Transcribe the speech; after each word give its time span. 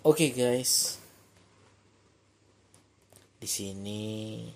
Oke 0.00 0.32
guys, 0.32 0.96
di 3.36 3.44
sini 3.44 4.48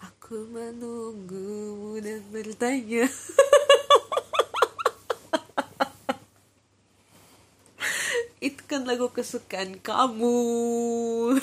Aku 0.00 0.48
menunggumu 0.48 2.00
dan 2.00 2.24
bertanya 2.32 3.12
Itu 8.40 8.64
kan 8.64 8.88
lagu 8.88 9.12
kesukaan 9.12 9.84
kamu 9.84 10.40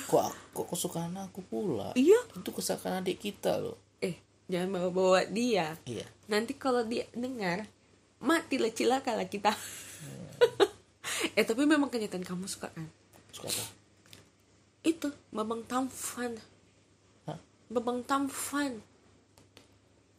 kok 0.09 0.33
kok 0.33 0.65
kesukaan 0.73 1.13
aku 1.21 1.45
pula? 1.45 1.93
Iya 1.93 2.17
Itu 2.33 2.57
kesukaan 2.57 3.05
adik 3.05 3.21
kita 3.21 3.61
loh. 3.61 3.77
Eh 4.01 4.17
jangan 4.49 4.81
bawa-bawa 4.81 5.29
dia 5.29 5.77
Iya. 5.85 6.09
Nanti 6.25 6.57
kalau 6.57 6.81
dia 6.81 7.05
dengar 7.13 7.69
Matilah 8.17 8.73
cilaka 8.73 9.13
lah 9.13 9.29
kita 9.29 9.53
Eh 11.39 11.45
tapi 11.45 11.65
memang 11.65 11.89
kenyataan 11.89 12.21
kamu 12.21 12.45
suka 12.45 12.69
kan 12.69 12.87
Suka 13.33 13.49
apa? 13.49 13.65
Itu 14.85 15.09
Babang 15.33 15.65
Tamfan 15.65 16.37
Hah? 17.25 17.39
Babang 17.73 18.05
Tamfan 18.05 18.83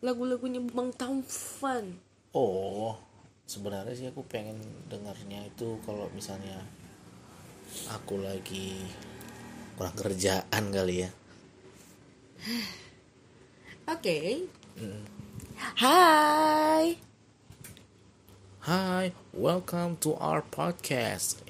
Lagu-lagunya 0.03 0.59
Babang 0.59 0.91
Tamfan 0.91 2.03
Oh, 2.35 2.99
sebenarnya 3.47 3.95
sih 3.95 4.11
aku 4.11 4.27
pengen 4.27 4.59
dengarnya 4.91 5.47
itu 5.47 5.79
kalau 5.87 6.11
misalnya 6.11 6.59
aku 7.95 8.19
lagi 8.19 8.75
kurang 9.79 9.95
kerjaan 9.95 10.65
kali 10.75 11.07
ya. 11.07 11.11
Oke 13.95 14.51
Mm. 14.75 15.07
Hai 15.79 16.99
Hi, 18.65 19.13
welcome 19.37 20.01
to 20.01 20.17
our 20.17 20.41
podcast. 20.41 21.45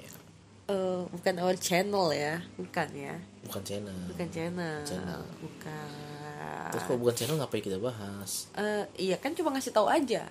Eh, 0.67 1.03
bukan 1.13 1.35
our 1.39 1.55
channel 1.55 2.11
ya, 2.11 2.41
bukan 2.57 2.89
ya, 2.91 3.15
Bukan 3.45 3.63
channel. 3.63 3.95
bukan 4.11 4.29
channel, 4.33 4.81
Channel. 4.83 5.23
bukan. 5.39 5.89
Terus 6.73 6.83
kalau 6.89 6.99
bukan 6.99 7.15
channel 7.15 7.37
ngapain 7.39 7.63
kita 7.63 7.79
bahas? 7.79 8.49
Eh, 8.57 8.85
iya 8.99 9.17
kan 9.21 9.37
cuma 9.37 9.53
ngasih 9.53 9.71
tahu 9.71 9.87
aja. 9.87 10.25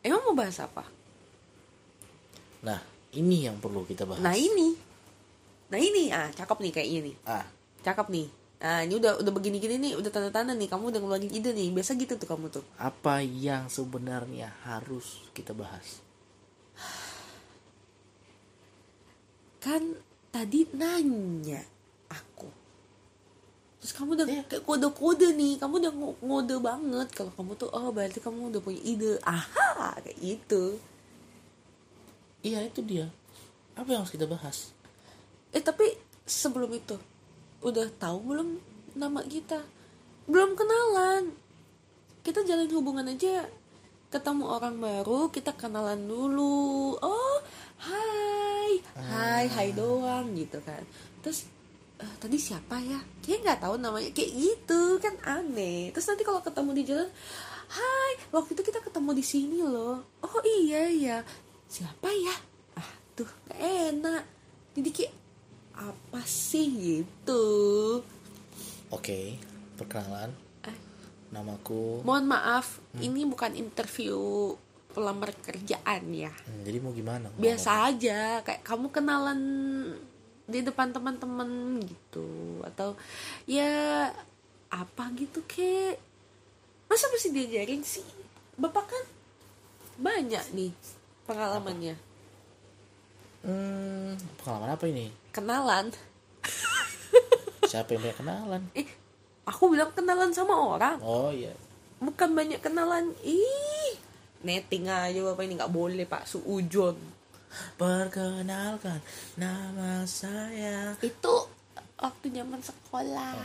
Emang 0.00 0.24
mau 0.24 0.34
bahas 0.34 0.56
apa? 0.58 0.82
Nah, 2.64 2.80
ini 3.12 3.46
yang 3.46 3.60
perlu 3.60 3.84
kita 3.84 4.08
bahas. 4.08 4.24
Nah 4.24 4.34
ini, 4.34 4.74
nah 5.68 5.78
ini, 5.78 6.08
ah 6.10 6.32
cakep 6.32 6.58
nih 6.58 6.72
kayak 6.72 6.88
ini, 6.88 7.12
Ah, 7.22 7.44
cakep 7.84 8.08
nih. 8.08 8.26
Nah 8.56 8.80
ini 8.82 8.94
udah 8.96 9.20
udah 9.20 9.32
begini-gini 9.36 9.76
nih, 9.76 9.92
udah 10.00 10.08
tanda-tanda 10.10 10.56
nih, 10.56 10.66
kamu 10.66 10.88
udah 10.90 11.00
ngeluarin 11.04 11.30
ide 11.30 11.52
nih. 11.52 11.68
Biasa 11.70 11.92
gitu 11.94 12.16
tuh 12.16 12.26
kamu 12.26 12.48
tuh. 12.50 12.64
apa 12.80 13.20
yang 13.20 13.68
sebenarnya 13.68 14.56
harus 14.64 15.20
kita 15.30 15.52
bahas? 15.52 16.00
Kan 19.66 19.82
tadi 20.30 20.62
nanya 20.70 21.58
aku. 22.06 22.46
Terus 23.82 23.92
kamu 23.98 24.14
udah 24.14 24.26
kayak 24.46 24.62
kode-kode 24.62 25.34
nih, 25.34 25.58
kamu 25.58 25.82
udah 25.82 25.92
ngo- 25.92 26.20
ngode 26.22 26.56
banget 26.62 27.08
kalau 27.10 27.34
kamu 27.34 27.58
tuh 27.58 27.70
oh 27.74 27.90
berarti 27.90 28.22
kamu 28.22 28.54
udah 28.54 28.62
punya 28.62 28.78
ide. 28.86 29.18
Aha, 29.26 29.98
kayak 30.06 30.18
gitu. 30.22 30.78
Iya, 32.46 32.62
itu 32.62 32.78
dia. 32.86 33.10
Apa 33.74 33.90
yang 33.90 34.06
harus 34.06 34.14
kita 34.14 34.30
bahas? 34.30 34.70
Eh 35.50 35.58
tapi 35.58 35.98
sebelum 36.22 36.70
itu 36.70 36.94
udah 37.58 37.90
tahu 37.98 38.18
belum 38.22 38.48
nama 38.94 39.26
kita? 39.26 39.58
Belum 40.30 40.54
kenalan. 40.54 41.34
Kita 42.22 42.46
jalin 42.46 42.70
hubungan 42.70 43.06
aja. 43.06 43.46
Ketemu 44.10 44.46
orang 44.46 44.78
baru, 44.78 45.30
kita 45.30 45.54
kenalan 45.58 46.06
dulu. 46.06 46.94
Oh, 46.98 47.38
hai, 47.82 48.25
hai, 48.96 49.44
hai 49.48 49.68
doang 49.76 50.32
gitu 50.32 50.58
kan. 50.64 50.80
Terus 51.20 51.44
eh, 52.00 52.14
tadi 52.20 52.36
siapa 52.40 52.80
ya? 52.80 53.00
Kayak 53.20 53.40
nggak 53.44 53.60
tahu 53.62 53.74
namanya 53.76 54.10
kayak 54.16 54.32
gitu 54.32 54.96
kan 55.00 55.14
aneh. 55.24 55.92
Terus 55.92 56.06
nanti 56.08 56.24
kalau 56.24 56.40
ketemu 56.40 56.70
di 56.72 56.82
jalan, 56.88 57.08
hai, 57.72 58.12
waktu 58.32 58.56
itu 58.56 58.62
kita 58.64 58.80
ketemu 58.80 59.10
di 59.12 59.24
sini 59.24 59.58
loh. 59.60 60.00
Oh 60.24 60.40
iya 60.44 60.88
ya, 60.88 61.18
siapa 61.68 62.08
ya? 62.08 62.34
Ah 62.80 62.90
tuh 63.12 63.28
gak 63.48 63.60
enak. 63.60 64.22
Jadi 64.76 64.90
kayak 64.92 65.14
apa 65.76 66.20
sih 66.24 66.66
gitu? 66.72 67.44
Oke, 68.88 69.36
perkenalan. 69.76 70.32
Eh, 70.64 70.76
Namaku. 71.32 72.00
mohon 72.06 72.24
maaf, 72.24 72.80
ini 72.96 73.26
bukan 73.28 73.52
interview 73.52 74.16
pelamar 74.96 75.28
kerjaan 75.36 76.02
ya. 76.08 76.32
Hmm, 76.32 76.64
jadi 76.64 76.80
mau 76.80 76.90
gimana? 76.90 77.28
Biasa 77.36 77.70
aja, 77.86 78.40
kayak 78.40 78.64
kamu 78.64 78.88
kenalan 78.88 79.40
di 80.42 80.62
depan 80.62 80.88
teman-teman 80.88 81.46
gitu 81.82 82.24
atau 82.64 82.94
ya 83.44 84.08
apa 84.68 85.04
gitu 85.12 85.42
kek 85.44 85.98
masa 86.86 87.06
mesti 87.08 87.28
diajarin 87.28 87.82
sih 87.82 88.06
bapak 88.54 88.86
kan 88.86 89.04
banyak 89.96 90.44
nih 90.52 90.70
pengalamannya 91.24 91.98
Hmm, 93.42 94.14
pengalaman 94.38 94.70
apa 94.72 94.84
ini? 94.86 95.10
kenalan 95.30 95.90
Siapa 97.66 97.90
yang 97.90 98.02
punya 98.02 98.14
kenalan? 98.14 98.62
eh 98.72 98.86
aku 99.44 99.66
bilang 99.68 99.90
kenalan 99.92 100.30
sama 100.30 100.54
orang 100.54 100.98
Oh 101.00 101.30
iya. 101.30 101.50
bukan 101.98 102.30
banyak 102.32 102.58
kenalan 102.60 103.10
ih 103.20 103.98
netting 104.42 104.88
aja 104.88 105.20
bapak 105.22 105.46
ini 105.46 105.54
nggak 105.56 105.72
boleh 105.72 106.04
pak. 106.04 106.26
Suujon 106.26 106.96
Perkenalkan 107.80 109.00
nama 109.40 110.04
saya. 110.04 110.92
itu 111.00 111.34
waktu 111.96 112.26
zaman 112.28 112.60
sekolah. 112.60 113.36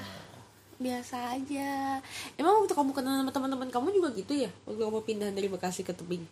Biasa 0.81 1.37
aja. 1.37 2.01
Emang 2.35 2.65
waktu 2.65 2.73
kamu 2.73 2.91
kenal 2.91 3.21
sama 3.23 3.31
teman-teman 3.31 3.69
kamu 3.69 3.87
juga 3.95 4.09
gitu 4.11 4.33
ya? 4.35 4.49
Waktu 4.65 4.81
kamu 4.81 4.99
pindah 5.05 5.29
dari 5.31 5.47
Bekasi 5.47 5.85
ke 5.85 5.93
tebing? 5.93 6.25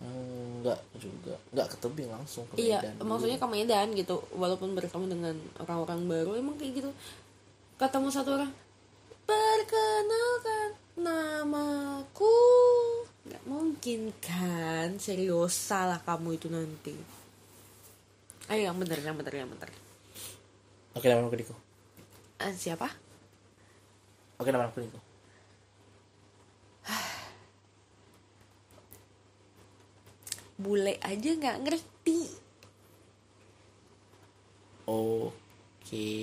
Hmm, 0.00 0.64
enggak 0.64 0.80
juga. 0.98 1.36
Enggak 1.54 1.66
ke 1.70 1.76
tebing 1.78 2.08
langsung 2.10 2.42
ke 2.50 2.58
iya 2.58 2.80
Medan 2.82 2.94
dulu. 2.98 3.06
maksudnya 3.14 3.38
ke 3.38 3.46
Medan 3.46 3.88
gitu. 3.94 4.16
Walaupun 4.34 4.74
bertemu 4.74 5.06
dengan 5.06 5.34
orang-orang 5.60 6.00
baru 6.08 6.30
emang 6.34 6.56
kayak 6.58 6.72
gitu. 6.82 6.90
Ketemu 7.78 8.08
satu 8.10 8.30
orang 8.34 8.50
perkenalkan 9.24 10.68
namaku 10.98 12.36
nggak 13.24 13.40
mungkin 13.48 14.12
kan 14.20 15.00
serius 15.00 15.56
salah 15.56 15.96
kamu 16.04 16.36
itu 16.36 16.52
nanti 16.52 16.92
ayo 18.52 18.68
yang 18.68 18.76
bener 18.76 19.00
yang 19.00 19.16
bener 19.16 19.34
yang 19.34 19.48
bener 19.48 19.72
Oke, 20.94 21.10
nama 21.10 21.26
aku 21.26 21.34
Diko. 21.34 21.50
Eh, 22.38 22.54
siapa 22.54 22.86
Oke, 24.38 24.54
nama 24.54 24.70
aku 24.70 24.78
Diko. 24.78 25.02
bule 30.62 30.94
aja 31.02 31.30
nggak 31.34 31.66
ngerti 31.66 32.30
Oke, 34.86 36.14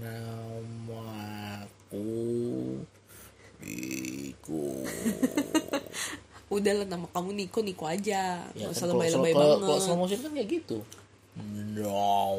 namaku 0.00 2.08
Diko. 4.48 4.64
udah 6.56 6.72
lah 6.72 6.86
nama 6.88 7.04
kamu 7.12 7.36
Niko 7.36 7.60
Niko 7.60 7.84
aja 7.84 8.40
Ya, 8.56 8.64
nggak 8.64 8.72
kan 8.72 8.76
usah 8.80 8.86
lebay-lebay 8.88 9.32
banget 9.36 9.58
Kalau 9.60 9.76
slow 9.78 9.98
motion 10.00 10.18
kan 10.24 10.32
kayak 10.32 10.48
gitu. 10.48 10.78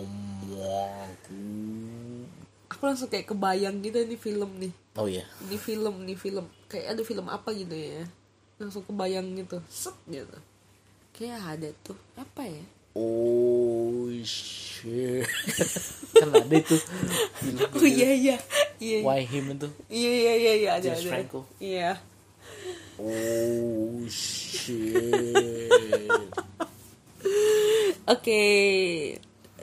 Namaku. 0.10 1.46
aku 2.70 2.82
langsung 2.84 3.08
kayak 3.08 3.28
kebayang 3.28 3.80
gitu 3.80 4.02
nih 4.02 4.18
film 4.18 4.52
nih 4.58 4.74
Oh 4.96 5.06
iya. 5.06 5.24
ini 5.46 5.56
film 5.56 6.04
nih 6.04 6.16
film 6.16 6.46
kayak 6.68 6.98
ada 6.98 7.02
film 7.04 7.26
apa 7.28 7.54
gitu 7.54 7.72
ya 7.72 8.04
langsung 8.58 8.84
kebayang 8.84 9.30
gitu 9.36 9.62
set 9.70 9.96
gitu 10.06 10.36
kayak 11.14 11.40
ada 11.40 11.70
tuh 11.80 11.96
apa 12.16 12.44
ya 12.44 12.64
Oh 13.00 14.12
shit. 14.28 15.24
kan 16.20 16.30
ada 16.36 16.52
itu. 16.52 16.76
Oh 17.80 17.88
iya 17.88 18.12
iya. 18.12 18.36
Iya 18.76 18.98
Why 19.08 19.24
him 19.24 19.56
itu. 19.56 19.72
iya 19.88 20.12
iya 20.12 20.34
iya 20.36 20.54
iya 20.60 20.70
ada 20.76 20.84
James 20.92 21.00
ada. 21.00 21.10
Franco. 21.16 21.40
iya. 21.64 21.96
Oh 23.00 24.04
shit. 24.12 24.76
oke. 28.14 28.44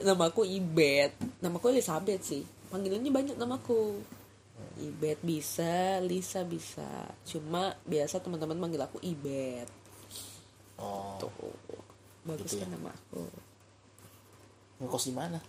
Namaku 0.01 0.41
Ibet. 0.49 1.13
Namaku 1.45 1.77
Elizabeth 1.77 2.25
sih. 2.25 2.41
Panggilannya 2.73 3.13
banyak 3.13 3.35
namaku 3.37 4.01
Ibet 4.81 5.21
bisa 5.21 6.01
Lisa 6.01 6.41
bisa. 6.41 6.89
Cuma 7.29 7.77
biasa 7.85 8.17
teman-teman 8.17 8.57
manggil 8.57 8.81
aku 8.81 8.97
Ibet. 9.01 9.69
Oh, 10.77 11.17
tuh 11.17 11.29
bagus 12.27 12.51
Gitu 12.51 12.61
kan 12.61 12.69
ya. 12.69 12.75
nama 12.75 12.91
aku 12.91 13.23
ngekos 14.83 15.05
di 15.09 15.15
mana? 15.15 15.39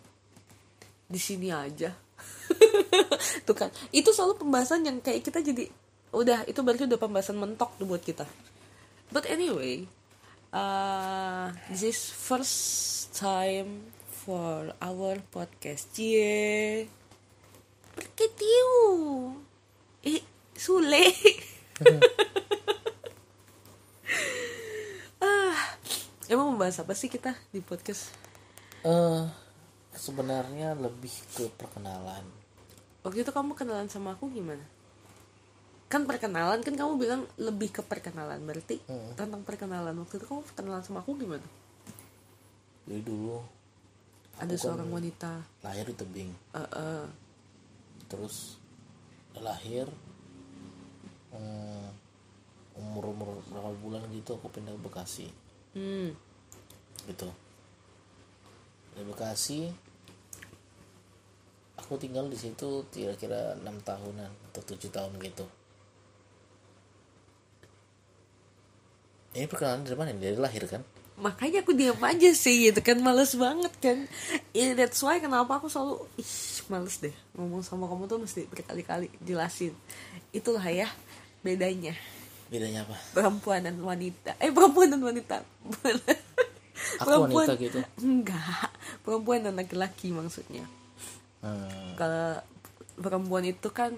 di 1.09 1.17
sini 1.17 1.49
aja 1.49 1.89
tuh 3.49 3.57
kan 3.57 3.73
itu 3.97 4.13
selalu 4.13 4.45
pembahasan 4.45 4.85
yang 4.85 5.01
kayak 5.01 5.25
kita 5.25 5.41
jadi 5.41 5.73
udah 6.13 6.45
itu 6.45 6.61
berarti 6.61 6.85
udah 6.85 7.01
pembahasan 7.01 7.41
mentok 7.41 7.73
tuh 7.81 7.89
buat 7.89 8.05
kita 8.05 8.29
but 9.09 9.25
anyway 9.25 9.89
uh, 10.53 11.49
this 11.73 11.81
is 11.81 12.13
first 12.13 13.09
time 13.17 13.89
for 14.29 14.77
our 14.85 15.17
podcast. 15.33 15.89
Cie. 15.97 16.85
Perketiu. 17.97 18.69
Eh, 20.05 20.21
Sule. 20.53 21.09
ah, 25.25 25.57
emang 26.29 26.53
membahas 26.53 26.79
apa 26.79 26.93
sih 26.93 27.09
kita 27.09 27.33
di 27.49 27.61
podcast? 27.61 28.13
eh 28.81 29.25
sebenarnya 29.91 30.73
lebih 30.73 31.11
ke 31.33 31.51
perkenalan 31.51 32.23
Waktu 33.01 33.23
itu 33.23 33.33
kamu 33.33 33.55
kenalan 33.55 33.89
sama 33.89 34.13
aku 34.13 34.29
gimana? 34.29 34.63
Kan 35.87 36.05
perkenalan 36.05 36.61
kan 36.61 36.75
kamu 36.75 36.95
bilang 36.95 37.23
lebih 37.37 37.73
ke 37.73 37.81
perkenalan 37.81 38.39
berarti 38.41 38.79
Hmm. 38.85 39.15
tentang 39.15 39.43
perkenalan 39.43 39.97
waktu 39.97 40.15
itu 40.17 40.27
kamu 40.27 40.43
kenalan 40.53 40.83
sama 40.83 41.01
aku 41.01 41.17
gimana? 41.17 41.45
jadi 42.85 43.03
dulu 43.03 43.41
Ada 44.39 44.55
seorang 44.55 44.89
wanita. 44.89 45.43
lahir 45.61 45.85
di 45.85 45.95
tebing 45.95 46.31
Eh, 46.53 46.61
eh. 46.63 47.05
terus 48.07 48.57
lahir 49.35 49.89
umur 52.75 53.05
umur 53.05 53.29
berapa 53.45 53.73
bulan 53.77 54.03
gitu 54.11 54.35
aku 54.35 54.49
pindah 54.49 54.73
ke 54.73 54.81
Bekasi 54.81 55.27
Hmm. 55.79 56.11
gitu. 57.07 57.31
Di 58.99 59.03
Bekasi 59.07 59.71
aku 61.79 61.95
tinggal 61.95 62.27
di 62.27 62.35
situ 62.35 62.83
kira-kira 62.91 63.55
enam 63.63 63.79
tahunan 63.79 64.51
atau 64.51 64.63
tujuh 64.75 64.91
tahun 64.91 65.15
gitu. 65.23 65.47
Ini 69.39 69.47
perkenalan 69.47 69.87
dari 69.87 69.95
mana? 69.95 70.11
Dari 70.19 70.35
lahir 70.35 70.67
kan? 70.67 70.83
Makanya 71.23 71.63
aku 71.63 71.79
diam 71.79 72.03
aja 72.03 72.31
sih 72.35 72.69
gitu 72.69 72.83
kan. 72.83 72.99
Males 72.99 73.39
banget 73.39 73.71
kan? 73.79 73.99
Yeah, 74.51 74.75
that's 74.75 74.99
why 74.99 75.23
kenapa 75.23 75.63
aku 75.63 75.71
selalu 75.71 76.11
ih 76.19 76.35
males 76.67 76.99
deh. 76.99 77.15
Ngomong 77.39 77.63
sama 77.63 77.87
kamu 77.87 78.11
tuh 78.11 78.19
mesti 78.19 78.51
berkali-kali 78.51 79.15
jelasin. 79.23 79.79
Itulah 80.35 80.67
ya 80.67 80.91
bedanya 81.47 81.95
bedanya 82.49 82.85
apa? 82.85 82.97
Perempuan 83.13 83.61
dan 83.65 83.77
wanita. 83.81 84.37
Eh 84.41 84.51
perempuan 84.53 84.89
dan 84.89 85.01
wanita. 85.05 85.45
Aku 87.05 87.29
wanita 87.29 87.55
gitu? 87.61 87.79
enggak. 88.01 88.73
Perempuan 89.05 89.45
dan 89.45 89.55
laki-laki 89.57 90.11
maksudnya. 90.13 90.65
Hmm, 91.45 91.95
kalau 91.95 92.41
perempuan 92.99 93.47
itu 93.47 93.69
kan 93.71 93.95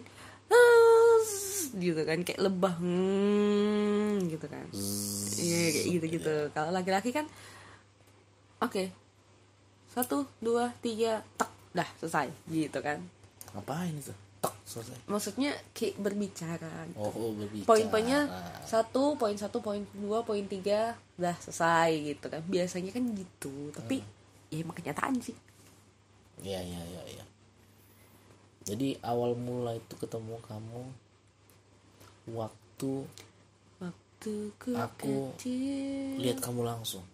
gitu 1.79 2.03
kan. 2.03 2.19
Kayak 2.27 2.43
lebah 2.51 2.75
hmm, 2.83 4.27
gitu 4.29 4.47
kan. 4.51 4.67
Iya 5.41 5.65
kayak 5.73 5.87
gitu 5.87 6.07
gitu 6.21 6.35
kalau 6.53 6.71
laki-laki 6.75 7.15
kan 7.15 7.27
oke. 8.59 8.91
Satu 9.91 10.27
dua 10.43 10.75
tiga 10.83 11.23
tak 11.39 11.51
dah 11.71 11.89
selesai. 12.03 12.31
Gitu 12.51 12.79
kan. 12.83 12.99
Ngapain 13.55 13.95
itu 13.95 14.15
tok 14.41 14.57
selesai 14.65 14.97
maksudnya 15.05 15.53
kayak 15.77 16.01
berbicara 16.01 16.73
gitu. 16.89 16.97
oh, 16.97 17.13
oh 17.13 17.31
berbicara 17.37 17.69
poin-poinnya 17.69 18.21
satu 18.65 19.15
poin 19.21 19.37
satu 19.37 19.61
poin 19.61 19.85
dua 19.93 20.25
poin 20.25 20.43
tiga 20.49 20.97
dah 21.21 21.37
selesai 21.37 22.17
gitu 22.17 22.27
kan 22.33 22.41
biasanya 22.49 22.91
kan 22.91 23.05
gitu 23.13 23.69
tapi 23.77 24.01
ya 24.49 24.65
emang 24.65 24.77
kenyataan 24.77 25.21
sih 25.21 25.37
Iya 26.41 26.57
iya 26.65 26.81
iya 26.89 27.03
iya. 27.05 27.25
Jadi 28.65 28.97
awal 29.05 29.37
mula 29.37 29.77
itu 29.77 29.93
ketemu 29.97 30.41
kamu 30.41 30.83
waktu 32.33 32.93
waktu 33.77 34.33
ku 34.57 34.73
Aku 34.73 35.37
kecil 35.37 36.17
lihat 36.17 36.41
kamu 36.41 36.65
langsung. 36.65 37.05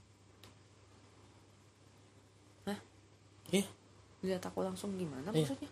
Hah? 2.70 2.78
Iya, 3.50 3.66
lihat 4.22 4.42
aku 4.46 4.62
langsung 4.62 4.94
gimana 4.94 5.30
Iya. 5.34 5.42
maksudnya 5.42 5.70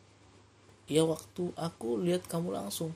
iya 0.86 1.02
waktu 1.02 1.48
aku 1.54 1.98
lihat 1.98 2.25
kamu 2.25 2.52
langsung. 2.52 2.92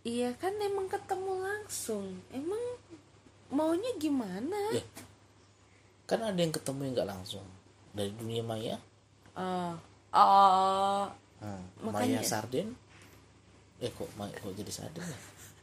iya 0.00 0.32
kan 0.34 0.56
emang 0.56 0.86
ketemu 0.86 1.32
langsung 1.38 2.04
emang 2.30 2.60
maunya 3.48 3.92
gimana 3.96 4.56
Ya. 4.72 4.84
Kan 6.06 6.20
ada 6.20 6.36
yang 6.36 6.50
ketemu 6.50 6.80
yang 6.82 6.94
nggak 6.96 7.10
langsung 7.10 7.46
dari 7.90 8.10
dunia 8.12 8.42
maya. 8.42 8.76
Ah, 9.32 9.78
ah, 10.10 11.06
Hmm, 11.38 11.64
Makanya- 11.82 12.18
Maya 12.18 12.26
Sarden. 12.26 12.68
Eh 13.78 13.88
kok 13.88 14.10
Maya 14.14 14.34
kok 14.34 14.52
jadi 14.52 14.68
Sarden 14.68 15.00
ya? 15.00 15.18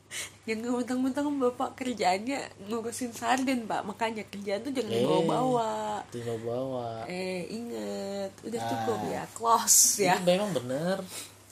yang 0.47 0.63
mentang-mentang 0.63 1.27
bapak 1.37 1.75
kerjaannya 1.75 2.39
ngurusin 2.63 3.11
sarden 3.11 3.67
pak 3.67 3.83
makanya 3.83 4.23
kerjaan 4.23 4.63
tuh 4.63 4.71
jangan 4.71 4.89
Eh. 4.89 5.03
bawa-bawa 5.03 5.99
Tinggal 6.07 6.39
bawa. 6.39 7.03
eh 7.05 7.43
inget 7.45 8.31
udah 8.41 8.55
Ah. 8.57 8.67
cukup 8.71 8.99
ya 9.05 9.23
close 9.29 9.99
ya 10.01 10.15
memang 10.23 10.55
bener. 10.55 11.03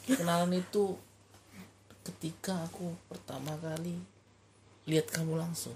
Kenalan 0.06 0.54
itu 0.54 0.94
ketika 2.06 2.62
aku 2.70 2.94
pertama 3.10 3.58
kali 3.58 3.98
lihat 4.86 5.10
kamu 5.10 5.38
langsung. 5.42 5.74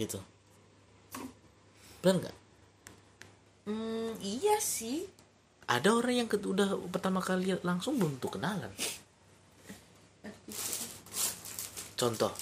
Gitu. 0.00 0.16
Bener 2.00 2.16
nggak? 2.24 2.36
hmm, 3.68 4.16
iya 4.24 4.56
sih 4.58 5.04
Ada 5.70 5.94
orang 5.94 6.24
yang 6.24 6.28
udah 6.28 6.74
pertama 6.90 7.22
kali 7.22 7.52
lihat 7.52 7.62
langsung 7.62 7.94
belum 7.94 8.18
tuh 8.18 8.34
kenalan. 8.34 8.74
Contoh, 11.94 12.34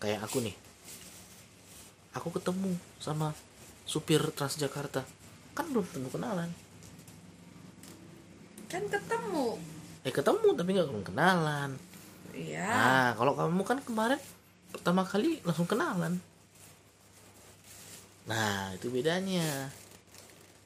kayak 0.00 0.24
aku 0.24 0.40
nih, 0.40 0.56
aku 2.16 2.32
ketemu 2.32 2.72
sama 2.96 3.36
supir 3.84 4.24
Transjakarta, 4.32 5.04
kan 5.52 5.68
belum 5.68 5.84
tentu 5.84 6.08
kenalan. 6.16 6.48
Kan 8.72 8.82
ketemu 8.88 9.60
Eh 10.02 10.10
ketemu 10.10 10.48
tapi 10.58 10.70
nggak 10.74 11.12
kenalan. 11.12 11.70
iya 12.34 12.66
Nah, 12.66 13.10
kalau 13.14 13.38
kamu 13.38 13.62
kan 13.62 13.78
kemarin 13.84 14.18
pertama 14.72 15.06
kali 15.06 15.38
langsung 15.46 15.68
kenalan. 15.68 16.18
Nah, 18.26 18.74
itu 18.74 18.90
bedanya. 18.90 19.70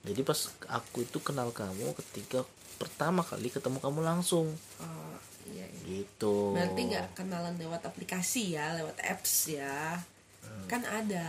Jadi 0.06 0.20
pas 0.22 0.38
aku 0.70 1.04
itu 1.04 1.18
kenal 1.20 1.52
kamu 1.52 1.92
ketika 2.00 2.46
pertama 2.80 3.20
kali 3.26 3.52
ketemu 3.52 3.76
kamu 3.82 4.00
langsung. 4.00 4.54
Oh, 4.80 5.16
iya, 5.50 5.66
iya. 5.68 6.06
Gitu. 6.06 6.56
berarti 6.56 6.80
nggak 6.94 7.06
kenalan 7.12 7.60
lewat 7.60 7.82
aplikasi 7.84 8.56
ya 8.56 8.72
lewat 8.78 8.96
apps 9.04 9.52
ya 9.52 10.00
kan 10.66 10.82
ada 10.82 11.26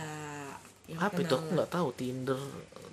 yang 0.88 0.98
Hmm. 0.98 1.08
Apa 1.12 1.18
itu 1.20 1.34
aku 1.36 1.48
nggak 1.52 1.72
tahu 1.72 1.88
Tinder, 1.94 2.40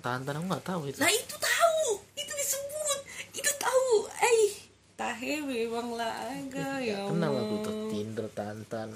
Tantan 0.04 0.36
aku 0.36 0.46
nggak 0.52 0.66
tahu 0.68 0.80
itu. 0.92 1.00
Nah 1.00 1.08
itu 1.08 1.34
tahu, 1.40 1.82
itu 2.12 2.32
disebut, 2.36 2.98
itu 3.32 3.50
tahu. 3.56 3.88
Eh, 4.20 4.52
tahe 5.06 5.38
memang 5.38 5.94
lah 5.94 6.10
agak 6.34 6.82
ya. 6.82 7.06
Kenal 7.06 7.30
aku 7.38 7.54
tuh 7.62 7.74
Tinder, 7.94 8.26
Tantan, 8.34 8.90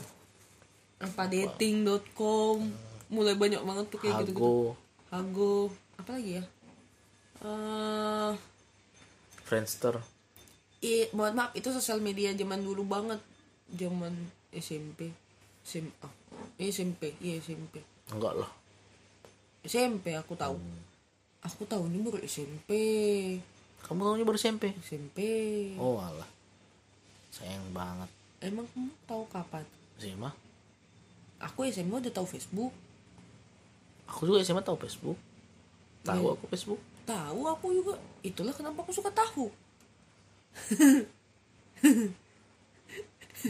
Apa 0.99 1.31
dating.com, 1.31 2.67
mulai 3.09 3.39
banyak 3.39 3.63
banget 3.63 3.87
tuh 3.89 3.99
kayak 4.03 4.27
gitu. 4.27 4.33
-gitu. 4.35 4.55
Hago, 5.09 5.55
apa 5.97 6.11
lagi 6.19 6.43
ya? 6.43 6.45
Eh, 7.41 8.31
Friendster. 9.47 10.03
i- 10.81 11.09
mohon 11.13 11.37
maaf 11.37 11.53
itu 11.55 11.71
sosial 11.71 12.01
media 12.01 12.35
zaman 12.35 12.61
dulu 12.61 12.83
banget, 12.85 13.21
zaman 13.71 14.13
SMP, 14.51 15.15
SMA, 15.63 16.09
eh, 16.59 16.69
SMP, 16.69 17.15
iya 17.21 17.39
SMP, 17.39 17.81
Enggak 18.11 18.35
lah. 18.35 18.51
SMP 19.63 20.17
aku 20.17 20.35
tahu. 20.35 20.59
Aku 21.41 21.63
tahunya 21.65 22.01
baru 22.03 22.19
SMP, 22.21 22.71
Kamu 23.91 24.07
tahunya 24.07 24.23
baru 24.23 24.39
SMP. 24.39 24.71
SMP. 24.87 25.19
Oh 25.75 25.99
alah. 25.99 26.31
Sayang 27.35 27.75
banget. 27.75 28.07
Emang 28.39 28.63
kamu 28.71 28.95
tahu 29.03 29.27
kapan? 29.27 29.67
SMA. 29.99 30.31
Aku 31.43 31.67
SMA 31.67 31.99
udah 31.99 32.15
tahu 32.15 32.31
Facebook. 32.31 32.71
Aku 34.07 34.31
juga 34.31 34.47
SMA 34.47 34.63
tahu 34.63 34.79
Facebook. 34.79 35.19
Tahu 36.07 36.23
Iya. 36.23 36.39
aku 36.39 36.45
Facebook. 36.55 36.79
Tahu 37.03 37.41
aku 37.51 37.67
juga. 37.75 37.99
Itulah 38.23 38.55
kenapa 38.55 38.87
aku 38.87 38.95
suka 38.95 39.11
tahu. 39.11 39.51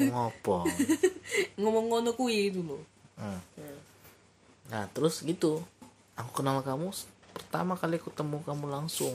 Ngopo. 0.01 0.65
Ngomong 1.61 1.93
ngono 1.93 2.17
kuwi 2.17 2.49
dulu. 2.49 2.81
Hmm. 3.21 3.37
Nah 4.73 4.89
terus 4.97 5.21
gitu 5.21 5.61
Aku 6.17 6.33
kenal 6.33 6.65
kamu 6.65 6.89
Pertama 7.37 7.77
kali 7.77 8.01
ketemu 8.01 8.41
kamu 8.41 8.73
langsung 8.73 9.13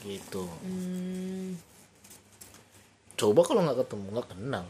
Gitu. 0.00 0.42
Hmm, 0.64 1.56
Coba 3.20 3.44
kalau 3.44 3.60
nggak 3.68 3.84
ketemu 3.84 4.06
nggak 4.16 4.28
kenal. 4.32 4.64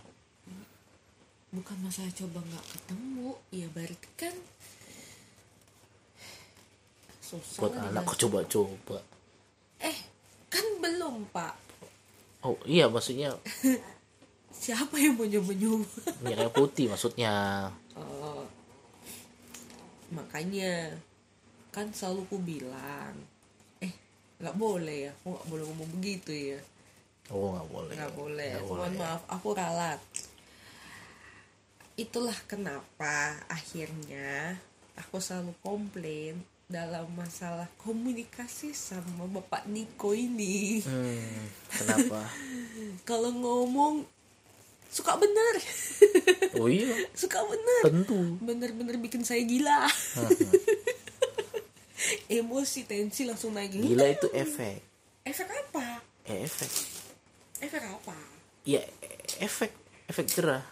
Bukan 1.54 1.76
masalah 1.86 2.10
coba 2.10 2.38
nggak 2.42 2.66
ketemu, 2.66 3.30
ya 3.54 3.66
berarti 3.70 4.08
kan 4.18 4.34
susah 7.22 7.62
Buat 7.62 7.74
anak 7.78 8.10
coba-coba. 8.18 8.98
Eh, 9.78 9.98
kan 10.50 10.66
belum 10.82 11.30
pak. 11.30 11.54
Oh 12.42 12.58
iya 12.66 12.90
maksudnya 12.90 13.36
Siapa 14.60 14.98
yang 14.98 15.14
mau 15.14 15.24
nyoba-nyoba? 15.24 16.10
Kayu 16.26 16.50
putih 16.50 16.90
maksudnya. 16.90 17.32
Oh, 17.94 18.44
makanya 20.10 20.98
kan 21.70 21.86
selalu 21.94 22.26
ku 22.26 22.36
bilang 22.42 23.14
nggak 24.40 24.56
boleh 24.56 24.98
ya. 25.08 25.12
Aku 25.20 25.36
nggak 25.36 25.48
boleh 25.52 25.64
ngomong 25.68 25.90
begitu 26.00 26.32
ya. 26.32 26.60
Oh 27.30 27.54
nggak 27.54 27.68
boleh. 27.70 27.94
Nggak 27.94 28.14
boleh. 28.16 28.50
Mohon 28.64 28.94
maaf 28.96 29.22
aku 29.28 29.48
ralat. 29.54 30.00
Itulah 31.94 32.36
kenapa 32.48 33.36
akhirnya 33.46 34.56
aku 34.96 35.20
selalu 35.20 35.52
komplain 35.60 36.40
dalam 36.70 37.10
masalah 37.18 37.66
komunikasi 37.82 38.72
sama 38.72 39.26
bapak 39.26 39.66
Niko 39.66 40.14
ini. 40.14 40.80
Hmm, 40.80 41.44
kenapa? 41.76 42.24
Kalau 43.04 43.34
ngomong 43.34 44.06
suka 44.90 45.18
bener. 45.18 45.54
Oh 46.58 46.66
iya? 46.66 46.90
Suka 47.20 47.42
bener. 47.46 47.82
Tentu. 47.86 48.38
Bener-bener 48.42 48.98
bikin 48.98 49.22
saya 49.22 49.42
gila 49.46 49.86
emosi 52.28 52.88
tensi 52.88 53.28
langsung 53.28 53.52
naik. 53.54 53.76
Gila 53.76 54.06
itu 54.08 54.28
efek. 54.32 54.80
Efek 55.24 55.48
apa? 55.48 56.00
Eh, 56.28 56.44
efek. 56.46 56.72
Efek 57.60 57.82
apa? 57.84 58.16
Ya 58.64 58.80
efek. 59.40 59.72
Efek 60.08 60.26
jerah. 60.26 60.64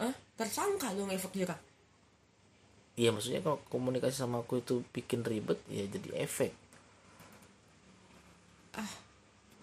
Hah? 0.00 0.14
tersangka 0.40 0.96
dong 0.96 1.12
efek 1.12 1.36
jerah. 1.36 1.60
Iya 2.96 3.12
maksudnya 3.12 3.44
kalau 3.44 3.60
komunikasi 3.68 4.16
sama 4.16 4.40
aku 4.40 4.64
itu 4.64 4.80
bikin 4.92 5.20
ribet 5.20 5.60
ya 5.68 5.84
jadi 5.84 6.24
efek. 6.24 6.52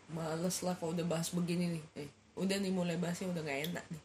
Males 0.08 0.64
lah 0.64 0.78
kalau 0.80 0.96
udah 0.96 1.04
bahas 1.04 1.34
begini 1.36 1.78
nih. 1.78 1.84
Eh, 2.00 2.10
udah 2.40 2.58
nih 2.62 2.72
mulai 2.72 2.96
bahasnya 2.96 3.28
udah 3.34 3.44
gak 3.44 3.62
enak 3.74 3.86
nih. 3.92 4.04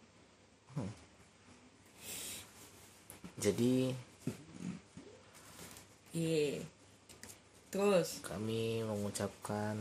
Jadi 3.42 3.72
Iya. 6.12 6.60
Terus, 7.72 8.20
kami 8.20 8.84
mengucapkan 8.84 9.80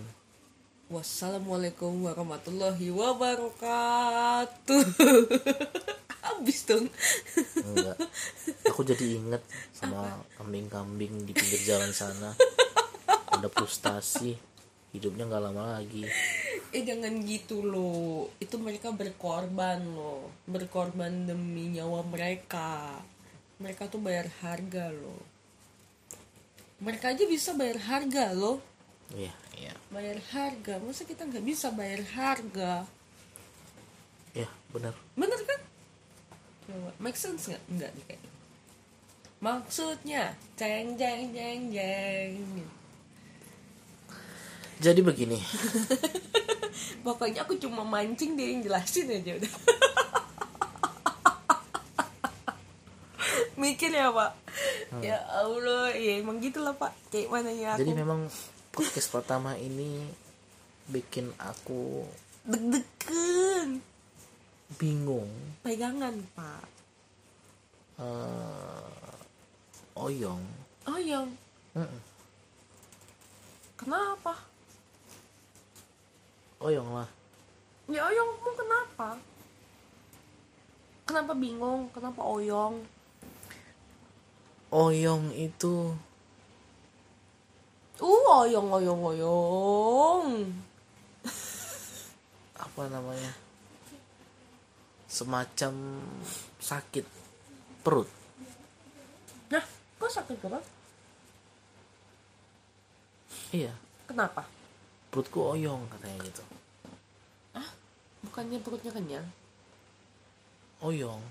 wassalamualaikum 0.87 2.07
warahmatullahi 2.07 2.87
wabarakatuh. 2.91 4.83
Habis 6.25 6.59
dong. 6.63 6.87
enggak 7.61 7.97
aku 8.65 8.81
jadi 8.87 9.19
inget 9.19 9.43
sama 9.75 10.21
kambing-kambing 10.39 11.27
di 11.27 11.33
pinggir 11.35 11.61
jalan 11.65 11.91
sana 11.93 12.33
ada 13.29 13.47
frustasi 13.51 14.33
hidupnya 14.95 15.29
nggak 15.29 15.43
lama 15.43 15.77
lagi 15.77 16.07
Eh 16.71 16.87
jangan 16.87 17.11
gitu 17.27 17.67
loh. 17.67 18.31
Itu 18.39 18.55
mereka 18.55 18.95
berkorban 18.95 19.83
loh. 19.91 20.31
Berkorban 20.47 21.27
demi 21.27 21.67
nyawa 21.75 21.99
mereka. 22.07 22.95
Mereka 23.59 23.91
tuh 23.91 23.99
bayar 23.99 24.31
harga 24.39 24.87
loh. 24.87 25.19
Mereka 26.81 27.13
aja 27.13 27.23
bisa 27.29 27.53
bayar 27.53 27.77
harga 27.77 28.33
loh. 28.33 28.57
iya 29.13 29.29
iya 29.53 29.73
Bayar 29.93 30.17
harga. 30.33 30.81
Masa 30.81 31.05
kita 31.05 31.29
nggak 31.29 31.45
bisa 31.45 31.69
bayar 31.69 32.01
harga? 32.17 32.85
ya 34.31 34.47
benar 34.71 34.95
Bener 35.19 35.35
kan? 35.43 35.59
Coba, 36.65 36.89
make 37.03 37.19
sense 37.19 37.51
nggak? 37.51 37.63
Enggak 37.67 37.91
nih 37.93 38.03
kayaknya. 38.07 38.31
Maksudnya, 39.41 40.23
jeng 40.55 40.95
jeng 40.95 41.33
jeng 41.33 41.61
jeng. 41.73 42.31
jadi 44.81 44.97
begini 45.01 45.37
Pokoknya 47.05 47.45
aku 47.45 47.57
cuma 47.57 47.81
mancing 47.85 48.33
dia 48.33 48.49
yang 48.49 48.61
jelasin 48.65 49.09
aja 49.09 49.37
udah. 49.37 49.53
Mikir 53.61 53.93
ya 53.93 54.09
pak. 54.09 54.33
Ya 55.05 55.21
Allah, 55.29 55.93
ya 55.93 56.17
emang 56.17 56.41
gitu 56.41 56.59
lah 56.59 56.73
pak. 56.73 56.89
Kayak 57.07 57.29
mana 57.29 57.53
ya 57.53 57.77
aku 57.77 57.85
jadi 57.85 57.93
memang 57.93 58.25
podcast 58.73 59.07
pertama 59.07 59.53
ini 59.53 60.09
bikin 60.87 61.29
aku 61.37 62.09
deg-degan. 62.43 63.79
bingung 64.73 65.29
Pegangan 65.61 66.15
pak. 66.33 66.65
eh 68.01 68.89
oyong 69.93 70.41
Oh 70.89 70.97
yang 70.97 71.29
Mm-mm. 71.77 72.01
kenapa? 73.77 74.33
oyong 76.57 76.89
lah 76.89 77.09
Ya 77.85 78.01
oyong 78.07 78.29
mau 78.39 78.53
kenapa? 78.55 79.07
Kenapa 81.03 81.35
bingung? 81.35 81.91
Kenapa 81.91 82.23
oyong? 82.23 82.81
Oyong 84.71 85.35
itu 85.35 85.91
Uh, 88.01 88.49
oyong, 88.49 88.73
oyong, 88.81 89.01
oyong. 89.13 90.49
apa 92.65 92.81
namanya 92.89 93.29
semacam 95.05 96.01
sakit 96.57 97.05
perut 97.85 98.09
Nah, 99.53 99.61
kok 100.01 100.09
sakit 100.09 100.33
perut? 100.41 100.65
iya 103.53 103.69
Kenapa? 104.09 104.49
perutku 105.13 105.53
oyong 105.53 105.85
katanya 105.93 106.25
gitu 106.25 106.43
Bukannya 108.21 108.57
perutnya 108.65 108.91
kenyang? 108.95 109.27
oyong 110.81 111.21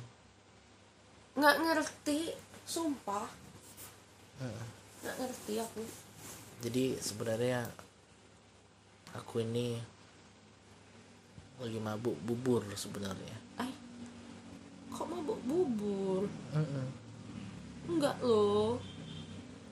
Nggak 1.34 1.56
ngerti, 1.62 2.36
sumpah. 2.70 3.26
Nggak 5.02 5.16
ngerti 5.18 5.54
aku. 5.58 5.82
jadi 6.60 6.84
sebenarnya 7.02 7.66
aku 9.10 9.42
ini 9.42 9.80
lagi 11.60 11.76
mabuk 11.76 12.16
bubur 12.24 12.64
sebenarnya 12.72 13.36
Ay, 13.60 13.68
kok 14.88 15.08
mabuk 15.08 15.40
bubur? 15.44 16.24
Mm-mm. 16.56 16.86
Enggak 17.90 18.16
loh. 18.24 18.80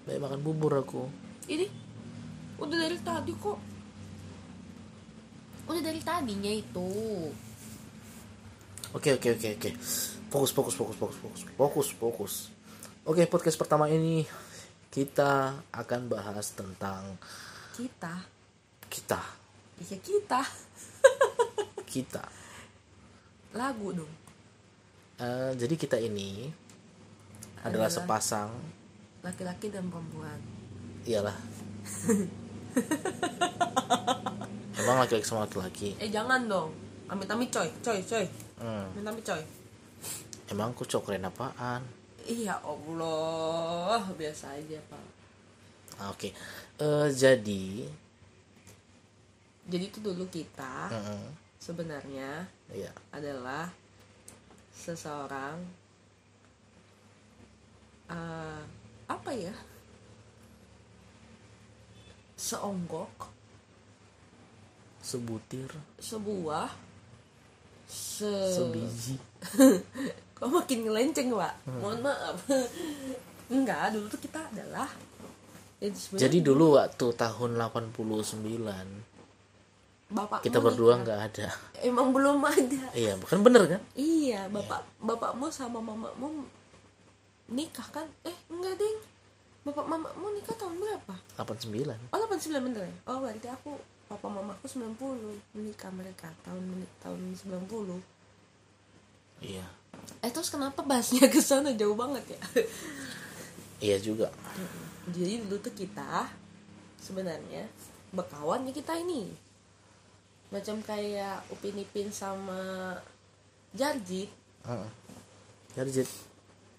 Banyak 0.04 0.20
makan 0.20 0.40
bubur 0.40 0.72
aku 0.80 1.08
Ini 1.48 1.64
udah 2.60 2.76
dari 2.76 2.98
tadi 3.00 3.32
kok. 3.36 3.58
Udah 5.68 5.82
dari 5.84 6.00
tadinya 6.00 6.52
itu. 6.52 6.88
Oke 8.96 9.16
oke 9.16 9.28
oke 9.36 9.48
oke. 9.60 9.70
Fokus 10.28 10.52
fokus 10.52 10.74
fokus 10.76 10.96
fokus 10.96 11.16
fokus 11.20 11.42
fokus 11.56 11.88
fokus. 11.96 12.34
Oke 13.08 13.24
podcast 13.24 13.56
pertama 13.56 13.88
ini 13.88 14.20
kita 14.88 15.56
akan 15.72 16.00
bahas 16.08 16.52
tentang 16.52 17.16
Kita, 17.72 18.20
kita 18.90 19.20
iya 19.78 19.96
kita. 19.96 20.42
kita. 21.86 22.20
Lagu 23.54 23.94
dong. 23.94 24.10
Eh, 25.16 25.52
jadi 25.54 25.72
kita 25.72 25.96
ini 25.96 26.50
adalah 27.62 27.86
Adalah- 27.86 27.94
sepasang 27.96 28.50
Laki-laki 29.22 29.70
dan 29.70 29.86
perempuan. 29.86 30.38
iyalah. 31.02 31.32
Emang 34.78 34.98
laki-laki 34.98 35.24
sama 35.24 35.46
laki-laki. 35.46 35.94
Eh 35.96 36.10
jangan 36.10 36.44
dong. 36.44 36.70
Amit-amit 37.08 37.48
coy, 37.48 37.70
coy, 37.80 37.98
coy. 38.02 38.26
Hmm. 38.58 38.84
Amit-amit 38.92 39.24
coy. 39.24 39.42
Emang 40.48 40.70
aku 40.70 40.84
cokren 40.84 41.24
apaan? 41.24 41.82
Iya 42.28 42.60
Allah, 42.60 44.04
biasa 44.12 44.52
aja 44.52 44.76
pak. 44.92 45.06
Oke. 46.12 46.36
Eh, 46.76 47.08
jadi, 47.16 47.88
Jadi 49.68 49.84
itu 49.88 50.00
dulu 50.04 50.28
kita 50.28 50.92
mm, 50.92 51.24
sebenarnya 51.56 52.44
iya. 52.72 52.92
adalah 53.12 53.72
seseorang 54.76 55.56
eh, 58.12 58.62
apa 59.08 59.30
ya? 59.32 59.56
Seonggok, 62.36 63.32
Sebutir, 65.00 65.72
sebuah, 65.96 66.68
se 67.88 68.28
sebiji. 68.52 69.16
Kok 70.38 70.50
makin 70.50 70.78
ngelenceng 70.86 71.34
pak? 71.34 71.54
Mohon 71.66 71.98
maaf. 72.06 72.36
Enggak, 73.54 73.90
dulu 73.96 74.06
tuh 74.06 74.20
kita 74.22 74.38
adalah 74.54 74.88
ya 75.78 75.88
Jadi 75.94 76.42
dulu 76.42 76.74
waktu 76.74 77.06
tahun 77.14 77.54
89 77.54 77.94
bapak 80.08 80.40
kita 80.40 80.58
berdua 80.64 81.04
nggak 81.04 81.20
ada. 81.20 81.48
emang 81.84 82.16
belum 82.16 82.40
ada. 82.40 82.82
Iya, 82.96 83.20
bukan 83.20 83.44
bener 83.44 83.62
kan? 83.68 83.80
Iya, 83.92 84.48
bapak 84.48 84.80
bapakmu 85.04 85.52
sama 85.52 85.84
mamamu 85.84 86.48
nikah 87.52 87.84
kan? 87.92 88.08
Eh, 88.24 88.36
enggak 88.48 88.80
ding. 88.80 88.98
Bapak 89.68 89.84
mamamu 89.84 90.32
nikah 90.32 90.56
tahun 90.56 90.80
berapa? 90.80 91.14
89. 91.36 92.08
Oh, 92.08 92.18
89 92.24 92.66
bener 92.72 92.82
ya? 92.88 92.94
Oh, 93.04 93.20
berarti 93.20 93.48
aku 93.52 93.76
papa 94.08 94.26
mamaku 94.32 94.64
90 94.64 94.96
menikah 95.52 95.92
mereka 95.92 96.32
tahun 96.40 96.88
tahun 97.04 97.20
90. 97.36 98.00
Iya. 99.44 99.66
Eh, 100.18 100.30
terus 100.34 100.50
kenapa 100.50 100.82
bahasnya 100.82 101.30
ke 101.30 101.38
sana? 101.38 101.70
Jauh 101.74 101.94
banget 101.94 102.34
ya? 102.34 102.40
iya 103.78 103.96
juga. 103.98 104.28
Jadi 105.08 105.46
dulu 105.46 105.56
tuh 105.62 105.72
kita 105.72 106.26
sebenarnya 106.98 107.64
bekawannya 108.10 108.74
kita 108.74 108.98
ini. 108.98 109.30
Macam 110.48 110.80
kayak 110.80 111.44
Upin 111.52 111.76
Ipin 111.78 112.08
sama 112.10 112.96
Jarjit. 113.76 114.32
Heeh. 114.64 114.90
Jarjit. 115.76 116.08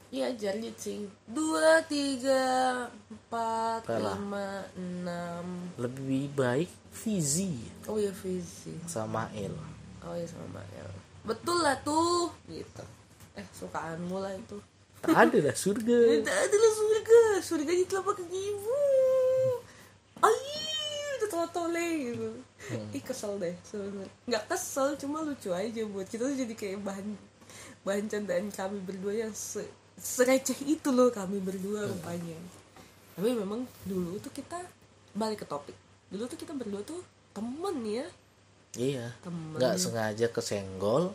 Iya 0.10 0.34
Jarjit 0.34 0.76
sih. 0.76 1.06
Dua, 1.30 1.80
tiga, 1.86 2.90
empat, 3.14 3.86
Kalah. 3.86 4.18
lima, 4.18 4.66
enam. 4.74 5.46
Lebih 5.78 6.34
baik 6.34 6.70
Fizi 6.90 7.54
Oh 7.86 7.96
iya 8.02 8.10
Fizi. 8.10 8.74
sama 8.90 9.30
El. 9.38 9.54
Oh 10.02 10.18
iya 10.18 10.26
sama 10.26 10.60
Mael 10.60 10.90
Betul 11.28 11.62
lah 11.62 11.78
tuh 11.86 12.32
Gitu 12.50 12.84
Eh 13.40 13.46
sukaanmu 13.56 14.18
lah 14.20 14.36
itu. 14.36 14.60
Tak 15.00 15.16
ada 15.16 15.38
dah 15.40 15.56
surga. 15.56 15.98
Tidak 16.20 16.40
adalah 16.44 16.72
surga. 16.76 17.22
Surga 17.40 17.72
di 17.72 17.86
telapak 17.88 18.20
ibu 18.28 18.80
Aih 20.20 21.16
Udah 21.20 21.48
tole 21.56 21.88
gitu 22.12 22.30
Ih 22.92 23.04
kesel 23.04 23.40
deh 23.40 23.56
sebenarnya. 23.64 24.12
Nggak 24.28 24.44
kesel 24.52 25.00
Cuma 25.00 25.24
lucu 25.24 25.56
aja 25.56 25.82
buat 25.88 26.04
kita 26.04 26.28
tuh 26.28 26.36
jadi 26.36 26.52
kayak 26.52 26.84
bahan 26.84 27.16
Bahan 27.88 28.06
candaan 28.12 28.52
kami 28.52 28.84
berdua 28.84 29.24
yang 29.24 29.32
se 29.32 29.64
Sereceh 30.00 30.56
itu 30.64 30.96
loh 30.96 31.12
kami 31.12 31.44
berdua 31.44 31.84
rupanya. 31.84 32.40
Tapi 33.20 33.36
memang 33.36 33.68
dulu 33.84 34.16
tuh 34.24 34.32
kita 34.32 34.56
Balik 35.12 35.44
ke 35.44 35.48
topik. 35.48 35.76
Dulu 36.08 36.24
tuh 36.28 36.40
kita 36.40 36.56
berdua 36.56 36.80
tuh 36.88 37.04
Temen 37.36 37.76
ya. 37.84 38.08
Iya. 38.80 39.12
Temen. 39.24 39.60
Nggak 39.60 39.76
sengaja 39.76 40.28
kesenggol. 40.32 41.12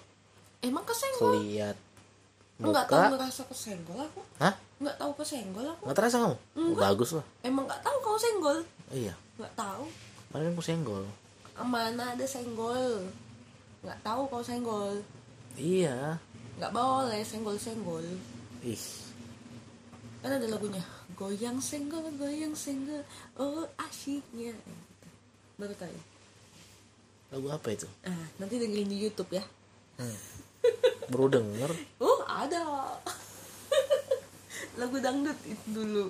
Emang 0.61 0.85
kesenggol? 0.85 1.33
Keliat 1.40 1.76
Nggak 2.54 2.87
tahu 2.87 3.18
ngerasa 3.18 3.42
kesenggol 3.50 3.99
aku. 3.99 4.20
Hah? 4.38 4.54
Nggak 4.78 4.96
tahu 5.00 5.12
kesenggol 5.18 5.66
aku. 5.66 5.82
Nggak 5.90 5.96
terasa 5.99 6.16
kamu? 6.23 6.37
Oh, 6.54 6.75
bagus 6.78 7.11
lah. 7.18 7.26
Emang 7.42 7.64
nggak 7.66 7.82
tahu 7.82 7.96
kau 7.99 8.18
senggol? 8.18 8.58
Iya. 8.94 9.14
Nggak 9.38 9.54
tahu. 9.58 9.84
Paling 10.30 10.49
aku 10.54 10.62
senggol. 10.62 11.04
Mana 11.58 12.14
ada 12.14 12.26
senggol? 12.26 13.11
Nggak 13.82 13.99
tahu 14.06 14.23
kau 14.30 14.44
senggol. 14.46 15.02
Iya. 15.58 16.18
Nggak 16.58 16.70
boleh 16.70 17.23
senggol 17.26 17.58
senggol 17.58 18.06
ih. 18.64 18.84
Kan 20.25 20.40
ada 20.40 20.46
lagunya 20.49 20.80
goyang 21.18 21.61
senggol 21.61 22.06
goyang 22.16 22.54
senggol 22.56 23.02
oh 23.37 23.66
asyiknya. 23.76 24.54
Baru 25.58 25.75
tahu. 25.76 25.99
Lagu 27.34 27.49
apa 27.50 27.68
itu? 27.75 27.90
Ah 28.06 28.25
nanti 28.38 28.56
dengerin 28.62 28.88
di 28.88 29.02
YouTube 29.02 29.34
ya 29.34 29.44
baru 31.09 31.26
denger. 31.30 31.71
Oh 32.00 32.21
ada. 32.26 32.62
Lagu 34.80 34.97
dangdut 34.99 35.38
itu 35.47 35.66
dulu. 35.71 36.04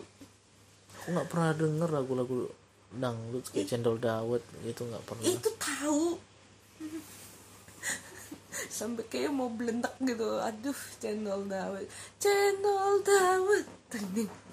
Aku 1.02 1.08
nggak 1.12 1.28
pernah 1.28 1.52
denger 1.52 1.88
lagu-lagu 1.92 2.49
dangdut 2.94 3.44
kayak 3.50 3.68
cendol 3.68 3.99
dawet 3.99 4.40
gitu 4.64 4.87
nggak 4.87 5.04
pernah. 5.04 5.25
Itu 5.26 5.50
tahu. 5.58 6.16
Sampai 8.78 9.04
kayak 9.11 9.34
mau 9.34 9.50
belentak 9.52 9.92
gitu. 10.00 10.40
Aduh 10.40 10.78
cendol 11.02 11.44
dawet. 11.44 11.87
Cendol 12.16 13.04
dawet. 13.04 13.66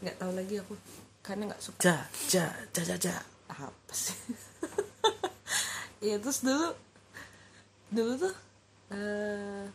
Nggak 0.03 0.17
tahu 0.19 0.31
lagi 0.35 0.55
aku. 0.59 0.75
Karena 1.21 1.53
nggak 1.53 1.63
suka. 1.63 1.79
Ja 1.85 1.97
ja 2.27 2.45
ja 2.75 2.81
ja 2.83 2.95
ja. 2.99 3.15
Apa 3.51 3.93
sih? 3.93 4.17
Ya 6.01 6.17
terus 6.17 6.41
dulu. 6.41 6.73
Dulu 7.93 8.11
tuh 8.17 8.33
eh 8.89 9.69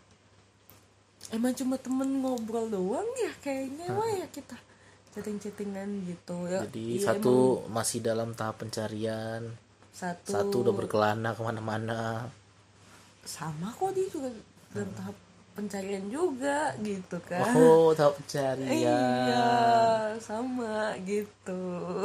emang 1.34 1.52
cuma 1.56 1.74
temen 1.80 2.22
ngobrol 2.22 2.70
doang 2.70 3.08
ya 3.18 3.32
kayaknya 3.42 3.90
wah 3.90 4.10
ya 4.10 4.26
kita 4.30 4.54
chatting-chattingan 5.16 5.88
gitu 6.04 6.44
ya. 6.44 6.60
Jadi 6.68 7.00
iya, 7.00 7.06
satu 7.08 7.64
masih 7.72 8.04
dalam 8.04 8.36
tahap 8.36 8.60
pencarian. 8.60 9.48
Emang 9.48 9.64
satu. 9.96 10.28
Satu 10.28 10.56
udah 10.60 10.74
berkelana 10.76 11.32
ke 11.32 11.40
mana-mana. 11.40 12.28
Sama 13.24 13.72
kok 13.72 13.96
dia 13.96 14.04
juga 14.12 14.28
dalam 14.76 14.92
tahap 14.92 15.16
pencarian 15.56 16.04
juga 16.12 16.76
gitu 16.84 17.16
kan. 17.24 17.48
Oh 17.56 17.96
tahap 17.96 18.12
pencarian. 18.20 18.68
Iya 18.68 19.00
sama 20.20 20.92
gitu. 21.00 21.62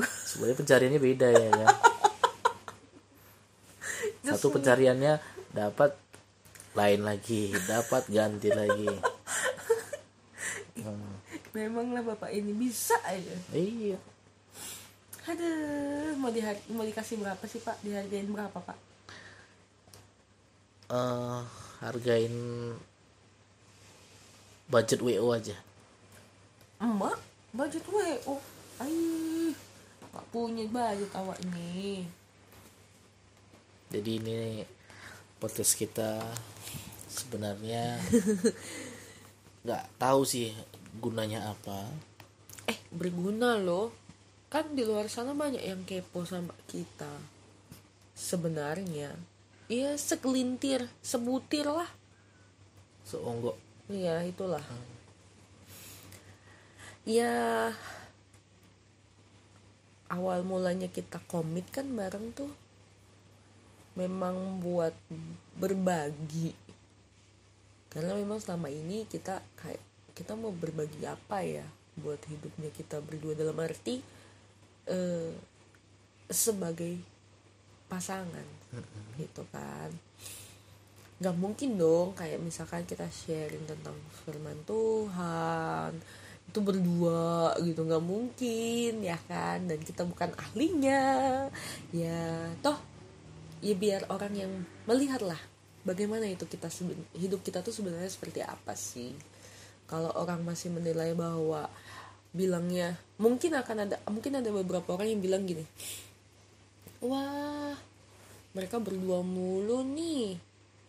Sebenarnya 0.07 0.57
pencariannya 0.63 1.01
beda 1.03 1.27
ya 1.35 1.49
ya. 1.51 1.67
Satu 4.31 4.55
pencariannya 4.55 5.19
dapat 5.51 5.91
lain 6.71 7.03
lagi 7.03 7.51
dapat 7.67 8.07
ganti 8.07 8.47
lagi 8.47 8.87
Hmm, 10.91 11.13
memang 11.53 11.93
lah 11.93 12.01
bapak 12.01 12.33
ini 12.33 12.51
bisa 12.51 12.97
aja 13.05 13.35
iya 13.53 13.97
Aduh, 15.21 16.17
mau 16.17 16.33
di 16.33 16.41
mau 16.73 16.81
dikasih 16.81 17.21
berapa 17.21 17.45
sih 17.45 17.61
pak? 17.61 17.77
Dihargain 17.85 18.25
berapa 18.25 18.57
pak? 18.57 18.73
eh 20.89 21.41
hargain 21.79 22.33
budget 24.65 24.99
WO 24.99 25.29
aja 25.31 25.53
Emak, 26.81 27.21
budget 27.53 27.85
WO. 27.85 28.41
Aih, 28.81 29.53
gak 30.09 30.25
punya 30.33 30.65
budget 30.65 31.11
awak 31.13 31.37
ini. 31.45 32.09
jadi 33.87 34.11
ini 34.17 34.65
podcast 35.37 35.77
kita 35.77 36.17
sebenarnya 37.05 38.01
nggak 39.61 39.85
tahu 40.01 40.25
sih 40.25 40.49
gunanya 40.97 41.53
apa 41.53 41.85
Eh, 42.69 42.77
berguna 42.93 43.57
loh. 43.57 43.91
Kan 44.51 44.75
di 44.75 44.83
luar 44.83 45.07
sana 45.07 45.31
banyak 45.31 45.63
yang 45.63 45.83
kepo 45.87 46.27
sama 46.27 46.55
kita. 46.67 47.09
Sebenarnya, 48.11 49.15
iya 49.71 49.95
segelintir, 49.97 50.85
sebutir 51.01 51.65
lah. 51.65 51.89
seonggok 53.07 53.57
Iya, 53.91 54.23
itulah. 54.23 54.63
Ya, 57.03 57.73
awal 60.07 60.45
mulanya 60.47 60.87
kita 60.87 61.17
komit 61.27 61.65
kan 61.73 61.87
bareng 61.91 62.31
tuh 62.31 62.51
memang 63.99 64.61
buat 64.63 64.95
berbagi 65.59 66.55
karena 67.91 68.15
memang 68.15 68.39
selama 68.39 68.71
ini 68.71 69.03
kita 69.03 69.43
kayak 69.59 69.83
kita 70.15 70.31
mau 70.39 70.55
berbagi 70.55 71.03
apa 71.03 71.43
ya 71.43 71.67
buat 71.99 72.23
hidupnya 72.23 72.71
kita 72.71 73.03
berdua. 73.03 73.35
Dalam 73.35 73.59
arti 73.59 73.99
eh, 74.87 75.35
sebagai 76.31 76.95
pasangan 77.91 78.47
gitu 79.19 79.43
kan. 79.51 79.91
Nggak 81.19 81.35
mungkin 81.35 81.75
dong 81.75 82.15
kayak 82.15 82.39
misalkan 82.39 82.87
kita 82.87 83.05
sharing 83.11 83.67
tentang 83.67 83.93
firman 84.23 84.57
Tuhan 84.63 85.91
itu 86.47 86.59
berdua 86.63 87.59
gitu. 87.59 87.83
Nggak 87.83 88.05
mungkin 88.07 89.03
ya 89.03 89.19
kan. 89.27 89.67
Dan 89.67 89.83
kita 89.83 90.07
bukan 90.07 90.31
ahlinya. 90.39 91.51
Ya 91.91 92.55
toh 92.63 92.79
ya 93.59 93.75
biar 93.75 94.07
orang 94.07 94.33
yang 94.33 94.51
melihat 94.87 95.19
lah 95.21 95.50
bagaimana 95.87 96.27
itu 96.29 96.45
kita 96.45 96.67
hidup 97.17 97.41
kita 97.45 97.65
tuh 97.65 97.73
sebenarnya 97.73 98.09
seperti 98.09 98.41
apa 98.45 98.73
sih? 98.77 99.13
Kalau 99.85 100.13
orang 100.15 100.45
masih 100.45 100.71
menilai 100.71 101.11
bahwa 101.13 101.67
bilangnya 102.31 102.95
mungkin 103.19 103.59
akan 103.59 103.77
ada 103.89 103.97
mungkin 104.07 104.39
ada 104.39 104.47
beberapa 104.55 104.95
orang 104.95 105.11
yang 105.11 105.19
bilang 105.19 105.43
gini 105.43 105.67
wah 107.03 107.75
mereka 108.55 108.77
berdua 108.77 109.23
mulu 109.23 109.81
nih 109.83 110.37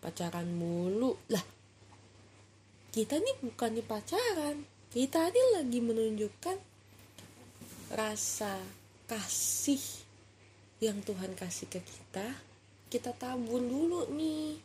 pacaran 0.03 0.51
mulu. 0.51 1.15
Lah 1.31 1.45
kita 2.93 3.17
nih 3.17 3.37
bukannya 3.41 3.83
pacaran 3.87 4.67
kita 4.93 5.33
ini 5.33 5.43
lagi 5.57 5.79
menunjukkan 5.81 6.57
rasa 7.97 8.61
kasih 9.09 9.81
yang 10.85 11.01
Tuhan 11.01 11.33
kasih 11.33 11.71
ke 11.73 11.81
kita 11.81 12.29
kita 12.93 13.17
tabur 13.17 13.63
dulu 13.63 14.13
nih 14.13 14.61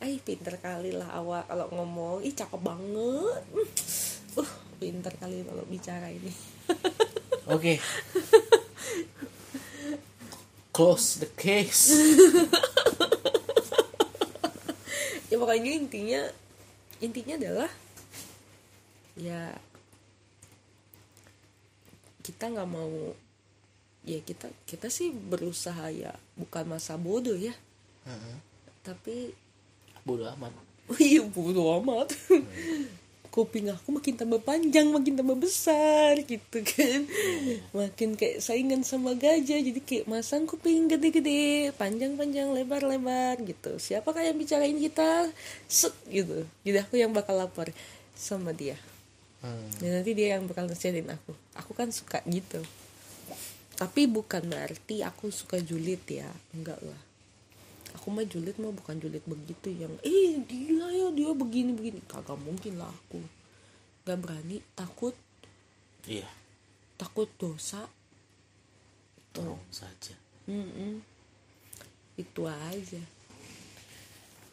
Ay 0.00 0.16
pinter 0.24 0.56
kali 0.56 0.96
lah 0.96 1.12
awak 1.12 1.44
kalau 1.46 1.68
ngomong. 1.76 2.24
Ih 2.24 2.32
cakep 2.32 2.60
banget. 2.60 3.42
Uh 4.34 4.50
pinter 4.80 5.12
kali 5.20 5.44
kalau 5.44 5.64
bicara 5.68 6.08
ini. 6.08 6.32
Oke. 7.54 7.76
Close 10.72 11.20
the 11.20 11.28
case. 11.36 11.92
Ya 15.28 15.36
pokoknya 15.36 15.70
intinya 15.76 16.22
intinya 16.98 17.36
adalah 17.36 17.70
ya 19.14 19.54
kita 22.24 22.50
nggak 22.50 22.70
mau 22.70 23.12
ya 24.02 24.18
kita 24.24 24.48
kita 24.64 24.88
sih 24.88 25.12
berusaha 25.12 25.92
ya 25.92 26.16
bukan 26.40 26.64
masa 26.72 26.96
bodoh 26.96 27.36
ya. 27.36 27.52
Tapi 28.80 29.36
bodoh 30.04 30.28
amat. 30.36 30.52
Iya 30.98 31.22
bodoh 31.22 31.78
amat. 31.82 32.10
Kuping 33.34 33.70
aku 33.70 33.94
makin 33.94 34.18
tambah 34.18 34.42
panjang 34.42 34.90
makin 34.90 35.14
tambah 35.14 35.38
besar 35.38 36.18
gitu 36.26 36.66
kan. 36.66 37.06
Makin 37.70 38.18
kayak 38.18 38.42
saingan 38.42 38.82
sama 38.82 39.14
gajah 39.14 39.62
jadi 39.62 39.80
kayak 39.86 40.10
masang 40.10 40.50
kuping 40.50 40.90
gede-gede 40.90 41.70
panjang-panjang 41.78 42.50
lebar-lebar 42.50 43.38
gitu. 43.46 43.78
Siapa 43.78 44.10
yang 44.18 44.34
bicarain 44.34 44.74
kita? 44.74 45.30
Set 45.70 45.94
gitu. 46.10 46.42
Jadi 46.66 46.82
aku 46.82 46.98
yang 46.98 47.14
bakal 47.14 47.38
lapor 47.38 47.70
sama 48.18 48.50
dia. 48.50 48.74
Hmm. 49.40 49.72
dan 49.80 50.02
nanti 50.02 50.12
dia 50.12 50.36
yang 50.36 50.44
bakal 50.50 50.68
nasihatin 50.68 51.08
aku. 51.14 51.32
Aku 51.54 51.72
kan 51.72 51.88
suka 51.94 52.20
gitu. 52.26 52.60
Tapi 53.78 54.04
bukan 54.04 54.42
berarti 54.44 55.06
aku 55.06 55.30
suka 55.30 55.62
julid 55.62 56.02
ya. 56.10 56.28
Enggak 56.52 56.82
lah 56.82 57.09
aku 57.94 58.08
mah 58.14 58.26
julid 58.26 58.56
mah 58.60 58.72
bukan 58.74 58.96
julid 58.98 59.24
begitu 59.26 59.74
yang 59.74 59.94
eh 60.06 60.38
gila 60.44 60.88
ya 60.90 61.08
dia 61.10 61.30
begini 61.34 61.74
begini. 61.74 62.00
Kagak 62.06 62.38
mungkin 62.40 62.78
lah 62.78 62.90
aku. 62.90 63.20
Nggak 64.06 64.18
berani 64.22 64.56
takut. 64.74 65.14
Iya. 66.06 66.26
Takut 66.96 67.28
dosa. 67.36 67.86
Tolong 69.30 69.62
saja. 69.70 70.14
Mm-mm. 70.50 70.98
itu 72.18 72.42
aja. 72.44 73.00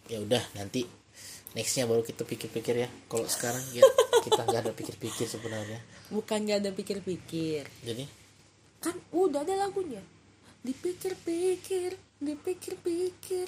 Ya 0.07 0.17
udah 0.23 0.39
nanti 0.55 0.87
nextnya 1.51 1.83
baru 1.83 2.05
kita 2.05 2.23
pikir-pikir 2.23 2.85
ya. 2.85 2.89
Kalau 3.11 3.27
sekarang 3.27 3.59
ya, 3.75 3.83
kita 4.25 4.45
nggak 4.45 4.61
ada 4.63 4.71
pikir-pikir 4.71 5.27
sebenarnya. 5.27 5.81
Bukan 6.07 6.47
gak 6.47 6.63
ada 6.63 6.71
pikir-pikir. 6.71 7.67
Jadi? 7.83 8.05
Kan 8.79 8.95
udah 9.11 9.43
ada 9.43 9.67
lagunya 9.67 9.99
dipikir-pikir 10.67 11.95
dipikir-pikir 12.19 13.47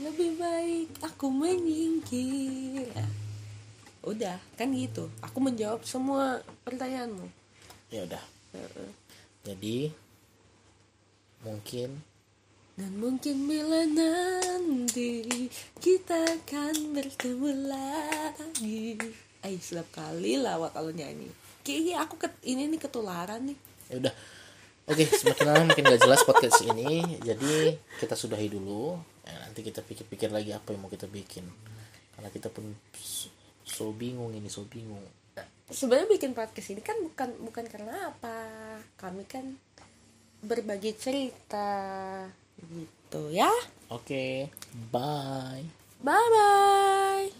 lebih 0.00 0.30
baik 0.40 0.88
aku 1.04 1.28
menyingkir. 1.28 2.88
Ya. 2.88 3.06
udah 4.04 4.36
kan 4.56 4.72
gitu. 4.72 5.12
Aku 5.20 5.44
menjawab 5.44 5.84
semua 5.84 6.40
pertanyaanmu. 6.64 7.28
Ya 7.92 8.08
udah. 8.08 8.24
Jadi 9.44 9.92
mungkin 11.44 12.00
dan 12.74 12.90
mungkin 12.98 13.46
bila 13.46 13.86
nanti 13.86 15.46
kita 15.78 16.42
akan 16.42 16.96
bertemu 16.96 17.70
lagi. 17.70 18.98
Ay, 19.46 19.62
sedap 19.62 19.86
kali 19.94 20.40
lah 20.40 20.58
kalau 20.74 20.90
nyanyi. 20.90 21.30
Kayaknya 21.62 21.94
aku 22.02 22.18
ket, 22.18 22.34
ini 22.42 22.66
nih 22.66 22.80
ketularan 22.82 23.52
nih. 23.52 23.58
Ya 23.92 23.94
udah 24.02 24.14
oke 24.84 25.04
semakin 25.08 25.44
lama 25.48 25.62
makin 25.72 25.84
gak 25.88 26.02
jelas 26.04 26.22
podcast 26.24 26.60
ini. 26.64 27.18
Jadi 27.20 27.76
kita 28.00 28.14
sudahi 28.16 28.48
dulu. 28.52 28.98
Ya, 29.24 29.36
nanti 29.48 29.64
kita 29.64 29.80
pikir-pikir 29.80 30.28
lagi 30.28 30.52
apa 30.52 30.72
yang 30.76 30.84
mau 30.84 30.92
kita 30.92 31.08
bikin. 31.08 31.44
Karena 32.14 32.28
kita 32.30 32.52
pun 32.52 32.68
so, 33.64 33.90
bingung 33.96 34.32
ini 34.36 34.48
so 34.52 34.64
bingung. 34.68 35.02
Sebenarnya 35.72 36.06
bikin 36.12 36.36
podcast 36.36 36.70
ini 36.76 36.84
kan 36.84 37.00
bukan 37.00 37.30
bukan 37.40 37.64
karena 37.66 38.12
apa. 38.12 38.36
Kami 39.00 39.24
kan 39.24 39.56
berbagi 40.44 40.92
cerita. 40.94 41.72
Gitu 42.60 43.22
ya. 43.32 43.50
Oke 43.88 44.52
bye. 44.92 45.64
Bye 46.04 46.28
bye 46.28 47.32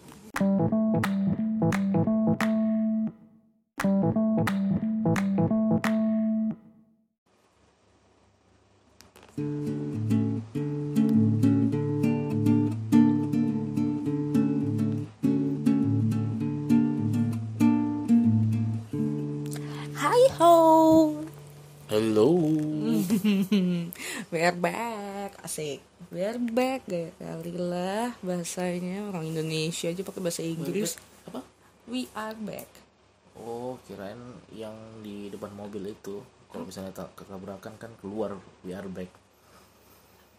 We're 24.55 24.71
back. 24.71 25.35
Asik. 25.43 25.83
We're 26.15 26.39
back 26.39 26.87
Gaya 26.87 27.11
kali 27.19 27.59
lah 27.59 28.15
Bahasanya. 28.23 29.11
Orang 29.11 29.27
Indonesia 29.27 29.91
aja 29.91 29.99
pakai 30.07 30.23
bahasa 30.23 30.47
Inggris. 30.47 30.95
Apa? 31.27 31.43
We 31.91 32.07
are 32.15 32.39
back. 32.39 32.71
Oh 33.35 33.83
kirain 33.83 34.15
yang 34.55 34.79
di 35.03 35.27
depan 35.27 35.51
mobil 35.59 35.91
itu. 35.91 36.23
Kalau 36.55 36.71
misalnya 36.71 36.95
tak 36.95 37.19
ketabrakan 37.19 37.75
kan 37.83 37.91
keluar 37.99 38.39
we 38.63 38.71
are 38.71 38.87
back. 38.87 39.11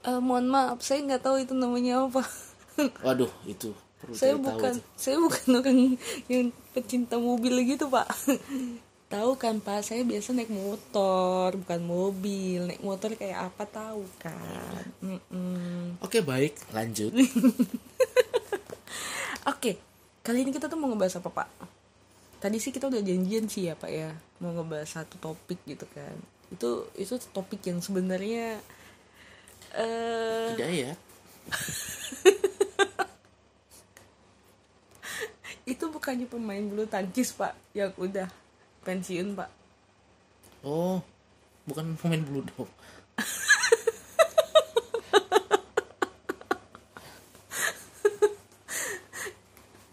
Eh, 0.07 0.19
Mohon 0.23 0.47
maaf 0.47 0.79
Saya 0.79 1.03
nggak 1.03 1.19
tahu 1.19 1.35
itu 1.43 1.51
namanya 1.51 2.07
apa. 2.07 2.23
Waduh 3.11 3.35
itu 3.43 3.75
perlu 3.99 4.15
Saya 4.15 4.39
tahu 4.39 4.47
bukan 4.47 4.73
itu. 4.79 4.87
Saya 4.95 5.17
bukan 5.19 5.47
orang 5.59 5.79
yang 6.31 6.55
pecinta 6.71 7.19
mobil 7.19 7.67
gitu 7.67 7.91
pak 7.91 8.07
Tahu 9.15 9.39
kan 9.39 9.63
pak. 9.63 9.87
Saya 9.87 10.03
biasa 10.03 10.35
naik 10.35 10.51
motor 10.51 11.55
Bukan 11.55 11.87
mobil. 11.87 12.67
Naik 12.67 12.83
motor 12.83 13.15
kayak 13.15 13.47
apa 13.47 13.63
tahu 13.63 14.03
kan. 14.19 14.83
Mm-mm. 14.99 15.95
oke 16.03 16.19
baik. 16.19 16.59
Lanjut. 16.75 17.15
Oke, 19.45 19.77
kali 20.25 20.41
ini 20.41 20.49
kita 20.49 20.65
tuh 20.65 20.73
mau 20.73 20.89
ngebahas 20.89 21.21
apa 21.21 21.29
pak? 21.29 21.45
Tadi 22.41 22.57
sih 22.57 22.73
kita 22.73 22.89
udah 22.89 22.97
janjian 22.97 23.45
sih 23.45 23.69
ya 23.69 23.77
pak 23.77 23.93
ya, 23.93 24.09
mau 24.41 24.57
ngebahas 24.57 24.89
satu 24.89 25.21
topik 25.21 25.61
gitu 25.69 25.85
kan. 25.93 26.17
Itu 26.49 26.89
itu 26.97 27.13
topik 27.29 27.61
yang 27.69 27.77
sebenarnya 27.77 28.57
eh 29.75 30.55
hidayat 30.55 30.95
itu 35.75 35.83
bukannya 35.91 36.31
pemain 36.31 36.63
bulu 36.63 36.87
tangkis 36.87 37.35
pak 37.35 37.51
yang 37.75 37.91
udah 37.99 38.31
pensiun 38.85 39.33
pak. 39.33 39.49
oh 40.61 41.01
bukan 41.65 41.97
pemain 41.97 42.21
blue 42.21 42.45
dog 42.53 42.69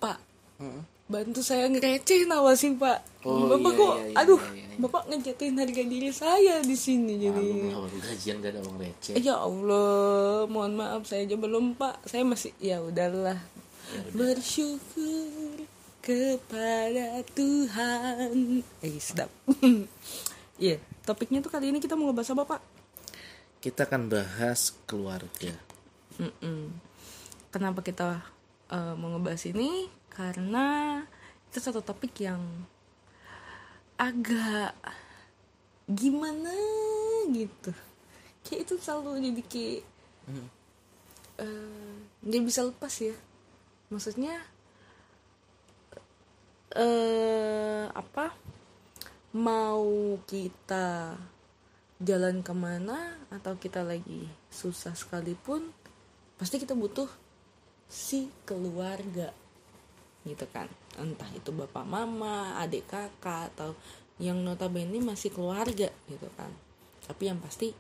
Pak, 0.03 0.19
bantu 1.07 1.41
saya 1.47 1.71
ngereceh 1.71 2.27
nawasin 2.27 2.75
pak. 2.75 2.99
Oh, 3.23 3.47
bapak 3.47 3.71
iya, 3.71 3.79
kok, 3.79 3.95
iya, 3.95 4.03
iya, 4.03 4.19
aduh, 4.19 4.43
iya, 4.51 4.67
iya. 4.67 4.77
bapak 4.83 5.03
ngejatuhin 5.07 5.55
harga 5.63 5.83
diri 5.87 6.11
saya 6.11 6.59
di 6.59 6.75
sini 6.75 7.23
jadi. 7.23 7.47
Gajian 8.03 8.43
gak 8.43 8.51
ada 8.59 8.61
uang 8.67 8.83
receh 8.83 9.15
Ya 9.23 9.39
Allah, 9.39 10.51
mohon 10.51 10.75
maaf 10.75 11.07
saya 11.07 11.23
aja 11.23 11.39
belum 11.39 11.79
pak. 11.79 12.03
Saya 12.03 12.27
masih 12.27 12.51
ya 12.59 12.83
udahlah. 12.83 13.39
Bersyukur 14.11 15.71
kepada 16.03 17.23
Tuhan. 17.33 18.61
Eh 18.85 18.99
sedap. 19.01 19.31
Iya, 20.63 20.79
topiknya 21.03 21.43
tuh 21.43 21.51
kali 21.51 21.75
ini 21.75 21.83
kita 21.83 21.99
mau 21.99 22.07
ngebahas 22.07 22.39
apa 22.39 22.45
pak? 22.55 22.63
kita 23.63 23.87
akan 23.87 24.11
bahas 24.11 24.75
keluarga 24.91 25.55
Mm-mm. 26.19 26.75
Kenapa 27.49 27.81
kita 27.81 28.21
eh, 28.69 28.95
mau 28.99 29.17
ngebahas 29.17 29.49
ini? 29.49 29.89
Karena 30.13 31.01
itu 31.49 31.59
satu 31.61 31.81
topik 31.81 32.21
yang 32.21 32.41
agak 33.97 34.77
gimana 35.89 36.53
gitu. 37.33 37.73
Kayak 38.45 38.61
itu 38.69 38.75
selalu 38.81 39.25
jadi 39.25 39.43
kayak 39.49 39.83
eh, 41.41 41.93
nggak 42.25 42.45
bisa 42.45 42.61
lepas 42.69 42.93
ya. 43.01 43.17
Maksudnya 43.89 44.37
eh 46.77 47.87
apa? 47.93 48.33
Mau 49.33 50.17
kita 50.29 51.17
jalan 52.03 52.43
ke 52.43 52.53
mana 52.53 53.17
atau 53.31 53.55
kita 53.57 53.87
lagi 53.87 54.27
susah 54.51 54.93
sekalipun 54.93 55.71
pasti 56.35 56.59
kita 56.59 56.75
butuh 56.75 57.07
si 57.87 58.27
keluarga 58.43 59.31
gitu 60.27 60.47
kan. 60.51 60.67
Entah 60.99 61.31
itu 61.33 61.55
bapak 61.55 61.87
mama 61.87 62.59
adik 62.59 62.91
kakak 62.91 63.55
atau 63.55 63.77
yang 64.21 64.43
notabene 64.43 64.99
masih 65.01 65.31
keluarga 65.33 65.89
gitu 66.11 66.29
kan. 66.37 66.51
Tapi 67.07 67.31
yang 67.31 67.39
pasti 67.39 67.71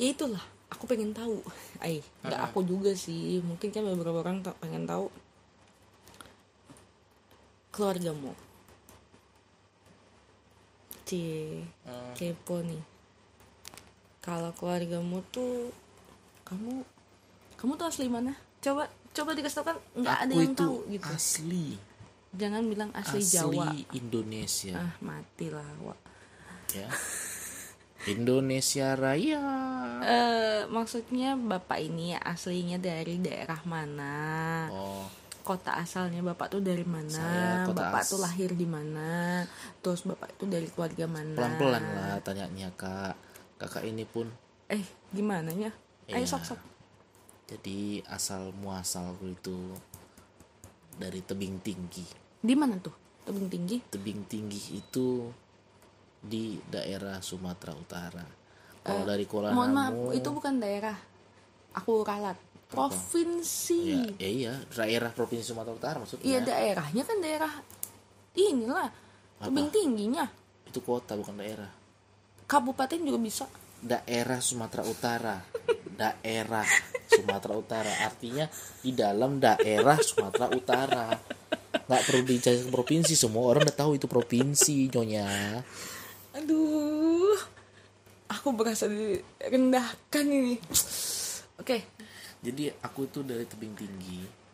ya 0.00 0.10
itulah 0.10 0.42
aku 0.72 0.88
pengen 0.88 1.12
tahu. 1.12 1.44
Ay 1.78 2.00
nggak 2.24 2.40
aku 2.50 2.64
juga 2.64 2.96
sih 2.96 3.38
mungkin 3.44 3.68
kan 3.70 3.84
beberapa 3.84 4.24
orang 4.24 4.42
pengen 4.58 4.88
tahu 4.88 5.12
keluargamu? 7.74 8.30
Cie 11.02 11.66
kepo 12.14 12.62
nih. 12.62 12.78
Kalau 14.22 14.54
keluargamu 14.54 15.20
tuh 15.34 15.74
kamu 16.46 16.86
kamu 17.58 17.72
tuh 17.74 17.86
asli 17.90 18.06
mana? 18.06 18.38
Coba 18.62 18.86
coba 19.10 19.30
dikasih 19.34 19.56
tau 19.58 19.66
kan 19.66 19.76
nggak 19.98 20.18
ada 20.22 20.32
yang 20.32 20.54
tahu 20.54 20.86
gitu. 20.86 21.10
asli. 21.10 21.66
Jangan 22.34 22.62
bilang 22.70 22.90
asli, 22.94 23.20
asli 23.20 23.34
Jawa. 23.34 23.74
Indonesia. 23.90 24.74
Ah 24.78 24.94
mati 25.02 25.46
lah 25.50 25.66
Wak. 25.82 25.98
ya. 26.70 26.88
Indonesia 28.04 28.92
Raya. 28.94 29.44
Eh, 30.04 30.60
maksudnya 30.68 31.40
bapak 31.40 31.80
ini 31.80 32.12
aslinya 32.14 32.76
dari 32.76 33.16
daerah 33.16 33.60
mana? 33.64 34.68
Oh 34.68 35.23
kota 35.44 35.76
asalnya 35.76 36.24
bapak 36.24 36.56
tuh 36.56 36.64
dari 36.64 36.82
mana? 36.82 37.12
Saya 37.12 37.68
kota 37.68 37.92
bapak 37.92 38.00
as- 38.00 38.10
tuh 38.10 38.20
lahir 38.24 38.50
di 38.56 38.64
mana? 38.64 39.44
Terus 39.84 40.02
bapak 40.02 40.32
itu 40.32 40.44
dari 40.48 40.66
keluarga 40.66 41.04
mana? 41.04 41.36
Pelan-pelan 41.36 41.84
lah 41.92 42.16
tanyanya 42.24 42.72
kak. 42.72 43.14
Kakak 43.60 43.84
ini 43.84 44.08
pun. 44.08 44.26
Eh 44.72 44.80
gimana 45.12 45.52
ya 45.52 45.70
ayo 46.08 46.24
Iya. 46.24 46.28
sok 46.28 46.42
sok 46.44 46.60
jadi 47.44 48.00
asal 48.08 48.56
muasalku 48.56 49.28
itu 49.30 49.56
dari 50.96 51.20
tebing 51.20 51.60
tinggi. 51.60 52.04
Di 52.40 52.56
mana 52.56 52.80
tuh? 52.80 52.92
Tebing 53.24 53.48
tinggi? 53.52 53.76
Tebing 53.88 54.20
tinggi 54.24 54.60
itu 54.74 55.28
di 56.24 56.56
daerah 56.64 57.20
Sumatera 57.20 57.76
Utara. 57.76 58.24
Kalau 58.84 59.04
dari 59.04 59.24
Kuala 59.28 59.52
mohon 59.52 59.72
maaf 59.72 59.92
Namu 59.92 60.12
itu 60.12 60.28
bukan 60.28 60.60
daerah. 60.60 60.96
Aku 61.76 62.04
ralat 62.04 62.36
provinsi. 62.74 63.80
Ya, 63.86 64.02
ya 64.18 64.28
iya 64.28 64.52
daerah 64.74 65.10
provinsi 65.14 65.54
Sumatera 65.54 65.74
Utara 65.74 65.96
maksudnya. 66.02 66.26
Iya 66.26 66.38
daerahnya 66.42 67.02
kan 67.06 67.16
daerah 67.22 67.52
inilah 68.34 68.90
tebing 69.38 69.70
tingginya. 69.70 70.26
Itu 70.66 70.82
kota 70.82 71.14
bukan 71.14 71.38
daerah. 71.38 71.70
Kabupaten 72.44 73.00
juga 73.00 73.18
bisa. 73.22 73.44
Daerah 73.80 74.38
Sumatera 74.42 74.82
Utara. 74.84 75.36
Daerah 75.94 76.66
Sumatera 77.06 77.54
Utara. 77.54 77.92
Artinya 78.02 78.50
di 78.82 78.90
dalam 78.90 79.38
daerah 79.38 79.94
Sumatera 80.02 80.50
Utara. 80.50 81.06
Nggak 81.86 82.02
perlu 82.10 82.22
dicari 82.26 82.58
ke 82.58 82.70
provinsi. 82.72 83.14
Semua 83.14 83.46
orang 83.54 83.70
udah 83.70 83.76
tahu 83.78 83.94
itu 83.94 84.10
provinsi 84.10 84.90
nyonya. 84.90 85.62
Aduh. 86.34 87.38
Aku 88.26 88.50
berasa 88.56 88.90
direndahkan 88.90 90.24
ini. 90.26 90.58
Oke 91.54 91.93
jadi 92.44 92.76
aku 92.84 93.08
itu 93.08 93.24
dari 93.24 93.48
tebing 93.48 93.72
tinggi 93.72 94.44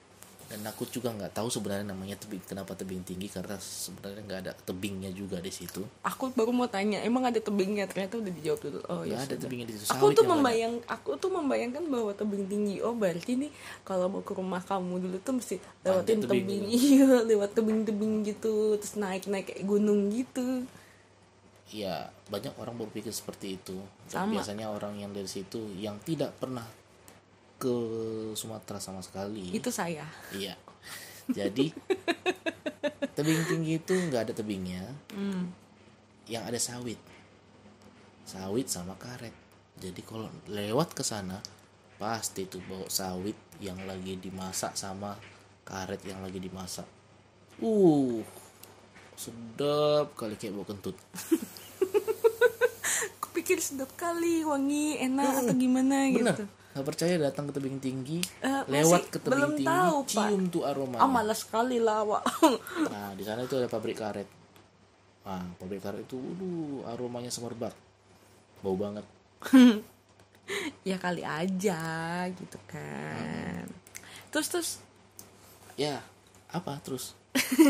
dan 0.51 0.67
aku 0.67 0.83
juga 0.91 1.15
nggak 1.15 1.31
tahu 1.31 1.47
sebenarnya 1.47 1.95
namanya 1.95 2.19
tebing 2.19 2.43
kenapa 2.43 2.75
tebing 2.75 3.07
tinggi 3.07 3.31
karena 3.31 3.55
sebenarnya 3.55 4.23
nggak 4.27 4.41
ada 4.43 4.53
tebingnya 4.67 5.15
juga 5.15 5.39
di 5.39 5.55
situ. 5.55 5.79
Aku 6.03 6.35
baru 6.35 6.51
mau 6.51 6.67
tanya 6.67 6.99
emang 7.07 7.23
ada 7.23 7.39
tebingnya? 7.39 7.87
Ternyata 7.87 8.19
udah 8.19 8.33
dijawab 8.35 8.59
dulu. 8.59 8.79
Oh 8.91 9.07
nggak 9.07 9.15
ya 9.15 9.27
ada 9.31 9.37
tebingnya 9.39 9.71
di 9.71 9.79
situ. 9.79 9.95
Aku 9.95 10.11
tuh 10.11 10.27
yang 10.27 10.27
ada. 10.27 10.35
membayang 10.35 10.75
aku 10.91 11.11
tuh 11.23 11.31
membayangkan 11.31 11.87
bahwa 11.87 12.11
tebing 12.19 12.51
tinggi 12.51 12.83
oh 12.83 12.99
berarti 12.99 13.47
nih 13.47 13.51
kalau 13.87 14.11
mau 14.11 14.27
ke 14.27 14.35
rumah 14.35 14.59
kamu 14.59 14.95
dulu 14.99 15.17
tuh 15.23 15.35
mesti 15.39 15.57
lewatin 15.87 16.19
Ada 16.19 16.27
tebing 16.27 16.43
tebing 16.43 16.65
iya 16.67 17.11
lewat 17.31 17.51
tebing-tebing 17.55 18.15
gitu 18.27 18.75
terus 18.75 18.99
naik 18.99 19.31
naik 19.31 19.55
kayak 19.55 19.63
gunung 19.63 20.11
gitu. 20.11 20.67
Iya, 21.71 22.11
banyak 22.27 22.59
orang 22.59 22.75
berpikir 22.75 23.15
seperti 23.15 23.55
itu. 23.55 23.79
Sama. 24.11 24.35
biasanya 24.35 24.67
orang 24.67 24.99
yang 24.99 25.15
dari 25.15 25.31
situ 25.31 25.63
yang 25.79 26.03
tidak 26.03 26.35
pernah 26.43 26.67
ke 27.61 27.75
Sumatera 28.33 28.81
sama 28.81 29.05
sekali. 29.05 29.53
itu 29.53 29.69
saya 29.69 30.09
Iya. 30.33 30.57
Jadi 31.29 31.69
tebing 33.17 33.45
tinggi 33.45 33.77
itu 33.77 33.93
nggak 33.93 34.25
ada 34.25 34.33
tebingnya. 34.33 34.89
Yang 36.25 36.45
ada 36.49 36.59
sawit. 36.59 37.01
Sawit 38.25 38.73
sama 38.73 38.97
karet. 38.97 39.37
Jadi 39.77 40.01
kalau 40.01 40.33
lewat 40.49 40.97
ke 40.97 41.05
sana 41.05 41.37
pasti 42.01 42.49
tuh 42.49 42.65
bawa 42.65 42.89
sawit 42.89 43.37
yang 43.61 43.77
lagi 43.85 44.17
dimasak 44.17 44.73
sama 44.73 45.21
karet 45.69 46.01
yang 46.09 46.25
lagi 46.25 46.41
dimasak. 46.41 46.89
Uh, 47.61 48.25
sedap 49.21 50.17
kali 50.17 50.41
kayak 50.41 50.57
bau 50.57 50.65
kentut. 50.65 50.97
aku 53.21 53.29
pikir 53.37 53.61
sedap 53.61 53.93
kali 54.01 54.49
wangi 54.49 54.97
enak 54.97 55.45
atau 55.45 55.55
gimana 55.55 56.09
Bener. 56.09 56.33
gitu 56.33 56.45
Gak 56.71 56.87
percaya 56.87 57.19
datang 57.19 57.47
ke 57.47 57.53
tebing 57.53 57.79
tinggi, 57.79 58.23
Eh, 58.39 58.63
lewat 58.65 59.11
ke 59.11 59.19
tebing 59.19 59.35
belum 59.35 59.53
tinggi, 59.57 59.67
tahu, 59.67 59.97
Pak. 60.01 60.09
cium 60.09 60.43
tuh 60.47 60.63
aromanya. 60.63 61.03
ah 61.03 61.11
malas 61.11 61.43
sekali 61.43 61.79
lah 61.79 62.03
Wak. 62.03 62.23
Nah, 62.95 63.11
di 63.13 63.23
sana 63.23 63.43
itu 63.43 63.55
ada 63.55 63.67
pabrik 63.67 63.97
karet. 63.97 64.29
Nah, 65.23 65.51
pabrik 65.57 65.81
karet 65.81 66.03
itu, 66.03 66.15
waduh, 66.15 66.87
aromanya 66.89 67.29
semerbak. 67.29 67.75
Bau 68.61 68.75
banget. 68.75 69.03
ya 70.83 70.99
kali 70.99 71.23
aja 71.23 71.79
gitu 72.29 72.59
kan 72.67 73.63
terus 74.29 74.47
terus 74.49 74.71
Ya, 75.75 76.03
apa 76.49 76.77
terus? 76.83 77.15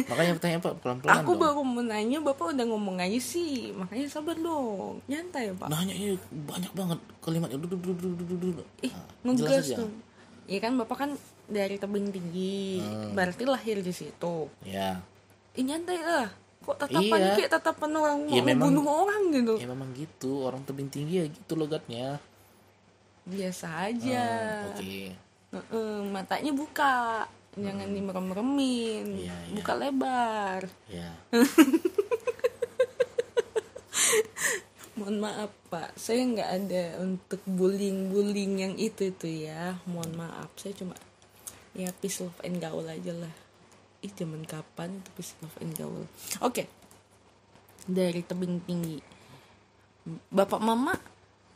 Makanya 0.06 0.32
pertanyaan 0.34 0.62
Pak 0.62 0.74
pelan-pelan 0.80 1.14
aku 1.18 1.30
dong. 1.30 1.40
baru 1.42 1.60
mau 1.62 1.82
nanya 1.82 2.18
bapak 2.18 2.52
udah 2.52 2.64
ngomong 2.64 2.96
aja 2.96 3.18
sih 3.18 3.70
makanya 3.70 4.08
sabar 4.08 4.32
dong 4.34 5.04
nyantai 5.04 5.52
pak 5.52 5.68
Nanya 5.68 5.92
ini 5.92 6.16
banyak 6.32 6.72
banget 6.72 6.98
kalimatnya. 7.20 7.56
Duh, 7.56 7.68
duh, 7.68 7.78
duh, 7.78 7.94
duh, 7.94 8.26
duh, 8.26 8.38
duh, 8.54 8.66
ih 8.80 8.92
Nah, 9.22 9.30
ngegas 9.30 9.66
dong 9.74 9.92
Iya 10.44 10.58
kan 10.60 10.72
bapak 10.74 10.96
kan 10.98 11.10
dari 11.46 11.76
tebing 11.76 12.08
tinggi 12.08 12.80
Hmm. 12.80 13.12
berarti 13.12 13.44
lahir 13.44 13.78
di 13.78 13.92
situ 13.92 14.48
Ya, 14.62 14.98
ih 15.52 15.62
nyantai 15.62 15.98
lah 15.98 16.28
kok 16.60 16.76
tatapannya 16.78 17.28
Iya. 17.30 17.36
kayak 17.38 17.52
tatapan 17.52 17.90
orang 17.94 18.18
mau 18.22 18.32
Ya, 18.32 18.42
memang- 18.42 18.68
bunuh 18.70 18.86
orang 18.86 19.22
gitu 19.30 19.54
ya 19.56 19.66
memang 19.66 19.90
gitu. 19.92 20.32
Orang 20.42 20.60
tebing 20.62 20.88
tinggi 20.88 21.14
ya 21.16 21.26
gitu 21.26 21.52
logatnya. 21.54 22.16
biasa 23.22 23.66
aja 23.86 24.24
Hmm, 24.24 24.68
Oke. 24.72 24.96
Heeh, 25.50 25.94
matanya 26.06 26.50
buka 26.50 27.24
jangan 27.58 27.88
Hmm. 29.00 29.16
Iya, 29.16 29.34
iya. 29.34 29.54
buka 29.58 29.72
lebar 29.74 30.62
Ya. 30.86 31.10
Mohon 35.00 35.16
maaf 35.24 35.50
Pak, 35.72 35.96
saya 35.96 36.20
nggak 36.28 36.50
ada 36.60 36.84
untuk 37.00 37.40
bullying-bullying 37.48 38.60
yang 38.60 38.74
itu 38.76 39.08
itu 39.08 39.48
ya. 39.48 39.80
Mohon 39.88 40.28
maaf, 40.28 40.52
saya 40.60 40.76
cuma 40.76 40.92
ya 41.72 41.88
peace 42.04 42.20
love 42.20 42.36
and 42.44 42.60
gaul 42.60 42.84
aja 42.84 43.16
lah. 43.16 43.32
Ih 44.04 44.12
zaman 44.12 44.44
kapan 44.44 45.00
itu 45.00 45.08
peace 45.16 45.32
love 45.40 45.56
and 45.64 45.72
gaul? 45.72 46.04
Oke, 46.44 46.68
dari 47.88 48.20
tebing 48.20 48.60
tinggi. 48.68 49.00
Bapak 50.28 50.60
Mama 50.60 50.92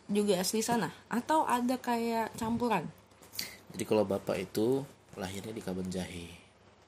juga 0.09 0.41
asli 0.41 0.65
sana 0.65 0.89
atau 1.13 1.45
ada 1.45 1.77
kayak 1.77 2.33
campuran? 2.41 2.89
Jadi 3.77 3.85
kalau 3.85 4.09
bapak 4.09 4.41
itu 4.41 4.89
lahirnya 5.17 5.55
di 5.55 5.63
Kabanjahe, 5.63 6.27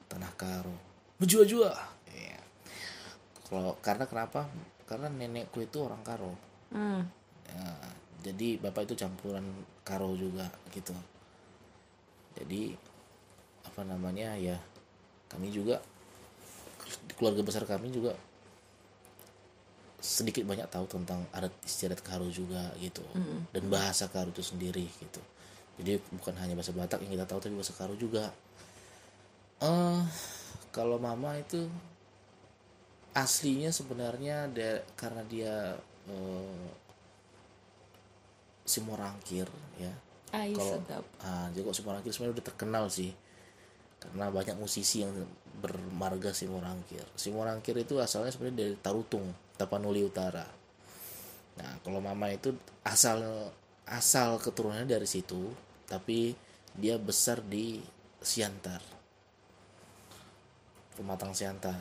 Tanah 0.07 0.33
Karo, 0.35 0.75
menjua-jua. 1.19 1.71
Iya. 2.11 2.39
Kalau 3.47 3.75
karena 3.79 4.05
kenapa? 4.07 4.47
Karena 4.87 5.07
nenekku 5.11 5.63
itu 5.63 5.77
orang 5.83 6.03
Karo. 6.03 6.33
Hmm. 6.71 7.03
Ya, 7.47 7.67
jadi 8.27 8.59
bapak 8.59 8.87
itu 8.91 8.95
campuran 8.99 9.45
Karo 9.87 10.15
juga 10.15 10.47
gitu. 10.75 10.95
Jadi 12.37 12.75
apa 13.65 13.81
namanya 13.85 14.33
ya 14.37 14.57
kami 15.29 15.51
juga 15.51 15.83
keluarga 17.19 17.43
besar 17.43 17.67
kami 17.67 17.91
juga 17.91 18.15
sedikit 19.97 20.45
banyak 20.45 20.69
tahu 20.69 20.85
tentang 20.87 21.25
adat 21.33 21.51
istiadat 21.65 21.99
Karo 22.05 22.29
juga 22.29 22.73
gitu 22.79 23.03
dan 23.53 23.63
bahasa 23.67 24.07
Karo 24.07 24.29
itu 24.31 24.45
sendiri 24.45 24.85
gitu 25.01 25.21
jadi 25.77 26.01
bukan 26.13 26.33
hanya 26.41 26.57
bahasa 26.57 26.73
Batak 26.73 27.05
yang 27.05 27.13
kita 27.13 27.25
tahu 27.29 27.39
tapi 27.41 27.53
bahasa 27.53 27.73
Karo 27.77 27.93
juga. 27.93 28.33
Eh 29.61 30.01
kalau 30.73 30.97
mama 30.97 31.37
itu 31.37 31.65
aslinya 33.13 33.73
sebenarnya 33.73 34.45
da- 34.53 34.85
karena 34.93 35.21
dia 35.25 35.53
eh, 36.09 36.65
Simorangkir 38.67 39.47
ya. 39.79 39.93
Kalau 40.51 40.75
sedap. 40.83 41.03
ah 41.23 41.47
jadi 41.55 41.63
kok 41.63 41.77
Simorangkir 41.77 42.11
sebenarnya 42.11 42.35
udah 42.41 42.47
terkenal 42.51 42.85
sih. 42.91 43.11
Karena 43.97 44.29
banyak 44.29 44.57
musisi 44.59 45.01
yang 45.07 45.13
bermarga 45.57 46.35
Simorangkir. 46.35 47.05
Simorangkir 47.15 47.73
itu 47.79 47.97
asalnya 47.97 48.29
sebenarnya 48.29 48.57
dari 48.65 48.75
Tarutung 48.77 49.25
Tapanuli 49.55 50.03
Utara. 50.03 50.45
Nah 51.57 51.71
kalau 51.81 52.03
mama 52.03 52.27
itu 52.29 52.53
asal 52.85 53.23
asal 53.87 54.35
keturunannya 54.37 54.85
dari 54.85 55.07
situ 55.07 55.47
tapi 55.87 56.35
dia 56.75 56.99
besar 56.99 57.39
di 57.41 57.79
Siantar 58.19 58.83
Pematang 60.93 61.31
Siantar 61.31 61.77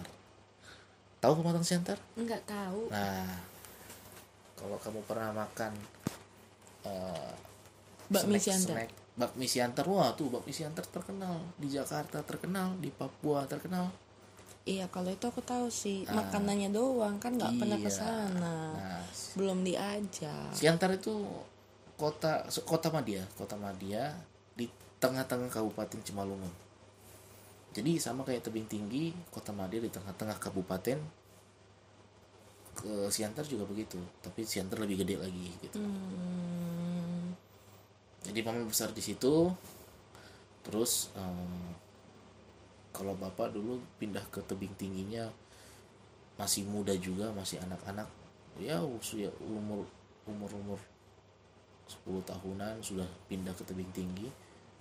tahu 1.18 1.32
Pematang 1.40 1.64
Siantar 1.64 1.98
Nggak 2.14 2.42
tahu. 2.44 2.92
Nah, 2.92 3.40
kalau 4.54 4.76
kamu 4.78 5.00
pernah 5.04 5.30
makan 5.34 5.72
eh, 6.84 7.32
Bakmi 8.06 8.38
Siantar. 8.38 8.76
snack 8.78 8.90
bakmi 9.16 9.48
Siantar, 9.48 9.88
wah 9.88 10.12
tuh 10.12 10.28
bakmi 10.28 10.52
Siantar 10.52 10.84
terkenal 10.84 11.40
di 11.56 11.72
Jakarta 11.72 12.20
terkenal 12.20 12.76
di 12.76 12.92
Papua 12.92 13.48
terkenal. 13.48 13.88
Iya 14.68 14.92
kalau 14.92 15.08
itu 15.08 15.24
aku 15.24 15.40
tahu 15.40 15.72
sih 15.72 16.04
makanannya 16.04 16.68
doang 16.68 17.16
kan 17.16 17.32
nggak 17.32 17.54
pernah 17.56 17.78
ke 17.78 17.88
Iya. 17.88 17.96
sana. 17.96 18.56
Nah, 18.76 19.00
Belum 19.32 19.64
diajak. 19.64 20.52
Siantar 20.52 20.92
itu 20.92 21.16
kota 21.96 22.44
kota 22.68 22.88
Madia, 22.92 23.24
kota 23.36 23.56
Madia 23.56 24.12
di 24.52 24.68
tengah-tengah 25.00 25.48
Kabupaten 25.48 26.00
Cimalungun. 26.04 26.52
Jadi 27.76 28.00
sama 28.00 28.24
kayak 28.24 28.48
tebing 28.48 28.68
tinggi, 28.68 29.12
kota 29.28 29.52
Madia 29.52 29.84
di 29.84 29.92
tengah-tengah 29.92 30.40
kabupaten. 30.40 30.96
Ke 32.76 33.08
Siantar 33.08 33.44
juga 33.48 33.64
begitu, 33.68 34.00
tapi 34.20 34.44
Siantar 34.44 34.80
lebih 34.80 35.04
gede 35.04 35.16
lagi 35.16 35.48
gitu. 35.64 35.80
Hmm, 35.80 37.32
jadi 38.26 38.42
mama 38.42 38.66
besar 38.66 38.90
di 38.90 39.00
situ 39.00 39.48
terus 40.66 41.14
eh, 41.14 41.70
kalau 42.90 43.14
bapak 43.14 43.54
dulu 43.54 43.78
pindah 44.02 44.24
ke 44.34 44.42
tebing 44.42 44.74
tingginya 44.74 45.30
masih 46.34 46.66
muda 46.66 46.92
juga 46.98 47.30
masih 47.32 47.62
anak-anak 47.62 48.10
ya 48.58 48.82
usia 48.82 49.30
umur 49.40 49.86
umur 50.26 50.50
umur 50.58 50.80
10 51.86 52.02
tahunan 52.26 52.82
sudah 52.82 53.06
pindah 53.30 53.54
ke 53.54 53.62
tebing 53.62 53.90
tinggi. 53.94 54.26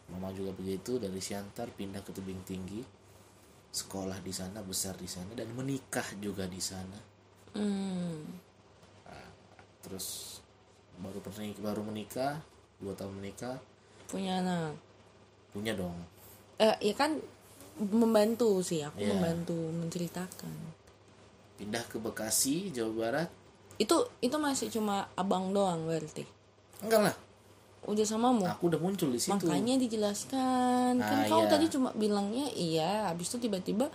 Mama 0.10 0.30
juga 0.34 0.54
begitu 0.54 0.98
dari 0.98 1.18
Siantar 1.22 1.70
pindah 1.74 2.02
ke 2.02 2.10
tebing 2.13 2.41
tinggi. 2.46 2.82
Sekolah 3.70 4.18
di 4.22 4.34
sana 4.34 4.65
besar 4.65 4.98
di 4.98 5.06
sana 5.10 5.34
dan 5.38 5.50
menikah 5.54 6.06
juga 6.18 6.50
di 6.50 6.62
sana. 6.62 7.00
Hmm. 7.56 8.44
terus 9.86 10.41
baru 10.98 11.22
pernah 11.22 11.46
baru 11.62 11.86
menikah 11.86 12.41
dua 12.82 12.98
tahun 12.98 13.22
menikah. 13.22 13.62
Punya 14.10 14.41
anak? 14.41 14.74
Punya 15.54 15.78
dong. 15.78 15.94
Eh 16.58 16.74
ya 16.82 16.94
kan 16.98 17.22
membantu 17.78 18.65
sih 18.65 18.82
aku 18.82 18.98
Iya. 18.98 19.13
membantu 19.13 19.54
menceritakan. 19.54 20.56
Pindah 21.62 21.86
ke 21.86 22.02
Bekasi 22.02 22.74
Jawa 22.74 22.91
Barat. 22.98 23.30
Itu 23.78 24.10
itu 24.26 24.36
masih 24.41 24.74
cuma 24.74 25.06
abang 25.13 25.54
doang 25.54 25.86
berarti 25.86 26.26
enggak 26.82 27.02
lah. 27.12 27.16
Udah 27.86 28.02
samamu? 28.02 28.44
Aku 28.50 28.68
udah 28.68 28.82
muncul 28.82 29.14
di 29.14 29.22
situ. 29.22 29.38
Makanya 29.38 29.78
dijelaskan. 29.78 30.98
Kan 30.98 31.18
Ah, 31.22 31.30
kau 31.30 31.46
iya. 31.46 31.52
tadi 31.54 31.66
cuma 31.70 31.94
bilangnya 31.94 32.50
iya 32.52 32.92
habis 33.08 33.30
itu 33.30 33.46
tiba-tiba 33.46 33.86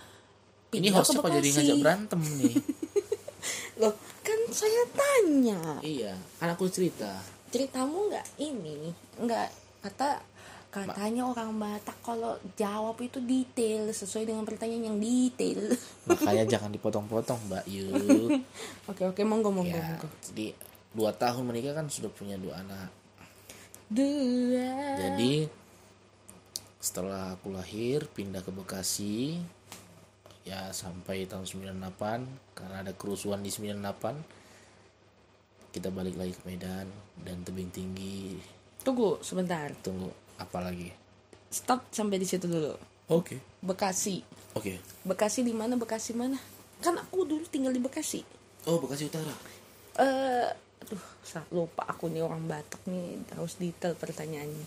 ini 0.71 0.87
hostnya 0.87 1.19
kok 1.19 1.35
jadi 1.35 1.49
ngajak 1.51 1.77
berantem 1.83 2.19
nih 2.23 2.55
loh 3.83 3.91
kan 4.23 4.39
saya 4.49 4.83
tanya. 4.95 5.59
Iya 5.83 6.15
kan 6.39 6.55
aku 6.55 6.71
cerita. 6.71 7.11
Ceritamu 7.51 8.07
nggak 8.07 8.27
ini? 8.39 8.95
Nggak 9.19 9.47
kata 9.83 10.23
katanya 10.71 11.27
orang 11.27 11.51
Batak 11.59 11.99
kalau 11.99 12.39
jawab 12.55 12.95
itu 13.03 13.19
detail 13.19 13.91
sesuai 13.91 14.23
dengan 14.23 14.47
pertanyaan 14.47 14.95
yang 14.95 14.99
detail. 15.03 15.67
Makanya 16.07 16.47
jangan 16.47 16.71
dipotong-potong 16.71 17.51
Mbak 17.51 17.65
Yu. 17.67 17.91
Oke 18.91 19.03
oke 19.03 19.21
monggo 19.27 19.51
monggo 19.51 19.75
ya 19.75 19.83
monggo. 19.83 20.07
jadi 20.23 20.55
dua 20.91 21.15
tahun 21.15 21.47
menikah 21.47 21.75
kan 21.75 21.87
sudah 21.87 22.11
punya 22.11 22.35
dua 22.35 22.59
anak. 22.59 22.91
Dua. 23.91 24.71
Jadi 24.99 25.47
setelah 26.81 27.37
aku 27.37 27.53
lahir 27.53 28.09
pindah 28.09 28.41
ke 28.41 28.49
Bekasi 28.49 29.37
ya 30.41 30.73
sampai 30.73 31.29
tahun 31.29 31.45
98 31.45 32.57
karena 32.57 32.81
ada 32.81 32.97
kerusuhan 32.97 33.45
di 33.45 33.53
98 33.53 34.41
kita 35.71 35.93
balik 35.93 36.17
lagi 36.17 36.33
ke 36.33 36.43
Medan 36.49 36.89
dan 37.21 37.45
tebing 37.45 37.71
tinggi. 37.71 38.35
Tunggu 38.81 39.21
sebentar. 39.23 39.71
Tunggu 39.79 40.09
apa 40.35 40.57
lagi? 40.59 40.91
Stop 41.47 41.87
sampai 41.93 42.17
di 42.19 42.27
situ 42.27 42.49
dulu. 42.49 42.75
Oke. 43.13 43.39
Bekasi. 43.63 44.19
Oke. 44.57 44.81
Bekasi 45.07 45.45
di 45.45 45.53
mana 45.55 45.79
Bekasi 45.79 46.11
mana? 46.17 46.35
Kan 46.81 46.97
aku 46.97 47.23
dulu 47.23 47.45
tinggal 47.47 47.71
di 47.71 47.79
Bekasi. 47.79 48.25
Oh 48.67 48.81
Bekasi 48.81 49.07
Utara? 49.07 49.31
Eh 50.01 50.70
aduh 50.81 51.03
lupa 51.53 51.85
aku 51.85 52.09
nih 52.09 52.25
orang 52.25 52.43
Batak 52.49 52.81
nih 52.89 53.21
harus 53.37 53.55
detail 53.61 53.93
pertanyaannya. 53.93 54.65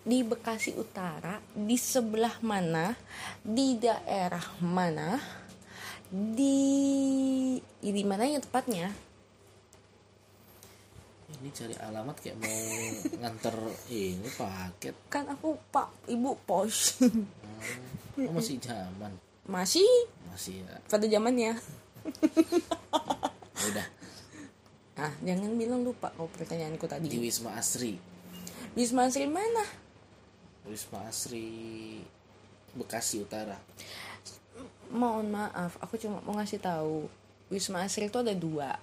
Di 0.00 0.24
Bekasi 0.24 0.76
Utara 0.76 1.40
di 1.52 1.76
sebelah 1.76 2.40
mana 2.40 2.96
di 3.40 3.76
daerah 3.76 4.44
mana 4.64 5.20
di 6.08 7.56
di 7.80 8.04
mana 8.04 8.28
ya 8.28 8.40
tepatnya? 8.40 8.88
Ini 11.30 11.48
cari 11.56 11.72
alamat 11.78 12.16
kayak 12.20 12.36
mau 12.36 12.60
nganter 13.24 13.56
ini 13.88 14.28
paket. 14.36 14.96
Kan 15.08 15.24
aku 15.32 15.56
pak 15.72 15.88
ibu 16.12 16.36
pos. 16.44 17.00
Oh, 18.20 18.32
masih 18.36 18.60
zaman. 18.60 19.16
Masih? 19.48 19.88
Masih 20.28 20.60
ya. 20.60 20.76
Pada 20.90 21.06
zamannya. 21.08 21.56
Ya 23.60 23.64
udah 23.68 23.86
ah 25.00 25.12
jangan 25.24 25.56
bilang 25.56 25.80
lupa 25.80 26.12
kau 26.12 26.28
pertanyaanku 26.28 26.84
di 26.84 26.92
tadi 26.92 27.16
Wisma 27.16 27.56
Asri. 27.56 27.96
Wisma 28.76 29.08
Asri 29.08 29.24
mana? 29.24 29.64
Wisma 30.68 31.08
Asri 31.08 31.48
Bekasi 32.76 33.24
Utara. 33.24 33.56
Mohon 34.92 35.32
maaf 35.32 35.80
aku 35.80 35.96
cuma 35.96 36.20
mau 36.20 36.36
ngasih 36.36 36.60
tahu. 36.60 37.08
Wisma 37.48 37.88
Asri 37.88 38.12
itu 38.12 38.20
ada 38.20 38.36
dua. 38.36 38.76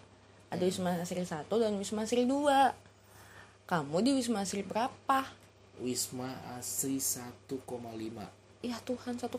Ada 0.49 0.65
Wisma 0.65 0.97
Asri 0.97 1.21
satu 1.21 1.61
dan 1.61 1.77
Wisma 1.77 2.09
Asri 2.09 2.25
dua. 2.25 2.73
Kamu 3.69 4.01
di 4.01 4.17
Wisma 4.17 4.41
Asri 4.41 4.65
berapa? 4.65 5.21
Wisma 5.77 6.33
Asri 6.57 6.97
1,5 6.97 7.53
ya 8.65 8.73
Tuhan 8.81 9.21
1,5 9.21 9.29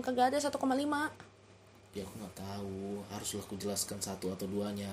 kagak 0.00 0.32
ada 0.32 0.38
1,5 0.40 0.56
ya 1.94 2.02
aku 2.02 2.14
nggak 2.18 2.34
tahu. 2.34 3.06
Haruslah 3.06 3.42
aku 3.46 3.54
jelaskan 3.54 4.02
satu 4.02 4.34
atau 4.34 4.50
duanya 4.50 4.90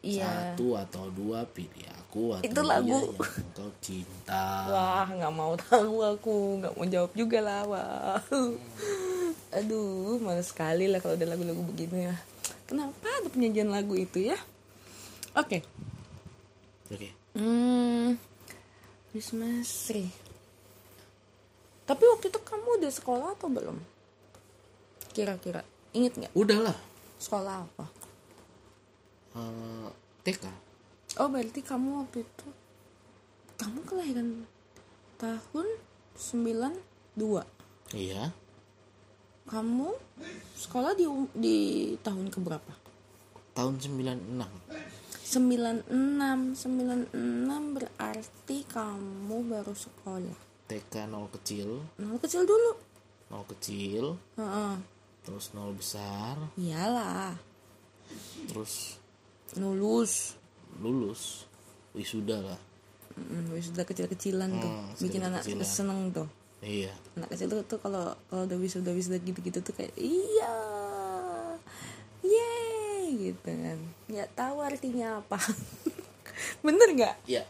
iya. 0.00 0.54
Satu 0.56 0.76
atau 0.76 1.08
dua 1.12 1.44
pilih 1.48 1.86
aku 2.00 2.36
atau 2.36 2.44
Itu 2.44 2.60
lagu. 2.64 2.88
yang 2.90 3.72
cinta. 3.84 4.68
Wah 4.68 5.08
nggak 5.08 5.34
mau 5.34 5.54
tahu 5.56 5.94
aku. 6.02 6.36
Nggak 6.60 6.72
mau 6.76 6.86
jawab 6.88 7.12
juga 7.14 7.38
lah 7.40 7.62
wah. 7.68 8.18
Aduh 9.56 10.16
malas 10.22 10.50
sekali 10.50 10.86
lah 10.86 10.98
kalau 11.02 11.14
ada 11.18 11.26
lagu-lagu 11.28 11.60
begini 11.64 12.08
ya. 12.10 12.16
Kenapa 12.70 13.10
ada 13.20 13.28
penyajian 13.28 13.68
lagu 13.68 13.98
itu 13.98 14.30
ya? 14.30 14.38
Oke. 15.34 15.62
Oke. 16.90 17.10
Hmm, 17.34 18.18
Wisma 19.14 19.62
Sri. 19.62 20.10
Tapi 21.86 22.02
waktu 22.06 22.30
itu 22.30 22.38
kamu 22.42 22.78
udah 22.78 22.92
sekolah 22.94 23.28
atau 23.34 23.50
belum? 23.50 23.78
Kira-kira. 25.10 25.66
Inget 25.90 26.14
nggak? 26.18 26.32
Udahlah 26.34 26.78
sekolah 27.18 27.66
apa? 27.66 27.84
Eh, 29.30 29.88
TK 30.20 30.44
Oh 31.16 31.26
berarti 31.26 31.60
kamu 31.60 32.02
waktu 32.02 32.22
itu 32.22 32.46
kamu 33.56 33.82
kelahiran 33.84 34.28
tahun 35.16 35.66
92. 36.16 37.44
iya 37.92 38.32
Kamu 39.44 39.90
sekolah 40.54 40.94
di 40.94 41.04
di 41.32 41.56
tahun 41.98 42.28
keberapa? 42.28 42.72
tahun 43.50 43.76
96 43.76 44.46
96 45.30 45.90
96 45.90 47.10
berarti 47.74 48.58
kamu 48.64 49.36
baru 49.46 49.74
sekolah. 49.74 50.38
TK 50.66 50.94
0 51.06 51.26
kecil 51.34 51.82
Nah, 51.98 52.14
kecil 52.18 52.42
dulu. 52.44 52.72
0 53.30 53.42
kecil 53.48 54.14
Heeh. 54.34 54.74
terus 55.20 55.50
0 55.52 55.70
besar 55.72 56.34
Iyalah. 56.54 57.34
terus 58.46 58.98
Lulus. 59.58 60.38
lulus. 60.78 61.50
Wisuda 61.90 62.38
lah. 62.38 62.60
Mm, 63.18 63.50
wisuda 63.50 63.82
kecil-kecilan 63.82 64.50
tuh. 64.62 64.70
Hmm, 64.70 64.94
bikin 65.02 65.22
anak 65.26 65.42
seneng 65.66 66.14
tuh. 66.14 66.30
Iya. 66.62 66.94
Anak 67.18 67.34
kecil 67.34 67.50
tuh, 67.50 67.66
tuh 67.66 67.80
kalau 67.82 68.14
kalau 68.30 68.46
udah 68.46 68.58
wisuda 68.60 68.94
wisuda 68.94 69.18
gitu-gitu 69.18 69.58
tuh 69.58 69.74
kayak 69.74 69.90
iya. 69.98 70.54
Yeay 72.22 73.32
gitu 73.32 73.50
kan. 73.50 73.78
Nggak 74.06 74.30
tahu 74.38 74.56
artinya 74.62 75.18
apa. 75.18 75.40
Bener 76.64 76.88
nggak? 76.94 77.16
Iya. 77.26 77.42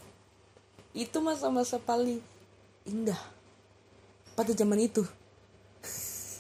Itu 0.97 1.21
masa-masa 1.21 1.77
paling 1.77 2.25
indah. 2.89 3.21
Pada 4.33 4.57
zaman 4.57 4.81
itu. 4.81 5.05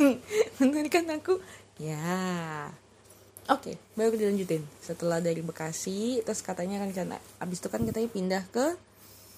Bener 0.58 0.88
kan 0.88 1.04
aku? 1.12 1.36
Ya 1.76 2.72
oke 3.50 3.72
baru 3.94 4.14
dilanjutin. 4.14 4.62
Setelah 4.78 5.18
dari 5.18 5.42
Bekasi 5.42 6.22
terus 6.22 6.40
katanya 6.40 6.78
rencana 6.78 7.18
abis 7.38 7.58
itu 7.58 7.68
kan 7.68 7.82
katanya 7.82 8.08
pindah 8.08 8.42
ke 8.48 8.78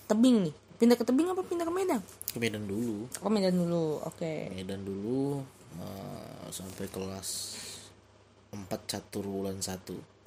tebing 0.06 0.46
nih. 0.46 0.54
Pindah 0.76 0.94
ke 0.94 1.04
tebing 1.04 1.26
apa 1.26 1.40
pindah 1.40 1.64
ke 1.64 1.72
Medan? 1.72 2.00
Ke 2.28 2.38
Medan 2.38 2.66
dulu. 2.66 3.06
Oh 3.22 3.30
Medan 3.30 3.54
dulu 3.54 4.02
oke. 4.02 4.52
Medan 4.52 4.82
dulu 4.82 5.40
eh, 5.78 6.46
sampai 6.52 6.86
kelas 6.86 7.28
4 8.52 8.68
catur 8.84 9.24
bulan 9.24 9.56
1 9.56 9.80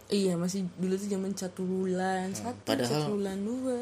iya 0.09 0.33
masih 0.33 0.65
dulu 0.77 0.93
tuh 0.95 1.09
zaman 1.09 1.33
catur 1.33 1.65
bulan 1.65 2.29
satu 2.29 2.57
padahal- 2.61 2.89
catur 2.89 3.13
bulan 3.15 3.37
dua. 3.41 3.81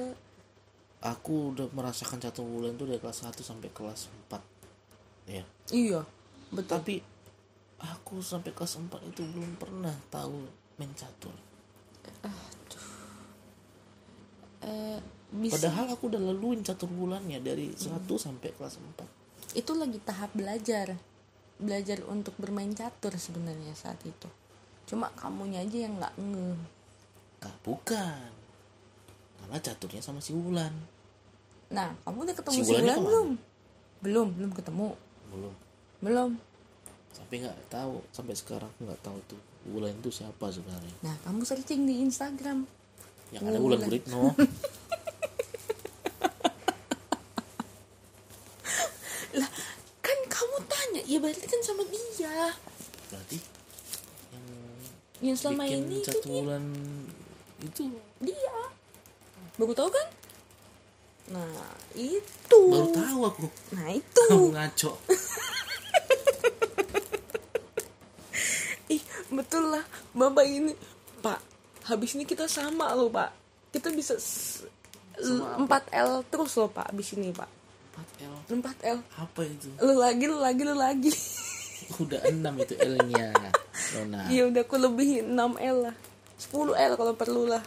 Aku 1.04 1.52
udah 1.52 1.68
merasakan 1.72 2.20
catur 2.20 2.44
bulan 2.44 2.76
tuh 2.76 2.88
dari 2.88 3.00
kelas 3.00 3.24
1 3.24 3.40
sampai 3.40 3.68
kelas 3.72 4.08
4 4.28 4.40
ya 5.28 5.44
iya 5.72 6.02
betul. 6.50 6.76
Tapi 6.76 6.96
aku 7.84 8.24
sampai 8.24 8.56
kelas 8.56 8.80
4 8.80 9.12
itu 9.12 9.22
belum 9.28 9.60
pernah 9.60 9.94
tahu 10.08 10.48
main 10.80 10.92
catur. 10.96 11.36
Eh, 14.64 15.00
bisa 15.36 15.60
padahal 15.60 15.92
aku 15.92 16.08
udah 16.08 16.22
laluin 16.24 16.64
catur 16.64 16.88
bulannya 16.88 17.44
dari 17.44 17.76
1 17.76 17.84
sampai 18.16 18.56
kelas 18.56 18.80
4 18.80 19.24
itu 19.54 19.72
lagi 19.78 20.02
tahap 20.02 20.34
belajar. 20.34 20.98
Belajar 21.62 22.02
untuk 22.10 22.34
bermain 22.42 22.74
catur 22.74 23.14
sebenarnya 23.16 23.78
saat 23.78 24.02
itu. 24.04 24.28
Cuma 24.90 25.14
kamunya 25.14 25.62
aja 25.62 25.78
yang 25.86 26.02
nggak 26.02 26.14
nge. 26.18 26.52
Nah 27.46 27.56
bukan. 27.62 28.30
Karena 29.40 29.58
caturnya 29.62 30.02
sama 30.02 30.20
si 30.20 30.34
Wulan. 30.34 30.74
Nah 31.70 31.94
kamu 32.04 32.18
udah 32.26 32.36
ketemu 32.36 32.56
Si 32.58 32.64
si 32.66 32.74
Wulan 32.74 32.98
belum? 33.00 33.30
Belum 34.02 34.28
belum 34.34 34.52
ketemu. 34.58 34.88
Belum. 35.30 35.54
Belum 36.04 36.30
sampai 37.14 37.46
nggak 37.46 37.70
tahu 37.70 38.02
sampai 38.10 38.34
sekarang 38.34 38.70
aku 38.70 38.90
nggak 38.90 39.04
tahu 39.06 39.18
tuh 39.30 39.42
Wulan 39.64 39.96
itu 39.96 40.12
siapa 40.12 40.52
sebenarnya. 40.52 40.92
Nah 41.08 41.16
kamu 41.24 41.48
searching 41.48 41.88
di 41.88 42.04
Instagram. 42.04 42.68
Yang 43.32 43.44
ada 43.48 43.64
Wulan. 43.64 43.80
Wulan 43.80 43.88
Guritno 43.88 44.36
lah 49.40 49.50
kan 50.04 50.20
kamu 50.30 50.58
tanya 50.68 51.02
ya 51.08 51.18
berarti 51.24 51.48
kan 51.48 51.62
sama 51.64 51.88
dia. 51.88 52.52
Berarti 53.08 53.40
yang 54.34 54.46
yang 55.32 55.38
selama 55.40 55.64
bikin 55.64 55.88
ini 55.88 56.04
itu 56.04 56.12
satu 56.12 56.28
dia, 56.28 56.44
bulan 56.44 56.64
itu. 57.64 57.84
Dia. 58.20 58.56
Baru 59.56 59.72
tahu 59.72 59.88
kan? 59.88 60.08
Nah 61.32 61.72
itu. 61.96 62.62
Baru 62.68 62.92
tahu 62.92 63.20
aku. 63.32 63.48
Nah 63.72 63.96
itu. 63.96 64.24
Kamu 64.28 64.52
ngaco 64.52 64.92
ih 68.94 69.02
betul 69.34 69.74
lah 69.74 69.84
bapak 70.14 70.46
ini 70.46 70.74
pak 71.20 71.40
habis 71.90 72.16
ini 72.16 72.24
kita 72.24 72.48
sama 72.48 72.94
loh 72.94 73.10
pak. 73.12 73.34
Kita 73.74 73.90
bisa 73.90 74.14
Sama 75.14 75.62
4L 75.66 76.26
terus 76.30 76.54
loh 76.58 76.70
pak 76.70 76.94
habis 76.94 77.14
ini 77.18 77.34
pak. 77.34 77.50
4L 78.20 78.34
4L 78.62 79.00
apa 79.18 79.42
itu? 79.46 79.70
Lu 79.82 79.94
lagi 79.98 80.26
lu 80.26 80.38
lagi 80.42 80.62
lu 80.66 80.76
lagi 80.78 81.12
udah 82.00 82.22
6 82.32 82.64
itu 82.64 82.74
L-nya 82.80 83.36
Nona. 84.00 84.32
Iya 84.32 84.50
udah 84.50 84.64
aku 84.64 84.76
lebihin 84.80 85.36
6L 85.36 85.78
lah. 85.90 85.96
10L 86.40 86.92
kalau 86.98 87.14
perlu 87.14 87.44
lah. 87.50 87.64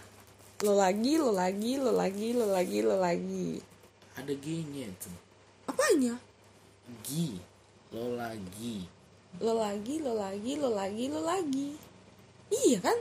Lo 0.65 0.73
lagi, 0.73 1.21
lo 1.21 1.37
lagi, 1.37 1.77
lo 1.77 1.93
lagi, 1.93 2.33
lo 2.33 2.49
lagi, 2.49 2.81
lo 2.81 2.97
lagi 2.97 3.61
ada 4.17 4.33
G-nya 4.33 4.89
itu. 4.89 5.11
Apanya? 5.69 6.17
G. 7.05 7.37
Lo 7.93 8.17
lagi 8.17 8.89
Lo 9.41 9.53
lagi, 9.61 10.01
lo 10.01 10.17
lagi, 10.17 10.53
lo 10.57 10.71
lagi, 10.73 11.05
lo 11.13 11.21
lagi. 11.21 11.77
Iya 12.49 12.79
kan? 12.81 12.99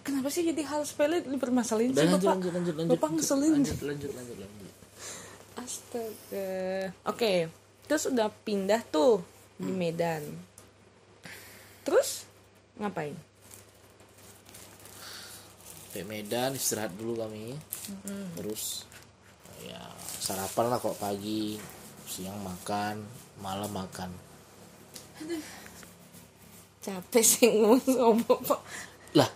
Kenapa 0.00 0.32
sih 0.32 0.44
jadi 0.48 0.64
hal 0.64 0.82
sepele 0.88 1.20
dipermasalahin 1.20 1.92
sih 1.92 2.08
lanjut 2.08 2.24
bapak? 2.24 2.34
lanjut 2.40 2.52
lanjut 2.56 2.74
lanjut. 2.74 2.92
Bapak 2.96 3.10
ngeselin. 3.16 3.52
Lanjut 3.60 3.80
lanjut 3.84 4.10
lanjut 4.16 4.36
lanjut. 4.40 4.74
Astaga. 5.60 6.50
Oke 7.04 7.52
Terus 7.84 8.04
udah 8.08 8.32
pindah 8.32 8.80
tuh 8.88 9.20
Di 9.60 9.68
Medan. 9.68 10.24
Terus 11.84 12.24
Ngapain? 12.80 13.12
Sampai 15.90 16.06
Medan 16.06 16.56
istirahat 16.56 16.96
dulu 16.96 17.20
kami. 17.20 17.58
Terus 18.40 18.88
ya 19.60 19.84
sarapan 20.00 20.72
lah 20.72 20.78
kok 20.80 20.96
pagi 20.96 21.60
siang 22.08 22.40
makan 22.40 23.04
malam 23.44 23.68
makan 23.68 24.08
Capek 26.80 27.20
sih 27.20 27.44
ngomong 27.52 27.84
sama 27.84 28.14
bapak. 28.24 28.60
Lah 29.12 29.28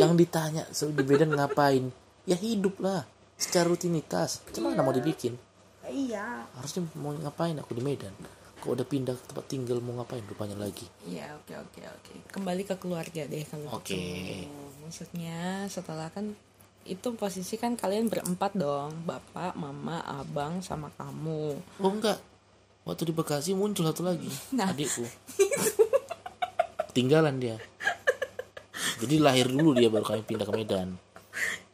yang 0.00 0.16
ditanya 0.16 0.64
so, 0.72 0.88
di 0.88 1.04
Medan 1.04 1.36
ngapain? 1.36 1.92
Ya 2.24 2.40
hidup 2.40 2.80
lah 2.80 3.04
secara 3.36 3.68
rutinitas. 3.68 4.40
Cuman 4.50 4.72
mau 4.80 4.88
dibikin? 4.90 5.36
Iya. 5.84 6.48
Harusnya 6.56 6.88
mau 6.96 7.12
ngapain 7.12 7.52
aku 7.60 7.76
di 7.76 7.84
Medan? 7.84 8.16
Kok 8.64 8.80
udah 8.80 8.86
pindah 8.88 9.12
ke 9.12 9.24
tempat 9.28 9.44
tinggal 9.44 9.76
mau 9.84 10.00
ngapain 10.00 10.24
rupanya 10.24 10.56
lagi? 10.56 10.88
Iya 11.04 11.36
oke 11.36 11.52
oke 11.52 11.80
oke. 11.84 12.12
Kembali 12.32 12.62
ke 12.64 12.80
keluarga 12.80 13.28
deh 13.28 13.44
kalau 13.44 13.68
Oke. 13.76 13.92
gitu. 13.92 14.48
Maksudnya 14.80 15.68
setelah 15.68 16.08
kan 16.08 16.32
itu 16.88 17.12
posisi 17.12 17.60
kan 17.60 17.76
kalian 17.76 18.08
berempat 18.08 18.56
dong. 18.56 19.04
Bapak, 19.04 19.52
Mama, 19.56 20.00
Abang, 20.00 20.64
sama 20.64 20.88
kamu. 20.96 21.60
Oh 21.76 21.92
enggak. 21.92 22.16
Waktu 22.84 23.08
di 23.08 23.12
Bekasi 23.16 23.52
muncul 23.56 23.84
satu 23.84 24.04
lagi 24.04 24.28
Nah. 24.52 24.68
adikku 24.68 25.04
tinggalan 26.94 27.42
dia. 27.42 27.58
Jadi 29.02 29.18
lahir 29.18 29.50
dulu 29.50 29.74
dia 29.74 29.90
baru 29.90 30.06
kami 30.06 30.22
pindah 30.22 30.46
ke 30.46 30.54
Medan. 30.54 30.94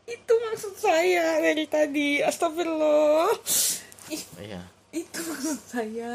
Itu 0.08 0.32
maksud 0.32 0.74
saya 0.80 1.38
dari 1.44 1.68
tadi. 1.68 2.24
Astagfirullah. 2.24 3.30
Iya. 4.40 4.64
Itu 4.90 5.20
maksud 5.22 5.60
saya. 5.68 6.14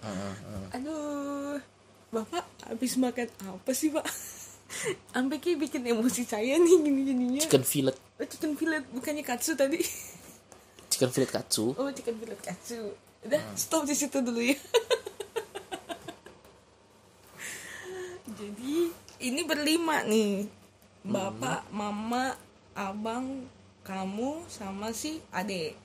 Heeh, 0.00 0.32
heeh. 0.40 0.66
Aduh. 0.80 1.60
Bapak 2.12 2.44
habis 2.68 2.96
makan 3.00 3.28
apa 3.44 3.70
sih 3.72 3.92
pak? 3.92 4.04
Sampai 5.12 5.36
kayak 5.40 5.68
bikin 5.68 5.84
emosi 5.84 6.24
saya 6.24 6.56
nih 6.56 6.76
gini-gininya. 6.80 7.40
Chicken 7.44 7.64
fillet. 7.64 7.96
Oh, 8.16 8.26
chicken 8.26 8.52
fillet. 8.56 8.84
Bukannya 8.88 9.24
katsu 9.24 9.52
tadi? 9.52 9.80
Chicken 10.92 11.08
fillet 11.12 11.30
katsu. 11.32 11.72
Oh 11.76 11.88
chicken 11.92 12.16
fillet 12.20 12.40
katsu. 12.40 12.92
Udah 13.22 13.40
stop 13.54 13.86
di 13.86 13.94
situ 13.94 14.18
dulu 14.18 14.42
ya 14.42 14.58
Jadi 18.42 18.90
ini 19.22 19.40
berlima 19.42 20.02
nih 20.02 20.50
Bapak, 21.02 21.70
Mama, 21.70 22.34
Abang, 22.72 23.46
kamu 23.80 24.42
sama 24.48 24.90
si 24.90 25.22
Ade 25.30 25.78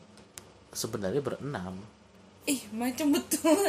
sebenarnya 0.70 1.22
berenam 1.22 1.78
Ih 2.44 2.66
macam 2.72 3.12
betul 3.12 3.62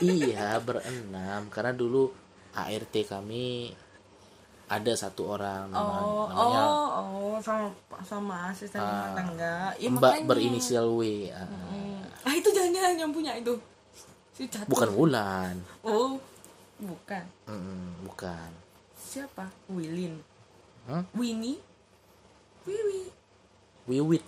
iya 0.00 0.58
berenam 0.58 1.46
karena 1.46 1.70
dulu 1.70 2.10
ART 2.50 2.94
kami 3.04 3.70
ada 4.66 4.90
satu 4.92 5.28
orang 5.28 5.70
nama- 5.70 6.02
Oh, 6.02 6.26
namanya 6.26 6.62
oh, 6.64 6.88
oh, 6.98 7.36
sama 7.38 7.70
sama 8.02 8.50
asisten 8.50 8.80
rumah 8.80 9.14
tangga. 9.14 9.70
Ya, 9.76 9.86
Mbak 9.88 10.02
makanya. 10.02 10.26
berinisial 10.26 10.86
W 10.90 11.02
ah, 11.30 11.46
Hmm. 11.46 12.02
Ah 12.20 12.34
itu 12.34 12.50
jangan-jangan 12.50 12.98
yang 12.98 13.12
punya 13.12 13.32
itu. 13.36 13.54
Si 14.32 14.44
Catur. 14.46 14.66
bukan 14.66 14.90
Wulan 14.92 15.54
Oh, 15.80 16.18
bukan. 16.80 17.24
Mm-mm, 17.48 18.04
bukan 18.04 18.50
Siapa? 18.96 19.48
Wilin. 19.68 20.20
Hah? 20.88 21.02
Winnie. 21.16 21.60
Wiwi. 22.66 23.02
Wiwit 23.86 24.24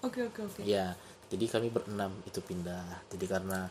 Oke 0.00 0.24
oke 0.24 0.40
oke. 0.48 0.60
ya 0.64 0.96
jadi 1.28 1.44
kami 1.44 1.68
berenam 1.68 2.08
itu 2.24 2.40
pindah 2.40 3.04
jadi 3.12 3.36
karena 3.36 3.68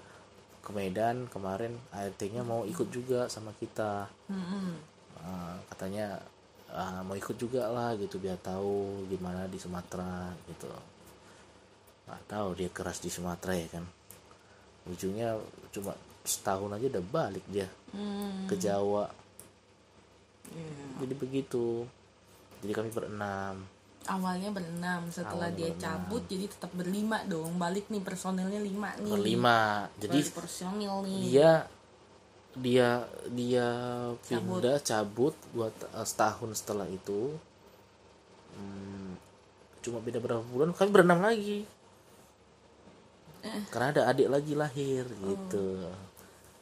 ke 0.61 0.69
Medan 0.69 1.25
kemarin 1.25 1.73
ART-nya 1.89 2.45
mau 2.45 2.61
ikut 2.69 2.93
juga 2.93 3.25
sama 3.25 3.49
kita 3.57 4.05
Mm-mm. 4.29 4.77
Ah, 5.19 5.57
katanya 5.73 6.21
ah, 6.69 7.01
mau 7.01 7.17
ikut 7.17 7.33
juga 7.33 7.65
lah 7.73 7.97
gitu 7.97 8.21
biar 8.21 8.37
tahu 8.39 9.03
gimana 9.09 9.49
di 9.49 9.57
Sumatera 9.57 10.29
gitu 10.45 10.69
nggak 12.05 12.21
tahu 12.29 12.47
dia 12.53 12.69
keras 12.69 13.01
di 13.01 13.09
Sumatera 13.09 13.57
ya 13.57 13.67
kan 13.73 13.85
ujungnya 14.85 15.33
cuma 15.73 15.97
setahun 16.21 16.71
aja 16.71 16.85
udah 16.89 17.05
balik 17.05 17.45
dia 17.47 17.67
Hmm. 17.89 18.45
ke 18.45 18.53
Jawa 18.55 19.09
Iya. 20.45 20.85
jadi 20.99 21.13
begitu 21.15 21.85
jadi 22.59 22.71
kami 22.71 22.89
berenam 22.89 23.65
Awalnya 24.01 24.49
berenam, 24.49 25.05
setelah 25.07 25.47
Awalnya 25.47 25.57
dia 25.59 25.69
berenam. 25.69 25.83
cabut 26.01 26.23
jadi 26.25 26.45
tetap 26.47 26.71
berlima 26.71 27.21
dong. 27.23 27.59
Balik 27.59 27.87
nih 27.87 28.01
personilnya 28.01 28.57
lima 28.57 28.95
nih. 28.95 29.11
berlima 29.11 29.59
jadi 29.95 30.17
Balik 30.17 30.33
personil 30.33 30.93
nih. 31.03 31.19
dia 31.29 31.51
dia 32.51 32.89
dia 33.29 33.67
Cabut. 34.19 34.59
pindah 34.59 34.77
cabut 34.81 35.35
buat 35.51 35.75
eh, 35.75 36.01
setahun 36.03 36.49
setelah 36.55 36.85
itu 36.85 37.37
Hmm, 38.51 39.13
cuma 39.79 39.99
beda 39.99 40.17
berapa 40.17 40.41
bulan 40.43 40.73
kami 40.73 40.89
berenam 40.89 41.21
lagi 41.21 41.69
Eh. 43.39 43.61
karena 43.69 43.93
ada 43.93 44.01
adik 44.09 44.27
lagi 44.27 44.53
lahir 44.53 45.05
gitu 45.05 45.85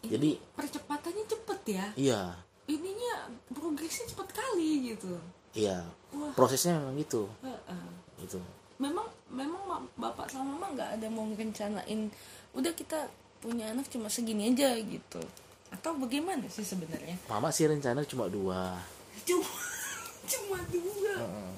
jadi 0.04 0.38
Percepatannya 0.54 1.26
cepet 1.26 1.60
ya. 1.68 1.86
iya. 1.95 2.22
Ininya 2.66 3.26
progresnya 3.50 4.06
cepet 4.06 4.28
kali 4.30 4.91
gitu. 4.91 5.16
iya. 5.52 5.82
Wah. 6.10 6.32
prosesnya 6.34 6.78
memang 6.78 6.95
gitu. 6.98 7.28
Heeh. 7.41 7.84
gitu. 8.20 8.39
Memang 8.78 9.04
memang 9.28 9.64
ma- 9.64 9.89
bapak 9.98 10.28
sama 10.28 10.54
mama 10.54 10.72
nggak 10.72 10.89
ada 10.95 11.08
mau 11.08 11.26
rencanain 11.28 12.08
udah 12.54 12.72
kita 12.72 13.10
punya 13.38 13.68
anak 13.68 13.88
cuma 13.88 14.08
segini 14.08 14.50
aja 14.50 14.76
gitu. 14.78 15.20
Atau 15.68 15.98
bagaimana 15.98 16.45
sih 16.48 16.64
sebenarnya? 16.64 17.18
Mama 17.28 17.50
sih 17.50 17.66
rencana 17.66 18.04
cuma 18.04 18.28
dua. 18.28 18.78
Cuma 19.24 19.50
cuma 20.32 20.58
dua? 20.68 21.14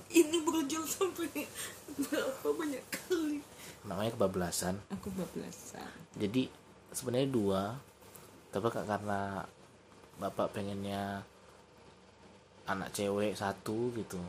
Ini 0.10 0.38
berujung 0.42 0.84
sampai 0.84 1.46
berapa 1.96 2.48
banyak 2.50 2.86
kali? 2.90 3.38
Namanya 3.84 4.12
kebablasan. 4.12 4.76
Aku 4.92 5.10
bablasan 5.12 5.86
jadi 6.16 6.50
sebenarnya 6.90 7.30
dua 7.30 7.62
tapi 8.50 8.68
ka- 8.70 8.86
karena 8.86 9.45
bapak 10.18 10.52
pengennya 10.52 11.22
anak 12.66 12.89
cewek 12.91 13.34
satu 13.34 13.93
gitu. 13.95 14.20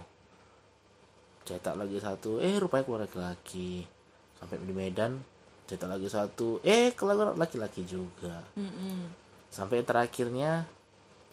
Cetak 1.44 1.76
lagi 1.76 1.98
satu 1.98 2.38
eh 2.38 2.56
rupanya 2.60 2.84
keluar 2.86 3.02
laki-laki 3.08 3.84
sampai 4.38 4.56
di 4.60 4.72
Medan 4.72 5.20
cetak 5.68 5.86
lagi 5.86 6.08
satu 6.10 6.58
eh 6.62 6.92
keluar 6.94 7.34
laki-laki 7.36 7.84
juga. 7.84 8.42
Mm-mm. 8.56 9.22
sampai 9.50 9.82
terakhirnya 9.82 10.62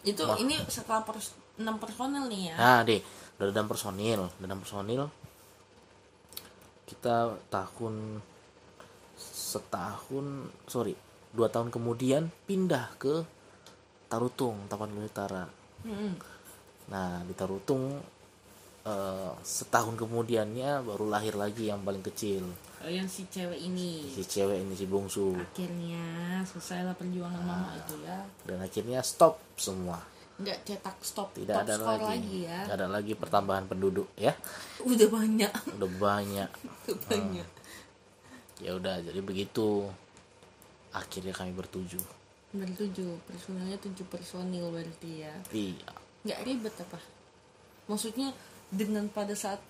itu 0.02 0.26
ini 0.42 0.58
setelah 0.66 1.06
pers 1.06 1.34
enam 1.54 1.78
personel 1.78 2.26
nih 2.26 2.50
ya? 2.50 2.56
Nah 2.58 2.80
deh 2.82 2.98
udah 3.38 3.44
ada 3.46 3.52
enam 3.54 3.68
personil 3.70 4.20
enam 4.42 4.58
personil. 4.58 5.02
Kita 6.82 7.36
tahun 7.46 8.18
setahun 9.18 10.26
sorry 10.66 10.94
dua 11.32 11.48
tahun 11.52 11.68
kemudian 11.68 12.32
pindah 12.48 12.96
ke 12.96 13.24
Tarutung 14.08 14.64
Tapan 14.72 14.88
Gunung 14.92 15.08
Utara. 15.08 15.44
Mm-mm. 15.84 16.12
nah 16.88 17.20
di 17.22 17.36
Tarutung 17.36 18.00
eh, 18.88 19.32
setahun 19.44 19.94
kemudiannya 19.94 20.82
baru 20.82 21.06
lahir 21.06 21.36
lagi 21.36 21.68
yang 21.68 21.84
paling 21.84 22.00
kecil. 22.02 22.48
Oh, 22.78 22.90
yang 22.90 23.10
si 23.10 23.26
cewek 23.28 23.58
ini. 23.58 24.06
Si 24.08 24.22
cewek 24.24 24.62
ini 24.62 24.72
si 24.72 24.86
bungsu. 24.88 25.34
Akhirnya 25.34 26.40
selesailah 26.46 26.94
perjuangan 26.96 27.42
mama 27.42 27.74
itu 27.76 27.94
ya. 28.06 28.22
Dan 28.46 28.62
akhirnya 28.64 29.04
stop 29.04 29.36
semua. 29.58 30.00
Nggak 30.38 30.58
cetak 30.62 30.96
stop 31.02 31.34
tidak 31.34 31.58
top 31.58 31.64
ada 31.66 31.74
score 31.74 31.98
lagi, 31.98 32.06
lagi 32.06 32.36
ya. 32.46 32.58
Nggak 32.64 32.78
ada 32.78 32.88
lagi 32.88 33.12
pertambahan 33.18 33.64
penduduk 33.66 34.08
ya. 34.14 34.32
Udah 34.86 35.08
banyak. 35.10 35.52
Udah 35.74 35.90
banyak. 35.98 36.50
Udah 36.86 36.98
banyak. 37.10 37.48
Ya 38.58 38.74
udah 38.74 38.98
jadi 38.98 39.22
begitu 39.22 39.86
akhirnya 40.92 41.34
kami 41.36 41.52
bertujuh. 41.52 42.04
Bertujuh. 42.54 43.20
Personilnya 43.28 43.76
tujuh 43.80 44.06
personil 44.08 44.72
berarti 44.72 45.10
ya. 45.24 45.34
Iya. 45.52 45.90
Nggak 46.24 46.40
ribet 46.44 46.74
apa? 46.80 46.98
Maksudnya 47.88 48.32
dengan 48.68 49.08
pada 49.08 49.32
saat 49.32 49.60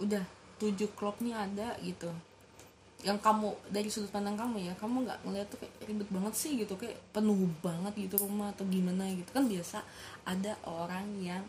udah 0.00 0.24
tujuh 0.60 0.92
klub 0.96 1.16
nih 1.20 1.36
ada 1.36 1.76
gitu. 1.80 2.08
Yang 3.04 3.18
kamu 3.20 3.48
dari 3.68 3.88
sudut 3.92 4.08
pandang 4.08 4.40
kamu 4.40 4.72
ya 4.72 4.74
kamu 4.80 5.04
nggak 5.04 5.20
ngeliat 5.28 5.48
tuh 5.52 5.60
kayak 5.60 5.74
ribet 5.84 6.08
banget 6.12 6.34
sih 6.36 6.52
gitu. 6.60 6.76
Kayak 6.76 7.00
penuh 7.12 7.36
banget 7.60 7.92
gitu 7.96 8.16
rumah 8.20 8.52
atau 8.52 8.64
gimana 8.68 9.08
gitu. 9.12 9.28
Kan 9.32 9.48
biasa 9.48 9.84
ada 10.28 10.56
orang 10.68 11.06
yang 11.20 11.44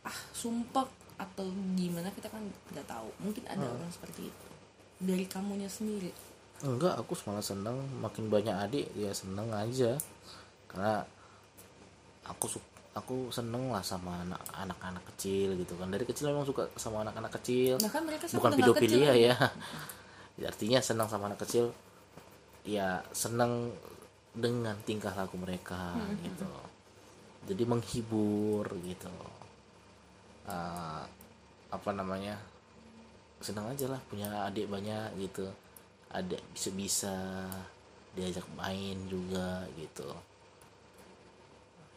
ah 0.00 0.18
sumpah 0.32 0.88
atau 1.20 1.44
gimana 1.76 2.08
kita 2.14 2.30
kan 2.30 2.42
nggak 2.74 2.86
tahu. 2.86 3.10
Mungkin 3.22 3.44
ada 3.50 3.66
orang 3.66 3.90
seperti 3.90 4.30
itu. 4.30 4.46
Dari 5.00 5.24
kamunya 5.24 5.68
sendiri 5.68 6.29
enggak 6.62 6.94
aku 6.96 7.12
malah 7.26 7.44
seneng. 7.44 7.76
Makin 8.00 8.28
banyak 8.28 8.56
adik 8.56 8.86
ya 8.94 9.10
seneng 9.12 9.48
aja. 9.52 9.96
Karena 10.68 11.02
aku 12.26 12.46
su- 12.46 12.68
aku 12.90 13.30
seneng 13.30 13.70
lah 13.70 13.80
sama 13.80 14.22
anak 14.22 14.42
anak-anak 14.52 15.04
kecil 15.14 15.56
gitu 15.56 15.74
kan. 15.78 15.88
Dari 15.90 16.04
kecil 16.04 16.30
memang 16.30 16.44
suka 16.44 16.68
sama 16.76 17.02
anak-anak 17.06 17.32
kecil. 17.40 17.78
Nah 17.80 17.90
kan 17.90 18.02
mereka 18.04 18.26
bukan 18.30 18.52
pedofilia 18.54 19.12
kecil. 19.14 19.24
ya. 20.40 20.48
Artinya 20.50 20.78
senang 20.80 21.08
sama 21.10 21.28
anak 21.28 21.40
kecil 21.44 21.72
ya 22.64 23.00
senang 23.10 23.72
dengan 24.30 24.76
tingkah 24.86 25.10
laku 25.16 25.40
mereka 25.40 25.96
Hmm, 25.96 26.16
gitu. 26.22 26.46
Jadi 27.50 27.62
menghibur 27.66 28.68
gitu. 28.84 29.10
Eh, 30.46 31.02
apa 31.70 31.90
namanya? 31.94 32.36
Senang 33.40 33.72
aja 33.72 33.88
lah 33.88 34.00
punya 34.06 34.28
adik 34.44 34.68
banyak 34.68 35.16
gitu 35.16 35.48
adik 36.10 36.42
bisa 36.54 36.70
bisa 36.74 37.14
diajak 38.18 38.46
main 38.58 38.98
juga 39.06 39.64
gitu 39.78 40.06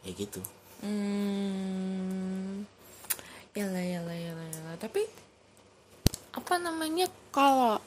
ya 0.06 0.12
gitu 0.14 0.42
Hmm, 0.84 2.60
yalah 3.56 3.80
yalah 3.80 4.12
yalah 4.12 4.46
yalah. 4.52 4.76
Tapi 4.76 5.00
apa 6.36 6.54
namanya 6.60 7.08
kalau 7.32 7.80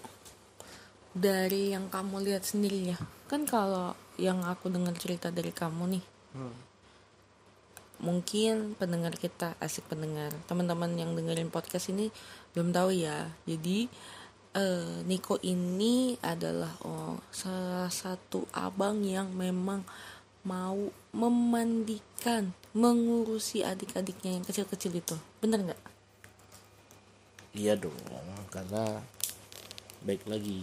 dari 1.13 1.77
yang 1.77 1.93
kamu 1.93 2.25
lihat 2.25 2.41
sendiri 2.41 2.89
ya, 2.89 2.97
kan 3.29 3.45
kalau 3.45 3.93
yang 4.17 4.41
aku 4.41 4.73
dengar 4.73 4.97
cerita 4.97 5.29
dari 5.29 5.53
kamu 5.53 5.93
nih, 5.93 6.05
mungkin 8.01 8.73
pendengar 8.81 9.13
kita 9.13 9.53
asik 9.61 9.85
pendengar, 9.93 10.33
teman-teman 10.49 10.89
yang 10.97 11.13
dengerin 11.13 11.53
podcast 11.53 11.93
ini 11.93 12.09
belum 12.57 12.73
tahu 12.73 12.97
ya. 12.97 13.29
Jadi 13.45 13.93
eh, 14.57 15.05
Niko 15.05 15.37
ini 15.45 16.17
adalah 16.25 16.73
oh, 16.81 17.21
salah 17.29 17.93
satu 17.93 18.49
abang 18.49 19.05
yang 19.05 19.29
memang 19.37 19.85
mau 20.47 20.89
memandikan, 21.13 22.55
mengurusi 22.73 23.61
adik-adiknya 23.61 24.41
yang 24.41 24.45
kecil-kecil 24.47 24.97
itu. 24.97 25.15
Bener 25.43 25.61
nggak? 25.61 25.81
Iya 27.57 27.73
dong, 27.77 27.97
karena 28.53 29.01
baik 30.05 30.29
lagi 30.29 30.61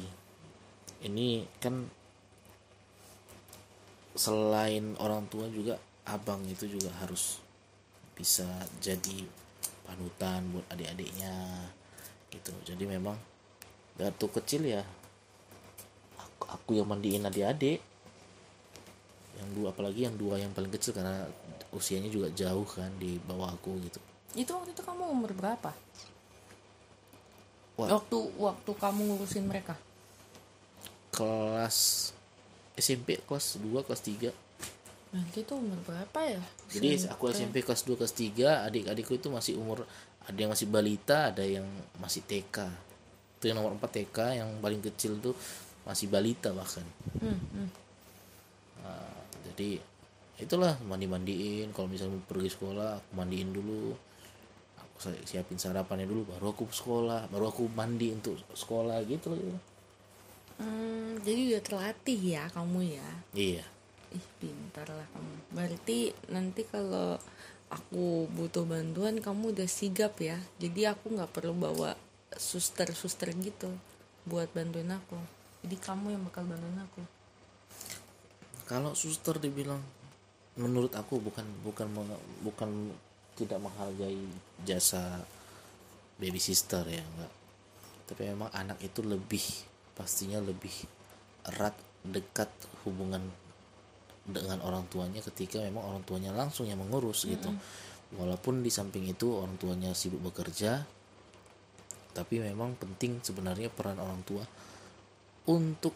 ini 1.02 1.42
kan 1.58 1.84
selain 4.14 4.94
orang 5.02 5.26
tua 5.26 5.50
juga 5.50 5.74
abang 6.06 6.38
itu 6.46 6.70
juga 6.70 6.94
harus 7.02 7.42
bisa 8.14 8.46
jadi 8.78 9.26
panutan 9.84 10.46
buat 10.54 10.64
adik-adiknya 10.70 11.34
gitu. 12.30 12.54
Jadi 12.62 12.86
memang 12.86 13.18
waktu 13.98 14.26
kecil 14.40 14.62
ya 14.66 14.82
aku, 16.18 16.44
aku 16.50 16.70
yang 16.78 16.88
mandiin 16.90 17.22
adik-adik 17.22 17.78
yang 19.34 19.48
dua 19.54 19.74
apalagi 19.74 20.06
yang 20.06 20.14
dua 20.14 20.38
yang 20.38 20.50
paling 20.54 20.70
kecil 20.70 20.94
karena 20.94 21.26
usianya 21.74 22.10
juga 22.10 22.30
jauh 22.30 22.66
kan 22.66 22.90
di 23.02 23.18
bawah 23.26 23.50
aku 23.50 23.74
gitu. 23.82 23.98
Itu 24.38 24.54
waktu 24.54 24.74
itu 24.74 24.82
kamu 24.82 25.10
umur 25.10 25.30
berapa? 25.34 25.70
Wah. 27.74 27.88
Waktu 27.98 28.18
waktu 28.38 28.70
kamu 28.78 29.00
ngurusin 29.10 29.46
mereka? 29.50 29.74
kelas 31.14 32.10
SMP 32.74 33.22
kelas 33.22 33.62
2 33.62 33.86
kelas 33.86 34.02
3 34.02 34.34
Nanti 35.14 35.46
itu 35.46 35.54
umur 35.54 35.78
berapa 35.86 36.20
ya? 36.26 36.42
jadi 36.66 37.06
aku 37.06 37.30
SMP 37.30 37.62
kelas 37.62 37.86
2 37.86 37.94
kelas 37.94 38.14
3 38.18 38.66
adik-adikku 38.66 39.14
itu 39.14 39.30
masih 39.30 39.54
umur 39.54 39.86
ada 40.26 40.34
yang 40.34 40.50
masih 40.50 40.66
balita 40.66 41.30
ada 41.30 41.46
yang 41.46 41.62
masih 42.02 42.26
TK 42.26 42.66
itu 43.44 43.52
yang 43.52 43.60
nomor 43.60 43.76
4 43.76 43.84
TK 43.92 44.40
yang 44.40 44.48
paling 44.64 44.80
kecil 44.80 45.20
tuh 45.20 45.36
masih 45.84 46.08
balita 46.08 46.48
bahkan. 46.56 46.80
Hmm, 47.20 47.36
hmm. 47.36 47.68
Nah, 48.80 49.20
jadi 49.52 49.84
itulah 50.40 50.80
mandi 50.88 51.04
mandiin 51.04 51.68
kalau 51.76 51.92
misalnya 51.92 52.16
mau 52.16 52.24
pergi 52.24 52.48
sekolah 52.56 53.04
aku 53.04 53.10
mandiin 53.12 53.52
dulu. 53.52 53.92
Aku 54.80 55.12
siapin 55.28 55.60
sarapannya 55.60 56.08
dulu 56.08 56.24
baru 56.32 56.56
aku 56.56 56.72
sekolah 56.72 57.28
baru 57.28 57.52
aku 57.52 57.68
mandi 57.68 58.16
untuk 58.16 58.40
sekolah 58.56 59.04
gitu 59.04 59.36
loh. 59.36 59.60
Hmm, 60.56 61.20
jadi 61.20 61.52
udah 61.52 61.62
terlatih 61.68 62.20
ya 62.40 62.48
kamu 62.48 62.96
ya? 62.96 63.08
iya. 63.36 63.66
Ih 64.14 64.26
pintar 64.40 64.88
lah 64.88 65.04
kamu. 65.12 65.34
Berarti 65.52 66.16
nanti 66.32 66.64
kalau 66.64 67.20
aku 67.68 68.30
butuh 68.32 68.64
bantuan 68.64 69.20
kamu 69.20 69.52
udah 69.52 69.68
sigap 69.68 70.16
ya? 70.16 70.40
Jadi 70.56 70.88
aku 70.88 71.12
nggak 71.12 71.34
perlu 71.34 71.52
bawa 71.52 71.98
suster-suster 72.38 73.30
gitu 73.38 73.70
Buat 74.24 74.48
bantuin 74.56 74.88
aku. 74.88 75.20
Jadi 75.64 75.76
kamu 75.76 76.16
yang 76.16 76.22
bakal 76.24 76.48
bantuin 76.48 76.80
aku. 76.80 77.02
Kalau 78.64 78.96
suster 78.96 79.36
dibilang 79.36 79.80
menurut 80.56 80.94
aku 80.96 81.18
bukan 81.20 81.44
bukan 81.66 81.90
bukan 82.40 82.70
tidak 83.34 83.58
menghargai 83.58 84.22
jasa 84.64 85.20
baby 86.16 86.40
sister 86.40 86.86
ya 86.88 87.04
enggak. 87.04 87.32
Tapi 88.08 88.22
memang 88.32 88.48
anak 88.56 88.80
itu 88.80 89.04
lebih 89.04 89.42
pastinya 89.92 90.40
lebih 90.40 90.72
erat 91.44 91.76
dekat 92.04 92.48
hubungan 92.88 93.20
dengan 94.24 94.64
orang 94.64 94.88
tuanya 94.88 95.20
ketika 95.20 95.60
memang 95.60 95.84
orang 95.84 96.02
tuanya 96.08 96.32
langsung 96.32 96.64
yang 96.64 96.80
mengurus 96.80 97.28
gitu. 97.28 97.52
Walaupun 98.14 98.62
di 98.62 98.70
samping 98.70 99.04
itu 99.10 99.28
orang 99.36 99.58
tuanya 99.58 99.92
sibuk 99.92 100.32
bekerja 100.32 100.86
tapi 102.14 102.40
memang 102.40 102.78
penting 102.78 103.18
sebenarnya 103.20 103.68
peran 103.68 103.98
orang 103.98 104.22
tua 104.22 104.46
untuk 105.50 105.92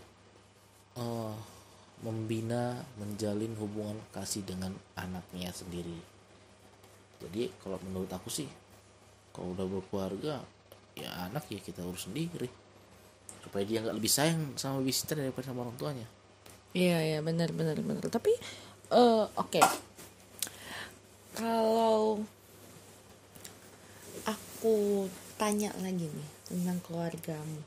eh, 0.99 1.37
membina 2.03 2.79
menjalin 2.99 3.55
hubungan 3.59 3.99
kasih 4.13 4.43
dengan 4.43 4.75
anaknya 4.99 5.55
sendiri 5.55 5.99
jadi 7.23 7.51
kalau 7.63 7.79
menurut 7.87 8.11
aku 8.11 8.29
sih 8.29 8.47
kalau 9.31 9.55
udah 9.55 9.67
berkeluarga 9.67 10.43
ya 10.99 11.11
anak 11.31 11.47
ya 11.49 11.63
kita 11.63 11.87
urus 11.87 12.11
sendiri 12.11 12.51
supaya 13.43 13.63
dia 13.63 13.81
nggak 13.81 13.97
lebih 13.97 14.11
sayang 14.11 14.59
sama 14.59 14.83
visitor 14.83 15.23
daripada 15.23 15.51
sama 15.51 15.63
orang 15.63 15.79
tuanya 15.79 16.09
Iya 16.77 16.99
iya 17.01 17.19
benar 17.25 17.49
benar 17.57 17.81
benar. 17.81 18.05
Tapi 18.13 18.33
eh 18.93 19.25
oke. 19.25 19.61
Kalau 21.33 22.21
aku 24.29 25.07
tanya 25.39 25.71
lagi 25.79 26.11
nih 26.11 26.31
tentang 26.51 26.83
keluargamu. 26.83 27.63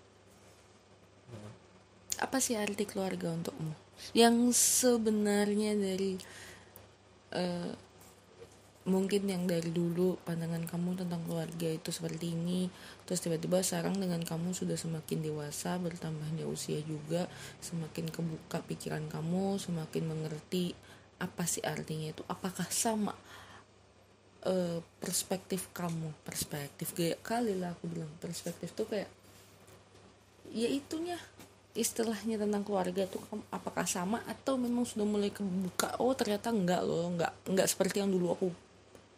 Apa 2.20 2.38
sih 2.44 2.60
arti 2.60 2.84
keluarga 2.84 3.32
untukmu? 3.32 3.72
Yang 4.12 4.60
sebenarnya 4.60 5.74
dari 5.80 6.20
eh 7.32 7.72
mungkin 8.82 9.30
yang 9.30 9.46
dari 9.46 9.70
dulu 9.70 10.18
pandangan 10.26 10.66
kamu 10.66 11.06
tentang 11.06 11.22
keluarga 11.30 11.70
itu 11.70 11.94
seperti 11.94 12.34
ini 12.34 12.66
terus 13.06 13.22
tiba-tiba 13.22 13.62
sekarang 13.62 14.02
dengan 14.02 14.26
kamu 14.26 14.58
sudah 14.58 14.74
semakin 14.74 15.22
dewasa 15.22 15.78
bertambahnya 15.78 16.50
usia 16.50 16.82
juga 16.82 17.30
semakin 17.62 18.10
kebuka 18.10 18.66
pikiran 18.66 19.06
kamu 19.06 19.62
semakin 19.62 20.04
mengerti 20.10 20.74
apa 21.22 21.46
sih 21.46 21.62
artinya 21.62 22.10
itu 22.10 22.26
apakah 22.26 22.66
sama 22.74 23.14
eh, 24.46 24.80
perspektif 25.02 25.70
kamu 25.74 26.26
perspektif 26.26 26.94
kayak 26.98 27.22
kali 27.22 27.54
lah 27.58 27.74
aku 27.74 27.86
bilang 27.90 28.10
perspektif 28.18 28.74
tuh 28.74 28.90
kayak 28.90 29.10
ya 30.52 30.68
itunya 30.68 31.18
istilahnya 31.72 32.36
tentang 32.36 32.68
keluarga 32.68 33.08
tuh 33.08 33.24
apakah 33.48 33.88
sama 33.88 34.20
atau 34.28 34.60
memang 34.60 34.84
sudah 34.84 35.08
mulai 35.08 35.32
kebuka? 35.32 35.96
Oh 36.04 36.12
ternyata 36.12 36.52
enggak 36.52 36.84
loh 36.84 37.08
enggak 37.08 37.32
enggak 37.48 37.68
seperti 37.72 38.04
yang 38.04 38.12
dulu 38.12 38.36
aku 38.36 38.48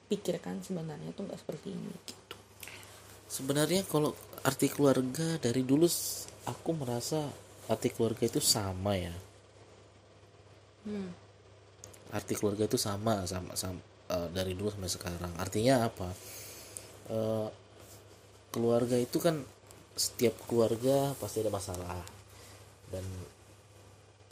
pikirkan 0.05 0.61
sebenarnya 0.61 1.09
tuh 1.17 1.25
enggak 1.25 1.41
seperti 1.41 1.73
ini 1.73 1.93
gitu. 2.05 2.37
Sebenarnya 3.25 3.81
kalau 3.89 4.13
arti 4.45 4.69
keluarga 4.69 5.41
dari 5.41 5.65
dulu 5.65 5.89
aku 6.45 6.69
merasa 6.77 7.25
arti 7.65 7.89
keluarga 7.89 8.29
itu 8.29 8.37
sama 8.43 8.93
ya. 8.93 9.15
Hmm. 10.83 11.15
arti 12.11 12.35
keluarga 12.35 12.67
itu 12.67 12.75
sama 12.75 13.23
sama, 13.23 13.55
sama 13.55 13.79
eh, 14.13 14.27
dari 14.29 14.53
dulu 14.53 14.69
sampai 14.69 14.91
sekarang. 14.91 15.33
Artinya 15.41 15.89
apa? 15.89 16.09
Eh, 17.09 17.47
keluarga 18.53 18.95
itu 18.95 19.17
kan 19.17 19.41
setiap 19.97 20.37
keluarga 20.45 21.17
pasti 21.17 21.41
ada 21.41 21.51
masalah. 21.51 22.05
Dan 22.93 23.03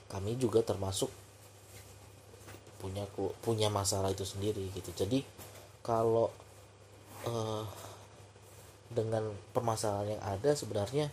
kami 0.08 0.38
juga 0.38 0.62
termasuk 0.62 1.10
punya 2.82 3.06
punya 3.42 3.70
masalah 3.70 4.10
itu 4.14 4.26
sendiri 4.26 4.70
gitu. 4.74 4.94
Jadi 4.94 5.26
kalau 5.82 6.30
eh, 7.26 7.66
dengan 8.92 9.32
permasalahan 9.56 10.20
yang 10.20 10.24
ada 10.24 10.52
sebenarnya 10.52 11.08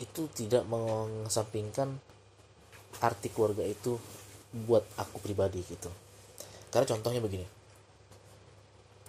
itu 0.00 0.26
tidak 0.34 0.66
mengesampingkan 0.66 2.00
arti 2.98 3.28
keluarga 3.30 3.62
itu 3.62 3.98
buat 4.54 4.82
aku 4.98 5.18
pribadi 5.22 5.62
gitu 5.66 5.90
karena 6.74 6.90
contohnya 6.90 7.22
begini. 7.22 7.46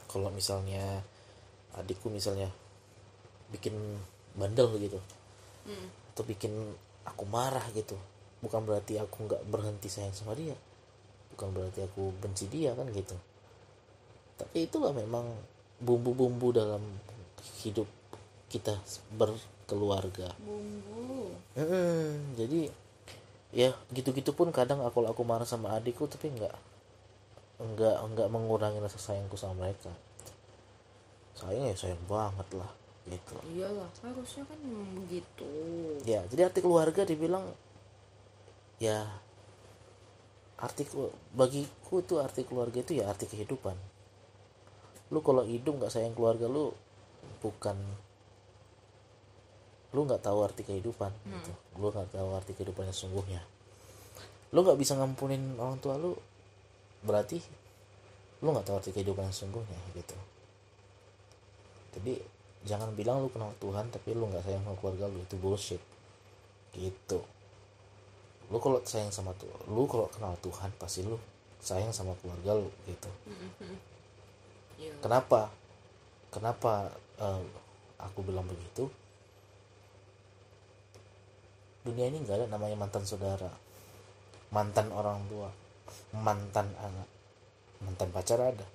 Kalau 0.05 0.29
misalnya 0.29 1.01
adikku 1.73 2.13
misalnya 2.13 2.53
bikin 3.49 3.73
bandel 4.37 4.69
gitu 4.77 5.01
atau 6.13 6.23
bikin 6.29 6.53
aku 7.09 7.25
marah 7.25 7.65
gitu. 7.73 7.97
Bukan 8.45 8.69
berarti 8.69 9.01
aku 9.01 9.25
nggak 9.25 9.49
berhenti 9.49 9.89
sayang 9.89 10.13
sama 10.13 10.37
dia. 10.37 10.53
Bukan 11.33 11.57
berarti 11.57 11.81
aku 11.81 12.13
benci 12.21 12.45
dia 12.53 12.77
kan 12.77 12.85
gitu. 12.93 13.17
Tapi 14.37 14.69
itulah 14.69 14.93
memang 14.93 15.25
bumbu-bumbu 15.81 16.53
dalam 16.53 16.85
hidup 17.65 17.89
kita 18.45 18.77
berkeluarga. 19.17 20.37
Bumbu. 20.37 21.33
Mm, 21.57 22.37
jadi 22.37 22.69
ya 23.55 23.71
gitu-gitu 23.89 24.35
pun 24.37 24.53
kadang 24.53 24.83
aku 24.85 25.07
aku 25.07 25.23
marah 25.23 25.47
sama 25.47 25.71
adikku 25.73 26.11
tapi 26.11 26.27
nggak 26.27 26.51
nggak 27.55 27.97
nggak 28.11 28.27
mengurangi 28.27 28.83
rasa 28.83 28.99
sayangku 28.99 29.39
sama 29.39 29.67
mereka. 29.67 29.91
Sayang 31.35 31.71
ya 31.71 31.75
sayang 31.75 32.03
banget 32.07 32.47
lah 32.55 32.71
gitu. 33.05 33.37
Iyalah 33.53 33.89
harusnya 34.01 34.43
kan 34.49 34.59
begitu 34.97 35.51
ya 36.09 36.25
jadi 36.25 36.49
arti 36.49 36.59
keluarga 36.65 37.05
dibilang 37.05 37.45
ya 38.81 39.05
arti 40.57 40.87
bagiku 41.37 42.01
tuh 42.01 42.23
arti 42.23 42.47
keluarga 42.47 42.81
itu 42.81 42.97
ya 42.97 43.11
arti 43.11 43.29
kehidupan. 43.29 43.77
Lu 45.13 45.21
kalau 45.21 45.45
hidup 45.45 45.77
nggak 45.77 45.93
sayang 45.93 46.17
keluarga 46.17 46.49
lu 46.49 46.73
bukan 47.45 47.77
lu 49.95 50.03
nggak 50.03 50.23
tahu 50.25 50.43
arti 50.43 50.65
kehidupan 50.65 51.13
gitu. 51.29 51.53
Lu 51.79 51.93
nggak 51.93 52.11
tahu 52.11 52.29
arti 52.35 52.51
kehidupan 52.57 52.89
yang 52.89 52.95
sesungguhnya. 52.95 53.41
Lu 54.51 54.65
nggak 54.65 54.79
bisa 54.81 54.97
ngampunin 54.97 55.55
orang 55.61 55.77
tua 55.77 55.95
lu 55.95 56.17
berarti 57.05 57.37
lu 58.43 58.51
nggak 58.51 58.65
tahu 58.67 58.75
arti 58.81 58.91
kehidupan 58.91 59.29
yang 59.29 59.35
sesungguhnya 59.35 59.79
gitu. 59.95 60.17
Jadi 61.95 62.19
jangan 62.67 62.91
bilang 62.97 63.23
lu 63.23 63.29
kenal 63.31 63.53
Tuhan 63.61 63.87
tapi 63.93 64.11
lu 64.11 64.27
nggak 64.27 64.43
sayang 64.43 64.65
sama 64.65 64.75
keluarga 64.81 65.05
lu. 65.07 65.21
Itu 65.23 65.37
bullshit. 65.39 65.81
Gitu. 66.75 67.19
Lu 68.51 68.57
kalau 68.59 68.81
sayang 68.83 69.13
sama 69.13 69.31
tuh 69.37 69.49
lu 69.71 69.87
kalau 69.87 70.09
kenal 70.11 70.35
Tuhan 70.43 70.73
pasti 70.75 71.05
lu 71.05 71.15
sayang 71.63 71.93
sama 71.93 72.17
keluarga 72.19 72.57
lu 72.57 72.69
gitu. 72.89 73.09
Iya. 74.75 74.91
kenapa? 74.99 75.47
Kenapa 76.35 76.91
eh, 77.15 77.43
aku 77.95 78.27
bilang 78.27 78.43
begitu? 78.43 78.91
Dunia 81.87 82.11
ini 82.11 82.19
nggak 82.19 82.43
ada 82.43 82.45
namanya 82.51 82.75
mantan 82.75 83.07
saudara 83.07 83.47
mantan 84.55 84.87
orang 84.95 85.19
tua 85.27 85.49
mantan 86.15 86.71
anak 86.79 87.09
mantan 87.83 88.09
pacar 88.09 88.39
ada 88.41 88.67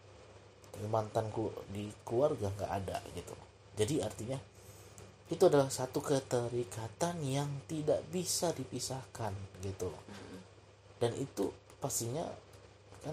tapi 0.71 0.87
mantanku 0.87 1.51
di 1.69 1.91
keluarga 2.07 2.49
nggak 2.49 2.73
ada 2.73 2.97
gitu. 3.13 3.35
Jadi 3.77 4.01
artinya 4.01 4.39
itu 5.31 5.43
adalah 5.47 5.69
satu 5.69 6.01
keterikatan 6.01 7.23
yang 7.23 7.51
tidak 7.69 8.03
bisa 8.09 8.55
dipisahkan 8.57 9.35
gitu. 9.61 9.91
Dan 10.97 11.13
itu 11.19 11.53
pastinya 11.83 12.25
kan 13.05 13.13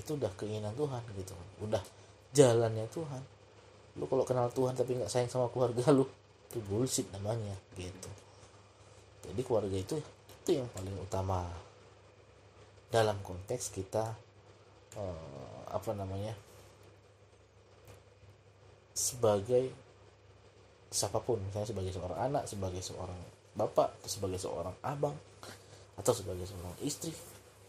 itu 0.00 0.16
udah 0.16 0.32
keinginan 0.38 0.72
Tuhan 0.72 1.02
gitu. 1.18 1.34
Udah 1.60 1.82
jalannya 2.32 2.86
Tuhan. 2.88 3.22
Lu 3.98 4.06
kalau 4.06 4.24
kenal 4.24 4.48
Tuhan 4.54 4.72
tapi 4.72 4.96
nggak 4.96 5.10
sayang 5.10 5.30
sama 5.30 5.50
keluarga 5.50 5.92
lu 5.92 6.06
itu 6.48 6.58
bullshit 6.64 7.04
namanya 7.12 7.52
gitu. 7.76 8.10
Jadi 9.28 9.40
keluarga 9.44 9.76
itu 9.76 10.00
itu 10.00 10.50
yang 10.56 10.68
paling 10.72 10.96
utama 10.96 11.44
dalam 12.88 13.20
konteks 13.20 13.72
kita 13.72 14.16
eh, 14.96 15.60
apa 15.68 15.90
namanya 15.92 16.32
sebagai 18.96 19.70
siapa 20.88 21.20
pun 21.20 21.38
misalnya 21.44 21.68
sebagai 21.68 21.92
seorang 21.92 22.18
anak 22.18 22.44
sebagai 22.48 22.80
seorang 22.80 23.20
bapak 23.52 23.92
atau 24.00 24.08
sebagai 24.10 24.40
seorang 24.40 24.74
abang 24.82 25.14
atau 26.00 26.12
sebagai 26.16 26.48
seorang 26.48 26.74
istri 26.82 27.12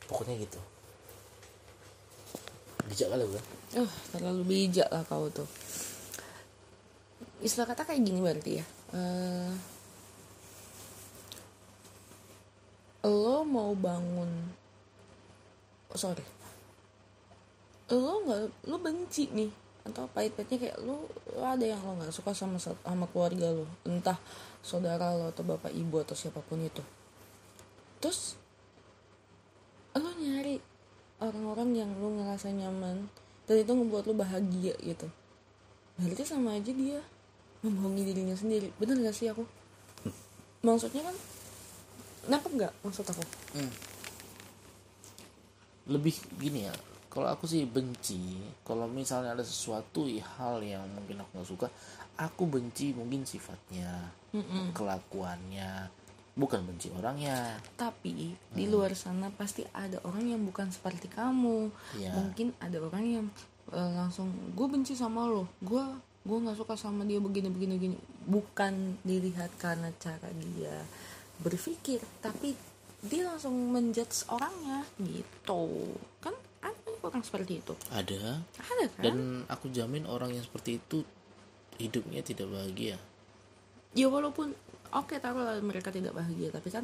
pokoknya 0.08 0.40
gitu 0.40 0.60
bijak 2.90 3.14
kali 3.14 3.26
bukan 3.30 3.46
Uh, 3.70 3.86
terlalu 4.10 4.42
bijak 4.50 4.90
lah 4.90 5.06
kau 5.06 5.30
tuh. 5.30 5.46
Istilah 7.38 7.70
kata 7.70 7.86
kayak 7.86 8.02
gini 8.02 8.18
berarti 8.18 8.52
ya. 8.58 8.66
Eh, 8.98 9.54
lo 13.06 13.46
mau 13.46 13.78
bangun, 13.78 14.50
oh, 15.90 16.00
sorry, 16.00 16.26
lo 17.90 18.22
nggak, 18.26 18.70
lo 18.70 18.78
benci 18.78 19.30
nih 19.34 19.52
atau 19.90 20.06
pahit-pahitnya 20.14 20.58
kayak 20.62 20.78
lo, 20.86 21.10
lo 21.34 21.42
ada 21.42 21.66
yang 21.66 21.82
lo 21.82 21.98
nggak 21.98 22.14
suka 22.14 22.36
sama 22.36 22.62
sama 22.62 23.06
keluarga 23.10 23.50
lo, 23.50 23.66
entah 23.88 24.18
saudara 24.62 25.18
lo 25.18 25.34
atau 25.34 25.42
bapak 25.42 25.74
ibu 25.74 25.98
atau 26.02 26.14
siapa 26.14 26.44
pun 26.46 26.62
itu. 26.62 26.84
Terus 27.98 28.38
lo 29.98 30.14
nyari 30.16 30.62
orang-orang 31.20 31.70
yang 31.74 31.92
lo 31.98 32.14
ngerasa 32.22 32.54
nyaman 32.54 33.10
dan 33.50 33.56
itu 33.58 33.72
ngebuat 33.74 34.06
lo 34.06 34.14
bahagia 34.14 34.78
gitu. 34.78 35.10
Berarti 35.98 36.24
sama 36.24 36.56
aja 36.56 36.72
dia 36.72 37.02
membohongi 37.66 38.08
dirinya 38.08 38.38
sendiri. 38.38 38.72
Bener 38.80 39.04
gak 39.04 39.18
sih 39.18 39.28
aku? 39.28 39.44
Maksudnya 40.64 41.04
kan 41.04 41.16
nangkep 42.30 42.52
nggak 42.62 42.74
maksud 42.86 43.06
aku 43.10 43.24
lebih 45.90 46.16
gini 46.38 46.70
ya 46.70 46.74
kalau 47.10 47.26
aku 47.26 47.50
sih 47.50 47.66
benci 47.66 48.38
kalau 48.62 48.86
misalnya 48.86 49.34
ada 49.34 49.42
sesuatu 49.42 50.06
hal 50.06 50.62
yang 50.62 50.86
mungkin 50.94 51.26
aku 51.26 51.32
nggak 51.42 51.50
suka 51.50 51.68
aku 52.22 52.46
benci 52.46 52.94
mungkin 52.94 53.26
sifatnya 53.26 54.14
kelakuannya 54.78 55.90
bukan 56.40 56.64
benci 56.64 56.88
orangnya. 56.96 57.60
Tapi 57.76 58.32
di 58.56 58.66
luar 58.72 58.96
sana 58.96 59.28
pasti 59.28 59.68
ada 59.76 60.00
orang 60.08 60.32
yang 60.32 60.42
bukan 60.48 60.72
seperti 60.72 61.12
kamu. 61.12 61.68
Iya. 62.00 62.16
mungkin 62.16 62.56
ada 62.64 62.80
orang 62.80 63.04
yang 63.04 63.26
eh, 63.76 63.92
langsung 64.00 64.32
gue 64.56 64.68
benci 64.72 64.96
sama 64.96 65.28
lo 65.28 65.52
gue 65.60 65.84
gue 66.24 66.38
nggak 66.40 66.58
suka 66.60 66.80
sama 66.80 67.04
dia 67.04 67.20
begini 67.20 67.52
begini 67.52 67.74
begini. 67.76 67.98
Bukan 68.24 69.04
dilihat 69.04 69.52
karena 69.60 69.92
cara 70.00 70.32
dia 70.40 70.88
berpikir 71.44 72.00
tapi 72.24 72.56
dia 73.00 73.24
langsung 73.24 73.56
menjudge 73.72 74.28
orangnya 74.28 74.84
gitu. 75.00 75.96
Kan 76.20 76.36
ada 76.60 76.92
orang 77.00 77.24
seperti 77.24 77.64
itu. 77.64 77.74
Ada. 77.92 78.44
Ada 78.60 78.86
kan? 78.92 79.04
Dan 79.04 79.16
aku 79.48 79.72
jamin 79.72 80.04
orang 80.04 80.36
yang 80.36 80.44
seperti 80.44 80.84
itu 80.84 81.08
hidupnya 81.80 82.20
tidak 82.20 82.52
bahagia. 82.52 83.00
Ya 83.96 84.08
walaupun 84.12 84.52
oke 84.92 85.16
taruhlah 85.18 85.58
mereka 85.64 85.90
tidak 85.90 86.12
bahagia 86.12 86.52
tapi 86.52 86.70
kan 86.70 86.84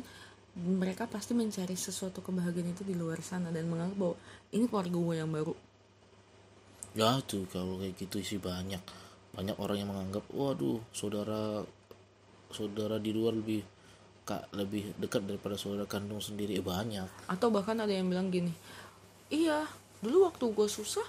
mereka 0.55 1.03
pasti 1.03 1.36
mencari 1.36 1.76
sesuatu 1.76 2.24
kebahagiaan 2.24 2.72
itu 2.72 2.88
di 2.88 2.95
luar 2.95 3.20
sana 3.20 3.51
dan 3.51 3.68
menganggap 3.68 3.99
bahwa 3.99 4.16
ini 4.55 4.66
keluarga 4.72 4.95
gue 4.95 5.16
yang 5.20 5.32
baru. 5.36 5.53
Ya 6.95 7.20
tuh 7.28 7.43
kalau 7.51 7.76
kayak 7.76 7.99
gitu 7.99 8.24
sih 8.24 8.39
banyak. 8.39 8.80
Banyak 9.36 9.59
orang 9.59 9.78
yang 9.84 9.91
menganggap 9.91 10.24
waduh 10.32 10.80
saudara 10.95 11.68
saudara 12.55 12.95
di 13.03 13.11
luar 13.11 13.36
lebih 13.36 13.68
kak 14.26 14.49
lebih 14.57 14.97
dekat 14.97 15.21
daripada 15.23 15.55
saudara 15.55 15.86
kandung 15.86 16.19
sendiri 16.19 16.57
Eh, 16.57 16.65
banyak. 16.65 17.30
Atau 17.30 17.53
bahkan 17.53 17.78
ada 17.78 17.93
yang 17.93 18.09
bilang 18.09 18.34
gini 18.34 18.51
iya 19.30 19.65
dulu 20.01 20.30
waktu 20.30 20.45
gue 20.53 20.67
susah 20.69 21.05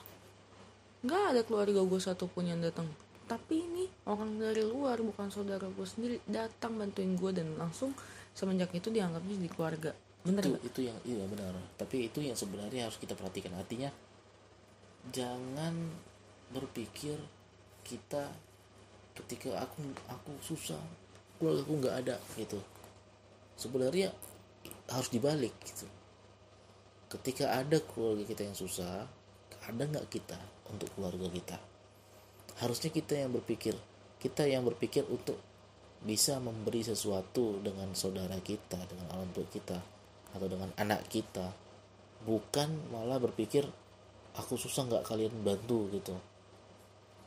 nggak 1.04 1.22
ada 1.36 1.40
keluarga 1.44 1.80
gue 1.80 2.00
satupun 2.00 2.48
yang 2.48 2.60
datang. 2.60 2.86
Tapi 3.26 3.58
ini 3.58 3.84
orang 4.06 4.38
dari 4.38 4.62
luar 4.62 5.02
bukan 5.02 5.32
saudara 5.32 5.66
gue 5.66 5.86
sendiri 5.86 6.22
datang 6.28 6.78
bantuin 6.78 7.18
gue 7.18 7.30
dan 7.34 7.58
langsung 7.58 7.90
semenjak 8.36 8.70
itu 8.76 8.92
dianggapnya 8.92 9.34
jadi 9.40 9.50
keluarga. 9.50 9.90
Bener 10.22 10.42
itu 10.44 10.58
itu 10.62 10.80
yang 10.86 10.98
iya 11.02 11.24
benar. 11.26 11.52
Tapi 11.80 12.12
itu 12.12 12.22
yang 12.22 12.38
sebenarnya 12.38 12.86
harus 12.86 12.98
kita 13.00 13.18
perhatikan. 13.18 13.54
Artinya 13.58 13.90
jangan 15.10 15.74
berpikir 16.50 17.18
kita 17.86 18.30
ketika 19.16 19.62
aku 19.62 19.82
aku 20.10 20.32
susah 20.42 20.78
keluarga 21.38 21.62
aku 21.62 21.74
nggak 21.78 21.96
ada 22.06 22.16
gitu 22.36 22.58
sebenarnya 23.56 24.12
harus 24.92 25.08
dibalik 25.10 25.52
gitu. 25.66 25.88
Ketika 27.10 27.56
ada 27.56 27.80
keluarga 27.82 28.22
kita 28.28 28.46
yang 28.46 28.54
susah 28.56 29.08
ada 29.66 29.82
nggak 29.82 30.06
kita 30.12 30.38
untuk 30.70 30.86
keluarga 30.94 31.26
kita? 31.26 31.58
Harusnya 32.62 32.94
kita 32.94 33.18
yang 33.18 33.34
berpikir 33.34 33.74
kita 34.16 34.48
yang 34.48 34.64
berpikir 34.64 35.04
untuk 35.10 35.36
bisa 36.00 36.38
memberi 36.38 36.86
sesuatu 36.86 37.60
dengan 37.60 37.92
saudara 37.92 38.36
kita 38.40 38.78
dengan 38.86 39.10
orang 39.12 39.30
tua 39.34 39.46
kita 39.48 39.78
atau 40.36 40.46
dengan 40.46 40.70
anak 40.78 41.08
kita. 41.10 41.52
Bukan 42.26 42.90
malah 42.94 43.20
berpikir 43.20 43.66
aku 44.38 44.54
susah 44.54 44.86
nggak 44.86 45.04
kalian 45.04 45.34
bantu 45.42 45.90
gitu. 45.92 46.16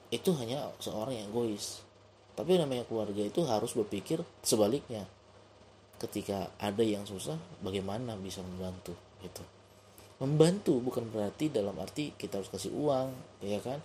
Itu 0.10 0.34
hanya 0.38 0.74
seorang 0.82 1.14
yang 1.18 1.28
egois. 1.30 1.86
Tapi 2.34 2.56
namanya 2.56 2.88
keluarga 2.88 3.20
itu 3.20 3.44
harus 3.46 3.76
berpikir 3.76 4.24
sebaliknya 4.42 5.06
ketika 6.00 6.48
ada 6.58 6.82
yang 6.82 7.04
susah 7.04 7.36
bagaimana 7.60 8.16
bisa 8.16 8.40
membantu 8.40 8.96
gitu. 9.20 9.44
Membantu 10.20 10.84
bukan 10.84 11.08
berarti 11.12 11.48
dalam 11.48 11.76
arti 11.80 12.12
kita 12.16 12.40
harus 12.40 12.52
kasih 12.52 12.72
uang 12.76 13.12
ya 13.44 13.60
kan? 13.60 13.80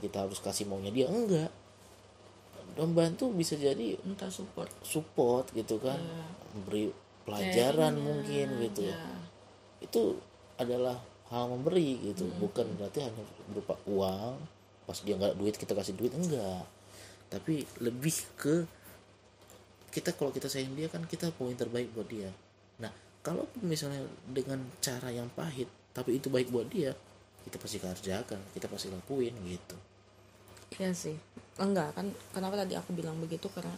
Kita 0.00 0.24
harus 0.28 0.40
kasih 0.40 0.68
maunya 0.68 0.92
dia 0.92 1.08
enggak. 1.08 1.52
Membantu 2.76 3.32
bisa 3.32 3.56
jadi 3.56 3.96
entah 4.04 4.32
support. 4.32 4.72
support 4.84 5.48
gitu 5.52 5.80
kan? 5.80 6.00
Memberi 6.56 6.92
pelajaran 7.24 7.96
mungkin 7.96 8.60
gitu. 8.64 8.88
ya. 8.88 8.96
Itu 9.80 10.20
adalah 10.60 11.00
hal 11.32 11.48
memberi 11.48 11.96
gitu. 12.12 12.28
Bukan 12.36 12.76
berarti 12.76 13.04
hanya 13.04 13.24
berupa 13.48 13.76
uang 13.88 14.60
pas 14.84 14.98
dia 15.06 15.14
nggak 15.14 15.38
duit 15.38 15.54
kita 15.54 15.72
kasih 15.72 15.96
duit 15.96 16.12
enggak. 16.12 16.66
Tapi 17.30 17.62
lebih 17.78 18.16
ke 18.34 18.68
kita 19.90 20.14
kalau 20.14 20.30
kita 20.30 20.46
sayang 20.46 20.72
dia 20.78 20.86
kan 20.86 21.02
kita 21.04 21.34
yang 21.34 21.58
terbaik 21.58 21.90
buat 21.92 22.06
dia. 22.06 22.30
Nah 22.78 22.90
kalau 23.20 23.44
misalnya 23.60 24.06
dengan 24.30 24.62
cara 24.78 25.10
yang 25.10 25.26
pahit 25.34 25.66
tapi 25.90 26.16
itu 26.22 26.30
baik 26.30 26.48
buat 26.54 26.70
dia 26.70 26.94
kita 27.44 27.56
pasti 27.58 27.82
kerjakan 27.82 28.40
kita 28.54 28.70
pasti 28.70 28.88
lakuin 28.88 29.34
gitu. 29.44 29.76
Iya 30.78 30.94
sih. 30.94 31.18
Enggak 31.58 31.98
kan 31.98 32.06
kenapa 32.30 32.62
tadi 32.62 32.78
aku 32.78 32.94
bilang 32.94 33.18
begitu? 33.18 33.50
Karena 33.50 33.74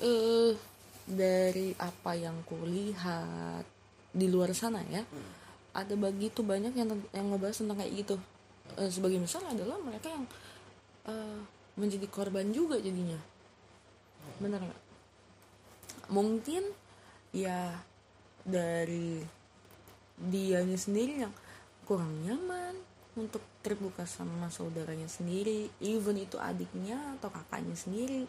eh 0.00 0.56
dari 1.04 1.76
apa 1.76 2.16
yang 2.16 2.40
kulihat 2.48 3.66
di 4.12 4.26
luar 4.28 4.52
sana 4.56 4.80
ya 4.92 5.02
ada 5.72 5.94
begitu 5.96 6.44
banyak 6.44 6.76
yang 6.76 6.88
yang 7.12 7.26
ngebahas 7.32 7.60
tentang 7.60 7.76
kayak 7.80 7.92
gitu. 8.04 8.16
Eh, 8.80 8.88
sebagai 8.88 9.20
misal 9.20 9.44
adalah 9.44 9.76
mereka 9.84 10.08
yang 10.08 10.24
eh, 11.12 11.40
menjadi 11.76 12.06
korban 12.08 12.48
juga 12.52 12.80
jadinya. 12.80 13.20
Benar 14.40 14.64
nggak 14.64 14.81
mungkin 16.12 16.60
ya 17.32 17.72
dari 18.44 19.24
dianya 20.20 20.76
sendiri 20.76 21.24
yang 21.24 21.34
kurang 21.88 22.12
nyaman 22.22 22.76
untuk 23.16 23.40
terbuka 23.64 24.04
sama 24.04 24.52
saudaranya 24.52 25.08
sendiri. 25.08 25.72
Even 25.80 26.20
itu 26.20 26.36
adiknya 26.36 27.16
atau 27.18 27.32
kakaknya 27.32 27.74
sendiri. 27.74 28.28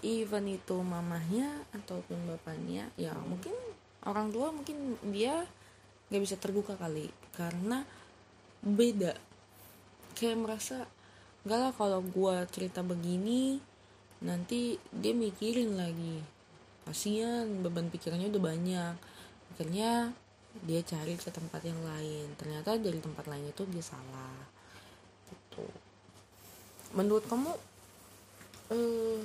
Even 0.00 0.48
itu 0.48 0.80
mamahnya 0.80 1.68
ataupun 1.76 2.24
bapaknya 2.24 2.88
ya 2.96 3.12
mungkin 3.20 3.52
orang 4.08 4.32
tua 4.32 4.48
mungkin 4.48 4.96
dia 5.12 5.44
nggak 6.08 6.22
bisa 6.24 6.36
terbuka 6.40 6.74
kali. 6.80 7.12
Karena 7.36 7.84
beda. 8.64 9.12
Kayak 10.16 10.40
merasa 10.40 10.88
enggak 11.44 11.60
lah 11.60 11.72
kalau 11.76 12.00
gua 12.04 12.44
cerita 12.48 12.80
begini 12.84 13.60
nanti 14.20 14.76
dia 14.92 15.16
mikirin 15.16 15.80
lagi 15.80 16.39
kasihan 16.90 17.46
beban 17.62 17.86
pikirannya 17.86 18.34
udah 18.34 18.42
banyak? 18.42 18.94
Akhirnya 19.54 20.10
dia 20.66 20.82
cari 20.82 21.14
ke 21.14 21.30
tempat 21.30 21.62
yang 21.62 21.78
lain. 21.86 22.34
Ternyata 22.34 22.74
dari 22.82 22.98
tempat 22.98 23.30
lain 23.30 23.46
itu 23.46 23.62
dia 23.70 23.84
salah. 23.86 24.42
Gitu. 25.30 25.66
Menurut 26.98 27.22
kamu 27.30 27.50
eh 28.74 29.22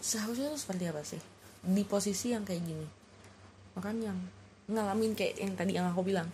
seharusnya 0.00 0.48
itu 0.48 0.58
seperti 0.58 0.84
apa 0.88 1.04
sih? 1.04 1.20
Di 1.60 1.84
posisi 1.84 2.32
yang 2.32 2.48
kayak 2.48 2.62
gini. 2.64 2.88
Orang 3.76 4.00
yang 4.00 4.18
ngalamin 4.72 5.12
kayak 5.12 5.36
yang 5.36 5.52
tadi 5.52 5.76
yang 5.76 5.92
aku 5.92 6.00
bilang. 6.00 6.32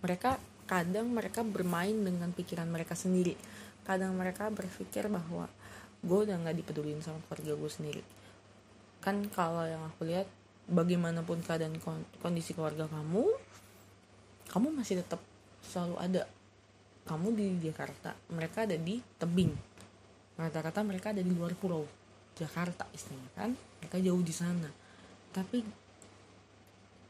Mereka 0.00 0.40
kadang 0.64 1.12
mereka 1.12 1.44
bermain 1.44 1.92
dengan 1.92 2.32
pikiran 2.32 2.68
mereka 2.72 2.96
sendiri. 2.96 3.36
Kadang 3.84 4.16
mereka 4.16 4.48
berpikir 4.48 5.12
bahwa 5.12 5.44
gue 6.04 6.18
udah 6.28 6.36
nggak 6.36 6.56
dipedulin 6.60 7.00
sama 7.00 7.18
keluarga 7.26 7.52
gue 7.56 7.70
sendiri. 7.72 8.02
Kan 9.00 9.24
kalau 9.32 9.64
yang 9.64 9.80
aku 9.88 10.04
lihat 10.04 10.28
bagaimanapun 10.68 11.40
keadaan 11.44 11.76
kon- 11.80 12.08
kondisi 12.24 12.56
keluarga 12.56 12.88
kamu 12.88 13.24
kamu 14.48 14.68
masih 14.76 15.00
tetap 15.00 15.20
selalu 15.64 15.96
ada. 15.98 16.22
Kamu 17.04 17.36
di 17.36 17.60
Jakarta 17.60 18.16
mereka 18.32 18.64
ada 18.64 18.76
di 18.76 19.00
tebing. 19.20 19.52
Rata-rata 20.36 20.80
mereka 20.84 21.12
ada 21.12 21.20
di 21.20 21.32
luar 21.32 21.52
pulau 21.56 21.84
Jakarta 22.36 22.88
istilahnya 22.92 23.32
kan. 23.36 23.50
Mereka 23.80 23.96
jauh 24.00 24.22
di 24.24 24.34
sana. 24.34 24.68
Tapi 25.32 25.60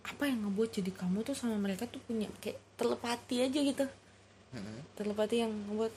apa 0.05 0.29
yang 0.29 0.47
ngebuat 0.47 0.71
jadi 0.71 0.93
kamu 0.93 1.25
tuh 1.25 1.33
sama 1.33 1.57
mereka 1.57 1.89
tuh 1.89 2.03
punya 2.05 2.29
kayak 2.39 2.61
telepati 2.77 3.43
aja 3.43 3.61
gitu. 3.61 3.87
Telepati 4.95 5.35
yang 5.43 5.51
ngebuat 5.51 5.93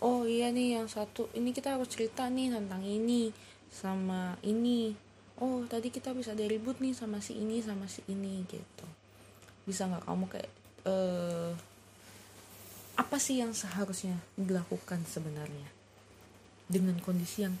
oh 0.00 0.24
iya 0.24 0.52
nih 0.52 0.80
yang 0.80 0.88
satu. 0.88 1.28
Ini 1.36 1.52
kita 1.52 1.76
harus 1.76 1.88
cerita 1.92 2.26
nih 2.28 2.52
tentang 2.52 2.82
ini 2.84 3.32
sama 3.70 4.36
ini. 4.44 4.92
Oh 5.40 5.64
tadi 5.64 5.88
kita 5.88 6.12
bisa 6.12 6.36
ada 6.36 6.44
ribut 6.44 6.80
nih 6.84 6.92
sama 6.92 7.20
si 7.24 7.36
ini 7.40 7.64
sama 7.64 7.88
si 7.88 8.04
ini 8.08 8.44
gitu. 8.48 8.86
Bisa 9.64 9.88
nggak 9.88 10.04
kamu 10.04 10.24
kayak 10.28 10.52
eh 10.88 11.52
apa 13.00 13.16
sih 13.16 13.40
yang 13.40 13.56
seharusnya 13.56 14.20
dilakukan 14.36 15.00
sebenarnya 15.08 15.68
dengan 16.68 17.00
kondisi 17.00 17.48
yang 17.48 17.56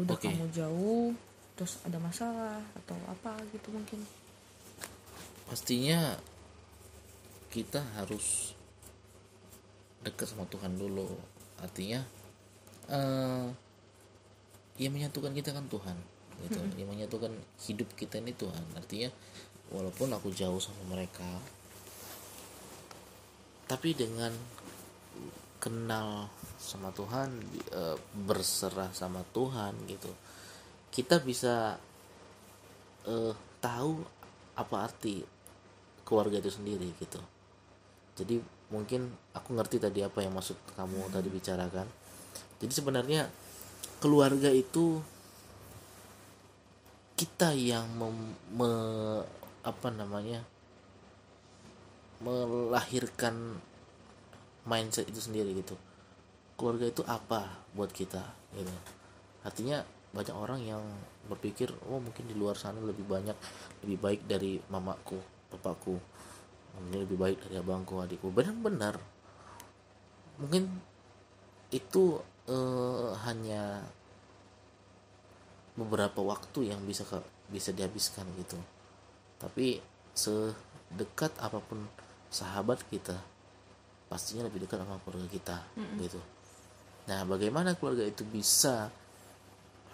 udah 0.00 0.16
Oke. 0.16 0.26
kamu 0.26 0.48
jauh 0.50 1.12
terus 1.54 1.78
ada 1.86 2.00
masalah 2.00 2.58
atau 2.74 2.96
apa 3.06 3.36
gitu 3.52 3.68
mungkin? 3.70 4.00
Pastinya 5.44 6.16
kita 7.52 7.84
harus 7.94 8.56
dekat 10.04 10.28
sama 10.30 10.44
Tuhan 10.46 10.76
dulu. 10.76 11.08
Artinya 11.64 12.04
eh 12.92 13.48
yang 14.76 14.92
menyatukan 14.92 15.32
kita 15.32 15.56
kan 15.56 15.66
Tuhan 15.66 15.96
gitu. 16.44 16.60
Yang 16.76 16.88
menyatukan 16.92 17.32
hidup 17.64 17.88
kita 17.96 18.20
ini 18.20 18.36
Tuhan. 18.36 18.64
Artinya 18.76 19.08
walaupun 19.72 20.12
aku 20.12 20.28
jauh 20.30 20.60
sama 20.60 20.84
mereka 20.92 21.26
tapi 23.64 23.96
dengan 23.96 24.28
kenal 25.56 26.28
sama 26.60 26.92
Tuhan 26.92 27.32
eh, 27.72 27.96
berserah 28.28 28.92
sama 28.92 29.24
Tuhan 29.32 29.72
gitu 29.88 30.12
kita 30.92 31.18
bisa 31.24 31.80
eh, 33.08 33.32
tahu 33.58 34.04
apa 34.54 34.76
arti 34.84 35.24
keluarga 36.06 36.38
itu 36.38 36.52
sendiri 36.52 36.94
gitu. 37.00 37.18
Jadi 38.14 38.38
mungkin 38.74 39.14
aku 39.30 39.54
ngerti 39.54 39.78
tadi 39.78 40.02
apa 40.02 40.18
yang 40.26 40.34
maksud 40.34 40.58
kamu 40.74 41.06
tadi 41.14 41.30
bicarakan. 41.30 41.86
Jadi 42.58 42.72
sebenarnya 42.74 43.30
keluarga 44.02 44.50
itu 44.50 44.98
kita 47.14 47.54
yang 47.54 47.86
mem- 47.94 48.38
me- 48.50 49.22
apa 49.62 49.88
namanya 49.94 50.42
melahirkan 52.18 53.62
mindset 54.66 55.06
itu 55.06 55.22
sendiri 55.22 55.54
gitu. 55.54 55.78
Keluarga 56.58 56.90
itu 56.90 57.06
apa 57.06 57.62
buat 57.78 57.94
kita 57.94 58.22
gitu. 58.58 58.74
Artinya 59.46 59.86
banyak 60.14 60.34
orang 60.34 60.60
yang 60.62 60.82
berpikir 61.26 61.74
oh 61.90 61.98
mungkin 61.98 62.30
di 62.30 62.38
luar 62.38 62.54
sana 62.54 62.78
lebih 62.78 63.02
banyak 63.02 63.34
lebih 63.82 63.98
baik 63.98 64.20
dari 64.30 64.62
mamaku 64.70 65.18
bapakku 65.50 65.98
mungkin 66.78 66.98
lebih 67.06 67.16
baik 67.18 67.38
dari 67.46 67.56
abangku 67.58 67.98
adikku. 68.02 68.28
Benar-benar 68.30 68.98
mungkin 70.38 70.66
itu 71.70 72.18
eh, 72.50 73.10
hanya 73.24 73.82
beberapa 75.74 76.22
waktu 76.22 76.70
yang 76.70 76.82
bisa 76.86 77.02
ke- 77.02 77.26
bisa 77.50 77.74
dihabiskan 77.74 78.26
gitu. 78.38 78.58
Tapi 79.38 79.82
sedekat 80.14 81.34
apa 81.42 81.58
pun 81.58 81.82
sahabat 82.30 82.82
kita 82.90 83.18
pastinya 84.06 84.46
lebih 84.46 84.66
dekat 84.66 84.78
sama 84.82 84.98
keluarga 85.02 85.26
kita 85.30 85.56
gitu. 85.98 86.20
Nah 87.10 87.26
bagaimana 87.26 87.74
keluarga 87.74 88.06
itu 88.06 88.22
bisa 88.22 88.90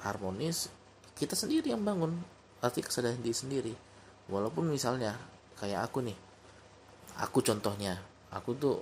harmonis? 0.05 0.69
Kita 1.17 1.37
sendiri 1.37 1.73
yang 1.73 1.81
bangun 1.85 2.17
arti 2.61 2.81
kesadaran 2.85 3.21
diri 3.21 3.37
sendiri. 3.37 3.75
Walaupun 4.29 4.69
misalnya 4.69 5.17
kayak 5.57 5.89
aku 5.91 6.05
nih 6.05 6.17
aku 7.21 7.45
contohnya 7.45 8.01
aku 8.33 8.57
tuh 8.57 8.77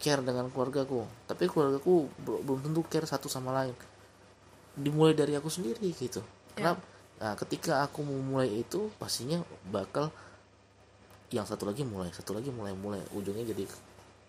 care 0.00 0.24
dengan 0.24 0.50
keluargaku 0.50 1.04
tapi 1.28 1.46
keluargaku 1.46 2.10
bel- 2.24 2.42
belum 2.42 2.60
tentu 2.64 2.80
care 2.88 3.06
satu 3.06 3.28
sama 3.28 3.52
lain. 3.52 3.76
Dimulai 4.72 5.12
dari 5.12 5.36
aku 5.36 5.52
sendiri 5.52 5.92
gitu. 5.92 6.24
Kenapa? 6.56 6.80
Nah 7.20 7.36
ketika 7.38 7.84
aku 7.84 8.02
memulai 8.02 8.50
itu 8.50 8.88
pastinya 8.96 9.44
bakal 9.68 10.10
yang 11.32 11.48
satu 11.48 11.64
lagi 11.64 11.84
mulai 11.86 12.10
satu 12.10 12.34
lagi 12.34 12.48
mulai 12.48 12.72
mulai. 12.72 13.04
Ujungnya 13.12 13.44
jadi 13.46 13.68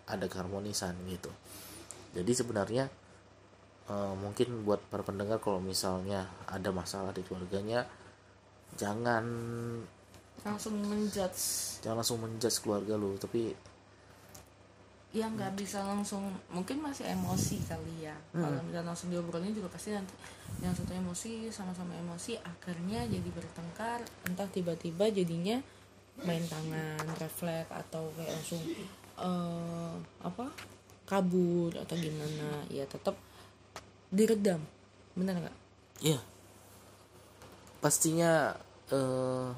ada 0.04 0.28
keharmonisan 0.28 0.94
gitu. 1.08 1.32
Jadi 2.14 2.32
sebenarnya 2.36 2.86
eh, 3.88 4.14
mungkin 4.20 4.62
buat 4.68 4.78
para 4.92 5.02
pendengar 5.02 5.40
kalau 5.40 5.58
misalnya 5.58 6.28
ada 6.46 6.70
masalah 6.70 7.10
di 7.16 7.24
keluarganya 7.24 7.88
jangan 8.74 9.24
langsung 10.44 10.76
menjudge. 10.76 11.80
Jangan 11.80 12.04
langsung 12.04 12.20
menjudge 12.20 12.60
keluarga 12.60 12.94
lu 13.00 13.16
tapi 13.16 13.56
ya 15.14 15.30
nggak 15.30 15.54
bisa 15.54 15.78
langsung 15.86 16.26
mungkin 16.50 16.82
masih 16.82 17.06
emosi 17.06 17.64
kali 17.64 18.04
ya. 18.04 18.16
Kalau 18.34 18.60
misalnya 18.66 18.92
langsung 18.92 19.08
diobrolin 19.08 19.54
juga 19.56 19.72
pasti 19.72 19.94
nanti 19.94 20.12
yang 20.58 20.74
satu 20.74 20.92
emosi 20.92 21.48
sama-sama 21.48 21.94
emosi 21.96 22.34
akhirnya 22.42 23.06
jadi 23.06 23.28
bertengkar 23.30 24.02
entah 24.26 24.46
tiba-tiba 24.50 25.08
jadinya 25.14 25.62
main 26.22 26.42
tangan 26.46 27.02
refleks 27.18 27.70
atau 27.70 28.10
kayak 28.18 28.30
langsung 28.30 28.62
eh, 29.18 29.94
apa 30.22 30.50
kabur 31.06 31.72
atau 31.78 31.94
gimana. 31.96 32.66
Ya 32.68 32.84
tetap 32.84 33.14
diredam. 34.10 34.60
Benar 35.14 35.46
nggak? 35.46 35.56
Ya 36.02 36.18
pastinya 37.78 38.58
eh, 38.90 39.50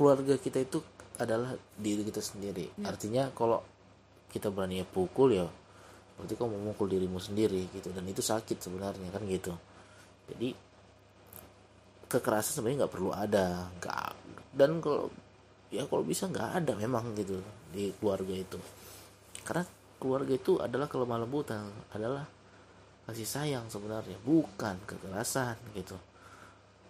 keluarga 0.00 0.40
kita 0.40 0.64
itu 0.64 0.80
adalah 1.20 1.52
diri 1.76 2.00
kita 2.08 2.24
sendiri. 2.24 2.72
Artinya 2.88 3.28
kalau 3.36 3.60
kita 4.32 4.48
berani 4.48 4.80
pukul 4.88 5.36
ya 5.36 5.44
berarti 6.16 6.36
kamu 6.40 6.56
memukul 6.56 6.88
dirimu 6.88 7.20
sendiri 7.20 7.68
gitu. 7.68 7.92
Dan 7.92 8.08
itu 8.08 8.24
sakit 8.24 8.56
sebenarnya 8.56 9.12
kan 9.12 9.20
gitu. 9.28 9.52
Jadi 10.32 10.56
kekerasan 12.08 12.64
sebenarnya 12.64 12.88
nggak 12.88 12.94
perlu 12.96 13.12
ada 13.12 13.68
nggak 13.76 14.08
dan 14.56 14.80
kalau 14.80 15.12
ya 15.68 15.84
kalau 15.84 16.02
bisa 16.02 16.32
nggak 16.32 16.64
ada 16.64 16.72
memang 16.80 17.12
gitu 17.12 17.36
di 17.68 17.92
keluarga 18.00 18.32
itu. 18.32 18.56
Karena 19.44 19.68
keluarga 20.00 20.32
itu 20.32 20.56
adalah 20.56 20.88
kelemah 20.88 21.28
lembutan 21.28 21.68
adalah 21.92 22.24
kasih 23.04 23.28
sayang 23.28 23.68
sebenarnya 23.68 24.16
bukan 24.24 24.80
kekerasan 24.88 25.60
gitu 25.76 26.00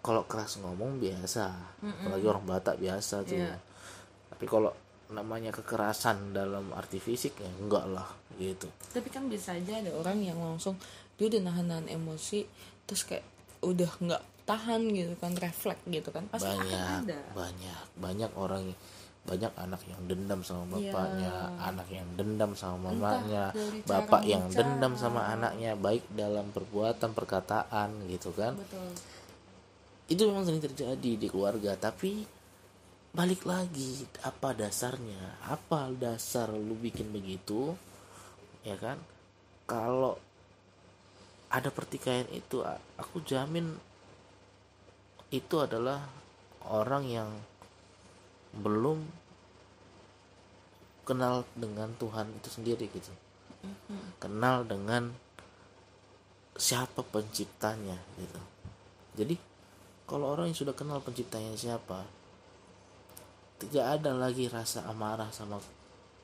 kalau 0.00 0.24
keras 0.24 0.56
ngomong 0.56 0.96
biasa 0.96 1.44
apalagi 1.80 2.24
orang 2.24 2.44
Batak 2.44 2.76
biasa 2.76 3.22
tuh 3.22 3.36
Iya. 3.36 3.56
tapi 4.28 4.44
kalau 4.44 4.72
namanya 5.08 5.50
kekerasan 5.50 6.30
dalam 6.30 6.70
arti 6.70 6.96
fisik 6.96 7.34
ya 7.36 7.50
enggak 7.56 7.84
lah 7.86 8.06
gitu 8.36 8.70
tapi 8.88 9.08
kan 9.08 9.26
bisa 9.26 9.52
aja 9.52 9.76
ada 9.76 9.90
orang 9.92 10.18
yang 10.20 10.38
langsung 10.38 10.78
dia 11.14 11.26
udah 11.26 11.42
nahan-nahan 11.42 11.86
emosi 11.86 12.46
terus 12.84 13.04
kayak 13.04 13.26
udah 13.60 13.90
nggak 13.98 14.22
tahan 14.44 14.82
gitu 14.88 15.14
kan 15.16 15.34
refleks 15.34 15.82
gitu 15.84 16.08
kan 16.08 16.24
pasti 16.26 16.48
akan 16.48 16.62
banyak 16.62 16.86
ada 17.04 17.18
banyak 17.30 17.82
banyak 17.96 18.30
orang 18.34 18.64
banyak 19.20 19.52
anak 19.54 19.82
yang 19.84 20.00
dendam 20.06 20.40
sama 20.40 20.64
Iya. 20.74 20.90
bapaknya 20.90 21.30
anak 21.60 21.88
yang 21.88 22.08
dendam 22.16 22.50
sama 22.54 22.76
mamanya 22.88 23.44
bapak 23.84 24.22
yang 24.24 24.48
bicara. 24.48 24.58
dendam 24.64 24.92
sama 24.96 25.20
anaknya 25.28 25.76
baik 25.76 26.08
dalam 26.10 26.48
perbuatan 26.48 27.10
perkataan 27.12 27.88
gitu 28.08 28.32
kan 28.32 28.56
betul 28.56 28.88
itu 30.10 30.26
memang 30.26 30.42
sering 30.42 30.58
terjadi 30.58 31.12
di 31.14 31.26
keluarga 31.30 31.78
tapi 31.78 32.26
balik 33.14 33.46
lagi 33.46 34.06
apa 34.26 34.54
dasarnya? 34.54 35.38
Apa 35.46 35.90
dasar 35.94 36.50
lu 36.50 36.74
bikin 36.74 37.14
begitu? 37.14 37.78
Ya 38.66 38.74
kan? 38.74 38.98
Kalau 39.70 40.18
ada 41.50 41.70
pertikaian 41.70 42.26
itu 42.30 42.62
aku 42.98 43.22
jamin 43.22 43.74
itu 45.30 45.56
adalah 45.62 46.02
orang 46.66 47.06
yang 47.06 47.30
belum 48.50 49.06
kenal 51.06 51.46
dengan 51.54 51.94
Tuhan 51.98 52.30
itu 52.34 52.48
sendiri 52.50 52.86
gitu. 52.90 53.10
Kenal 54.18 54.66
dengan 54.66 55.10
siapa 56.58 57.02
penciptanya 57.06 57.98
gitu. 58.18 58.40
Jadi 59.18 59.34
kalau 60.10 60.34
orang 60.34 60.50
yang 60.50 60.58
sudah 60.58 60.74
kenal 60.74 60.98
penciptanya 60.98 61.54
siapa 61.54 62.02
tidak 63.60 64.00
ada 64.00 64.16
lagi 64.16 64.48
rasa 64.50 64.88
amarah 64.88 65.28
sama 65.30 65.60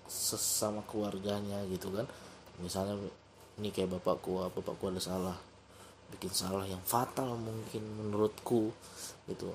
sesama 0.08 0.80
keluarganya 0.88 1.60
gitu 1.68 1.92
kan. 1.92 2.08
Misalnya 2.64 2.96
ini 3.60 3.68
kayak 3.68 4.00
bapakku 4.00 4.40
ah, 4.40 4.48
bapakku 4.48 4.88
ada 4.88 4.98
salah. 4.98 5.36
Bikin 6.08 6.32
salah 6.32 6.64
yang 6.64 6.80
fatal 6.80 7.36
mungkin 7.36 7.84
menurutku 8.00 8.72
gitu. 9.28 9.52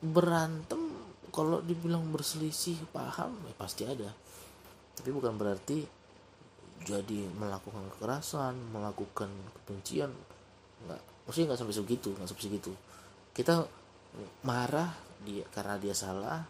Berantem 0.00 0.80
kalau 1.28 1.60
dibilang 1.60 2.08
berselisih 2.08 2.80
paham 2.88 3.36
ya 3.44 3.52
pasti 3.60 3.84
ada. 3.84 4.08
Tapi 4.96 5.10
bukan 5.12 5.36
berarti 5.36 5.84
jadi 6.88 7.28
melakukan 7.36 7.84
kekerasan 7.96 8.56
melakukan 8.72 9.28
kebencian 9.60 10.12
nggak 10.88 11.13
maksudnya 11.24 11.52
nggak 11.52 11.60
sampai 11.60 11.76
segitu 11.76 12.10
nggak 12.14 12.28
sampai 12.28 12.44
segitu. 12.44 12.72
Kita 13.34 13.64
marah 14.46 14.94
dia 15.24 15.44
karena 15.50 15.74
dia 15.80 15.94
salah 15.96 16.44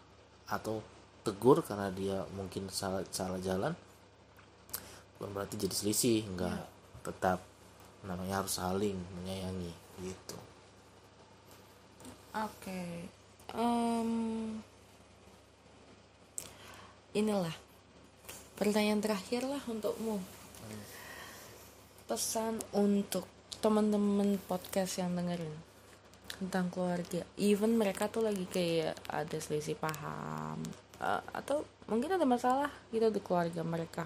atau 0.50 0.82
tegur 1.24 1.64
karena 1.64 1.88
dia 1.88 2.20
mungkin 2.36 2.68
salah 2.68 3.00
salah 3.08 3.40
jalan 3.40 3.72
bukan 5.16 5.30
berarti 5.32 5.56
jadi 5.56 5.72
selisih 5.72 6.20
enggak 6.28 6.60
tetap 7.00 7.40
namanya 8.04 8.44
harus 8.44 8.60
saling 8.60 8.98
menyayangi 9.16 9.72
gitu. 10.04 10.36
Oke 12.34 13.08
Em, 13.54 14.58
inilah 17.14 17.54
pertanyaan 18.58 18.98
terakhir 18.98 19.46
lah 19.46 19.62
untukmu 19.70 20.18
pesan 22.10 22.58
untuk 22.74 23.30
teman-teman 23.64 24.36
podcast 24.44 25.00
yang 25.00 25.16
dengerin 25.16 25.48
tentang 26.36 26.68
keluarga. 26.68 27.24
Even 27.40 27.80
mereka 27.80 28.12
tuh 28.12 28.20
lagi 28.20 28.44
kayak 28.44 28.92
ada 29.08 29.40
selisih 29.40 29.72
paham 29.80 30.60
eh, 31.00 31.22
atau 31.32 31.64
mungkin 31.88 32.20
ada 32.20 32.28
masalah 32.28 32.68
gitu 32.92 33.08
di 33.08 33.24
keluarga 33.24 33.64
mereka. 33.64 34.04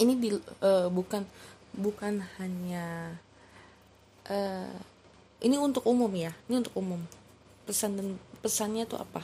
Ini 0.00 0.16
di, 0.16 0.32
eh, 0.40 0.88
bukan 0.88 1.20
bukan 1.76 2.24
hanya 2.40 3.12
eh, 4.24 4.72
ini 5.44 5.60
untuk 5.60 5.84
umum 5.84 6.08
ya 6.16 6.32
ini 6.48 6.64
untuk 6.64 6.80
umum. 6.80 7.04
Pesan 7.68 8.00
dan 8.00 8.16
pesannya 8.40 8.88
tuh 8.88 9.04
apa? 9.04 9.20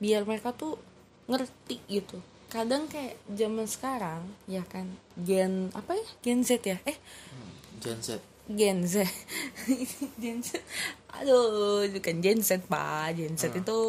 Biar 0.00 0.24
mereka 0.24 0.56
tuh 0.56 0.80
ngerti 1.28 1.76
gitu. 1.92 2.24
Kadang 2.48 2.88
kayak 2.88 3.20
zaman 3.36 3.68
sekarang 3.68 4.24
ya 4.48 4.64
kan 4.64 4.88
gen 5.12 5.68
apa 5.76 5.92
ya? 5.92 6.08
Gen 6.24 6.40
Z 6.40 6.64
ya? 6.64 6.80
Eh 6.88 6.96
Gen 7.84 8.00
Z 8.00 8.35
Gen 8.46 8.86
Z. 8.86 9.02
Gen 10.22 10.38
Z? 10.38 10.62
Aduh 11.10 11.82
bukan 11.90 12.16
Gen 12.22 12.38
Z 12.38 12.62
pak. 12.70 13.18
Gen 13.18 13.34
Z 13.34 13.50
itu 13.50 13.80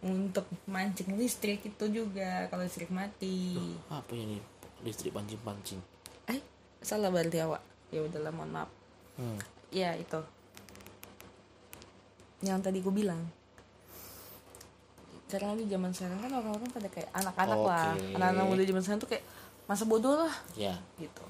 untuk 0.00 0.46
mancing 0.70 1.18
listrik 1.18 1.60
itu 1.66 1.84
juga 1.90 2.46
kalau 2.46 2.62
listrik 2.62 2.94
mati. 2.94 3.58
Apa 3.90 4.14
ini? 4.14 4.38
Listrik 4.86 5.12
pancing 5.12 5.42
pancing 5.42 5.80
eh 6.30 6.40
salah 6.80 7.10
berarti 7.10 7.42
awak. 7.42 7.60
Ya 7.90 8.06
udahlah 8.06 8.30
mohon 8.30 8.54
maaf. 8.54 8.70
Hmm. 9.18 9.36
ya 9.74 9.92
itu. 9.98 10.22
Yang 12.46 12.58
tadi 12.62 12.78
gue 12.78 12.94
bilang. 12.94 13.20
Karena 15.28 15.54
di 15.58 15.66
zaman 15.66 15.90
sekarang 15.94 16.18
kan 16.22 16.32
orang-orang 16.32 16.70
pada 16.70 16.88
kayak 16.88 17.10
anak-anak 17.12 17.60
lah. 17.60 17.86
Oke. 17.94 18.14
anak-anak 18.16 18.44
muda 18.46 18.62
zaman 18.64 18.82
sekarang 18.82 19.02
tuh 19.02 19.10
kayak 19.10 19.24
masa 19.66 19.84
bodoh 19.84 20.14
lah. 20.24 20.34
Ya. 20.54 20.78
Gitu 20.96 21.29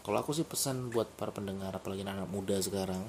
kalau 0.00 0.18
aku 0.20 0.32
sih 0.32 0.46
pesan 0.48 0.88
buat 0.88 1.08
para 1.14 1.30
pendengar 1.30 1.76
apalagi 1.76 2.02
anak 2.04 2.28
muda 2.28 2.56
sekarang. 2.60 3.00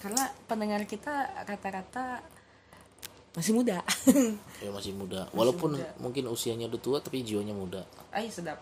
Karena 0.00 0.28
pendengar 0.44 0.84
kita 0.84 1.44
rata-rata 1.48 2.20
masih 3.36 3.52
muda. 3.52 3.80
Ya 4.64 4.72
masih 4.72 4.96
muda. 4.96 5.28
Walaupun 5.36 5.76
muda. 5.76 5.92
mungkin 6.00 6.24
usianya 6.32 6.68
udah 6.72 6.80
tua 6.80 6.98
tapi 7.04 7.20
jiwanya 7.20 7.52
muda. 7.52 7.84
Ay 8.12 8.32
sedap. 8.32 8.60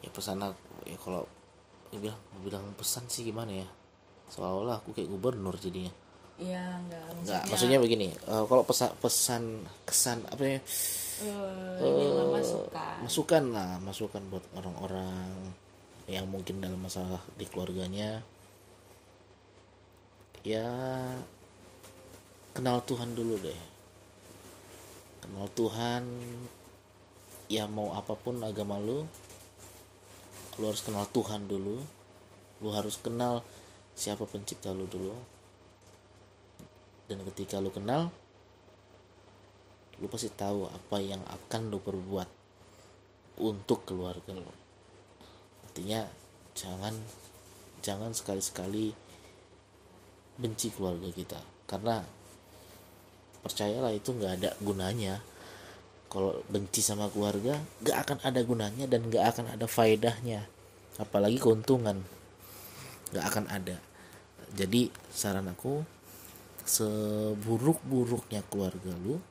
Ya 0.00 0.08
pesan 0.08 0.40
aku 0.40 0.88
ya 0.88 0.96
kalau 0.96 1.28
ya 1.92 1.98
bilang 2.00 2.20
bilang 2.40 2.64
pesan 2.76 3.04
sih 3.08 3.24
gimana 3.28 3.52
ya? 3.52 3.68
Seolah-olah 4.32 4.80
aku 4.80 4.96
kayak 4.96 5.08
gubernur 5.12 5.56
jadinya. 5.60 5.92
Iya 6.38 6.78
enggak 6.78 7.02
Enggak, 7.18 7.42
maksudnya 7.50 7.78
begini 7.82 8.14
eh, 8.14 8.44
kalau 8.46 8.62
pesan 8.62 8.94
pesan 9.02 9.42
kesan 9.82 10.18
apa 10.30 10.44
ya? 10.46 10.60
Eh, 11.18 11.82
inilah 11.82 12.26
masukan. 12.30 12.96
masukan 13.02 13.44
lah 13.50 13.70
masukan 13.82 14.22
buat 14.30 14.44
orang-orang 14.54 15.34
yang 16.08 16.24
mungkin 16.24 16.64
dalam 16.64 16.80
masalah 16.80 17.20
di 17.36 17.44
keluarganya 17.44 18.24
ya 20.40 20.64
kenal 22.56 22.80
Tuhan 22.88 23.12
dulu 23.12 23.36
deh. 23.44 23.60
Kenal 25.20 25.46
Tuhan 25.52 26.02
ya 27.52 27.68
mau 27.68 27.92
apa 27.92 28.16
pun 28.16 28.40
agama 28.40 28.80
lu 28.80 29.04
lu 30.58 30.64
harus 30.64 30.80
kenal 30.80 31.04
Tuhan 31.12 31.44
dulu. 31.44 31.76
Lu 32.64 32.68
harus 32.74 32.96
kenal 32.98 33.44
siapa 33.92 34.24
pencipta 34.24 34.72
lu 34.72 34.88
dulu. 34.88 35.12
Dan 37.04 37.20
ketika 37.28 37.60
lu 37.60 37.68
kenal 37.68 38.08
lu 40.00 40.08
pasti 40.08 40.32
tahu 40.32 40.64
apa 40.64 40.96
yang 41.04 41.20
akan 41.26 41.68
lu 41.68 41.78
perbuat 41.82 42.28
untuk 43.44 43.84
keluarga 43.84 44.34
lu 44.34 44.57
artinya 45.78 46.02
jangan 46.58 46.90
jangan 47.86 48.10
sekali-sekali 48.10 48.90
benci 50.34 50.74
keluarga 50.74 51.06
kita. 51.14 51.38
Karena 51.70 52.02
percayalah 53.46 53.94
itu 53.94 54.10
nggak 54.10 54.42
ada 54.42 54.50
gunanya. 54.58 55.22
Kalau 56.10 56.42
benci 56.50 56.82
sama 56.82 57.06
keluarga 57.14 57.62
nggak 57.78 57.94
akan 57.94 58.18
ada 58.26 58.42
gunanya 58.42 58.90
dan 58.90 59.06
nggak 59.06 59.22
akan 59.22 59.54
ada 59.54 59.70
faedahnya. 59.70 60.50
Apalagi 60.98 61.38
keuntungan 61.38 62.02
nggak 63.14 63.24
akan 63.30 63.46
ada. 63.46 63.78
Jadi 64.58 64.90
saran 65.14 65.46
aku 65.46 65.86
seburuk-buruknya 66.66 68.42
keluarga 68.50 68.98
lu 68.98 69.22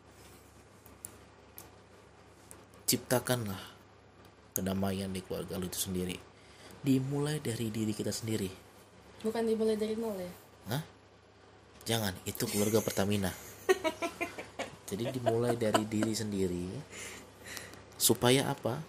ciptakanlah 2.88 3.60
kedamaian 4.56 5.12
di 5.12 5.20
keluarga 5.20 5.60
lu 5.60 5.68
itu 5.68 5.92
sendiri 5.92 6.37
dimulai 6.88 7.44
dari 7.44 7.68
diri 7.68 7.92
kita 7.92 8.16
sendiri 8.16 8.48
bukan 9.20 9.44
dimulai 9.44 9.76
dari 9.76 10.00
nol 10.00 10.16
ya 10.16 10.32
Hah? 10.68 10.84
Jangan, 11.88 12.12
itu 12.28 12.44
keluarga 12.52 12.84
Pertamina. 12.84 13.32
Jadi 14.92 15.08
dimulai 15.16 15.56
dari 15.56 15.88
diri 15.88 16.12
sendiri. 16.12 16.68
Supaya 17.96 18.52
apa? 18.52 18.84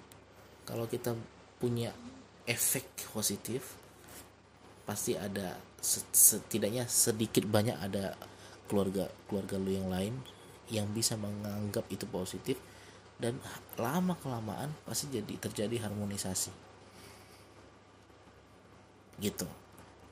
Kalau 0.67 0.91
kita 0.91 1.15
punya 1.63 1.95
efek 2.43 3.07
positif, 3.15 3.79
pasti 4.83 5.15
ada 5.15 5.55
setidaknya 5.79 6.91
sedikit 6.91 7.47
banyak 7.47 7.79
ada 7.79 8.19
keluarga 8.67 9.07
keluarga 9.31 9.55
lu 9.63 9.71
yang 9.71 9.87
lain 9.87 10.19
yang 10.75 10.91
bisa 10.91 11.15
menganggap 11.15 11.87
itu 11.87 12.03
positif 12.11 12.59
dan 13.23 13.39
lama 13.79 14.19
kelamaan 14.19 14.75
pasti 14.83 15.07
jadi 15.13 15.39
terjadi 15.39 15.87
harmonisasi 15.87 16.51
gitu. 19.19 19.47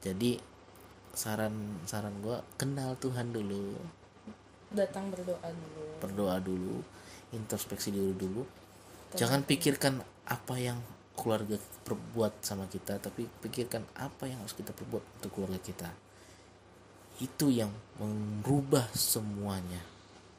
Jadi 0.02 0.38
saran 1.16 1.80
saran 1.88 2.12
gue 2.20 2.36
kenal 2.61 2.92
Tuhan 3.00 3.32
dulu. 3.32 3.72
Datang 4.70 5.09
berdoa 5.09 5.48
dulu. 5.48 5.82
Berdoa 6.02 6.36
dulu 6.42 6.76
introspeksi 7.32 7.90
diri 7.90 8.12
dulu. 8.12 8.44
Jangan 9.16 9.42
pikirkan 9.48 10.04
apa 10.28 10.54
yang 10.61 10.78
keluarga 11.16 11.57
perbuat 11.88 12.44
sama 12.44 12.68
kita 12.68 13.00
tapi 13.00 13.24
pikirkan 13.24 13.80
apa 13.96 14.28
yang 14.28 14.44
harus 14.44 14.52
kita 14.52 14.76
perbuat 14.76 15.02
untuk 15.18 15.30
keluarga 15.32 15.59
kita. 15.62 15.88
Itu 17.16 17.48
yang 17.48 17.72
merubah 17.96 18.84
semuanya. 18.92 19.80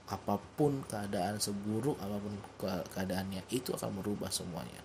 Apa 0.08 0.40
pun 0.56 0.86
keadaan 0.88 1.42
seburuk 1.42 1.98
apa 2.00 2.16
pun 2.22 2.36
keadaannya 2.94 3.44
itu 3.50 3.74
akan 3.74 4.00
merubah 4.00 4.30
semuanya. 4.30 4.80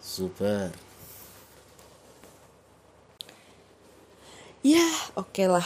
Super 0.00 0.96
ya 4.66 4.90
oke 5.16 5.32
okay 5.32 5.48
lah. 5.48 5.64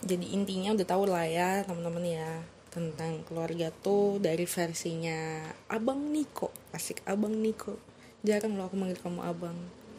Jadi 0.00 0.32
intinya 0.32 0.72
udah 0.72 0.86
tahu 0.88 1.04
lah 1.04 1.28
ya 1.28 1.60
teman-teman 1.68 2.04
ya 2.08 2.40
tentang 2.72 3.20
keluarga 3.28 3.68
tuh 3.68 4.16
dari 4.16 4.48
versinya 4.48 5.44
abang 5.68 6.08
Niko. 6.08 6.48
Asik 6.72 7.04
abang 7.04 7.36
Niko. 7.36 7.76
Jarang 8.24 8.56
loh 8.56 8.72
aku 8.72 8.80
manggil 8.80 8.96
kamu 8.96 9.20
abang. 9.22 9.58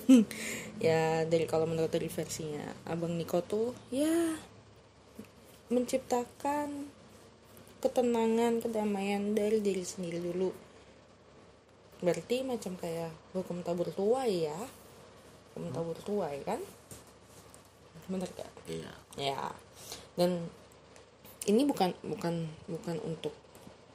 Ya 0.77 1.25
dari 1.25 1.45
kalau 1.49 1.69
menurut 1.69 1.89
dari 1.93 2.09
versinya 2.09 2.65
abang 2.89 3.13
Niko 3.13 3.45
tuh 3.45 3.77
ya 3.93 4.37
menciptakan 5.69 6.89
ketenangan 7.77 8.61
kedamaian 8.61 9.37
dari 9.37 9.61
diri 9.61 9.85
sendiri 9.85 10.17
dulu. 10.17 10.49
Berarti 12.01 12.41
macam 12.41 12.73
kayak 12.73 13.13
hukum 13.37 13.61
tabur 13.61 13.93
tuai 13.93 14.49
ya. 14.49 14.57
Hukum 15.53 15.69
tabur 15.73 15.97
tuai 16.01 16.41
kan 16.41 16.61
bener 18.07 18.29
gak 18.35 18.51
iya. 18.67 18.91
Ya. 19.17 19.51
Dan 20.17 20.47
ini 21.47 21.63
bukan 21.63 21.95
bukan 22.03 22.47
bukan 22.67 22.97
untuk 23.07 23.31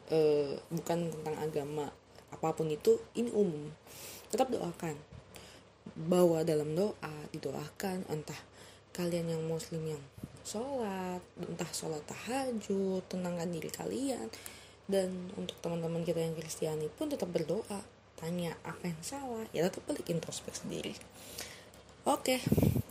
uh, 0.09 0.57
bukan 0.73 1.13
tentang 1.13 1.37
agama 1.39 1.87
apa 2.33 2.49
pun 2.57 2.69
itu 2.73 2.97
ini 3.13 3.29
umum. 3.31 3.69
Tetap 4.33 4.49
doakan. 4.49 4.97
Bahwa 5.95 6.41
dalam 6.47 6.73
doa 6.73 7.15
didoakan 7.35 8.09
entah 8.09 8.39
kalian 8.95 9.35
yang 9.37 9.43
muslim 9.45 9.97
yang 9.97 10.03
sholat 10.43 11.23
entah 11.39 11.71
sholat 11.71 12.03
tahajud 12.09 13.05
tenangkan 13.11 13.51
diri 13.53 13.69
kalian. 13.69 14.27
Dan 14.89 15.31
untuk 15.39 15.55
teman-teman 15.63 16.03
kita 16.03 16.19
yang 16.19 16.35
kristiani 16.35 16.91
pun 16.91 17.13
tetap 17.13 17.31
berdoa 17.31 17.81
tanya 18.19 18.55
apa 18.63 18.87
yang 18.87 19.03
salah 19.03 19.43
ya 19.51 19.67
tetap 19.67 19.83
balik 19.91 20.07
introspeksi 20.07 20.63
sendiri. 20.65 20.95
Oke 22.07 22.39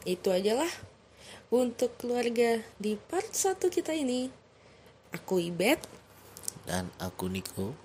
itu 0.03 0.27
aja 0.31 0.57
lah 0.57 0.71
untuk 1.51 1.99
keluarga 1.99 2.63
di 2.79 2.95
part 2.95 3.35
1 3.35 3.59
kita 3.67 3.91
ini. 3.91 4.31
Aku 5.11 5.43
Ibet 5.43 5.83
dan 6.63 6.87
aku 6.95 7.27
Niko. 7.27 7.75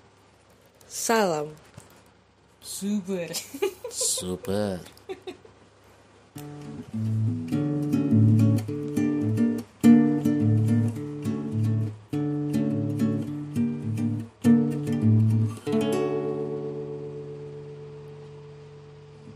Salam. 0.87 1.51
Super. 2.63 3.35
Super. 3.91 4.79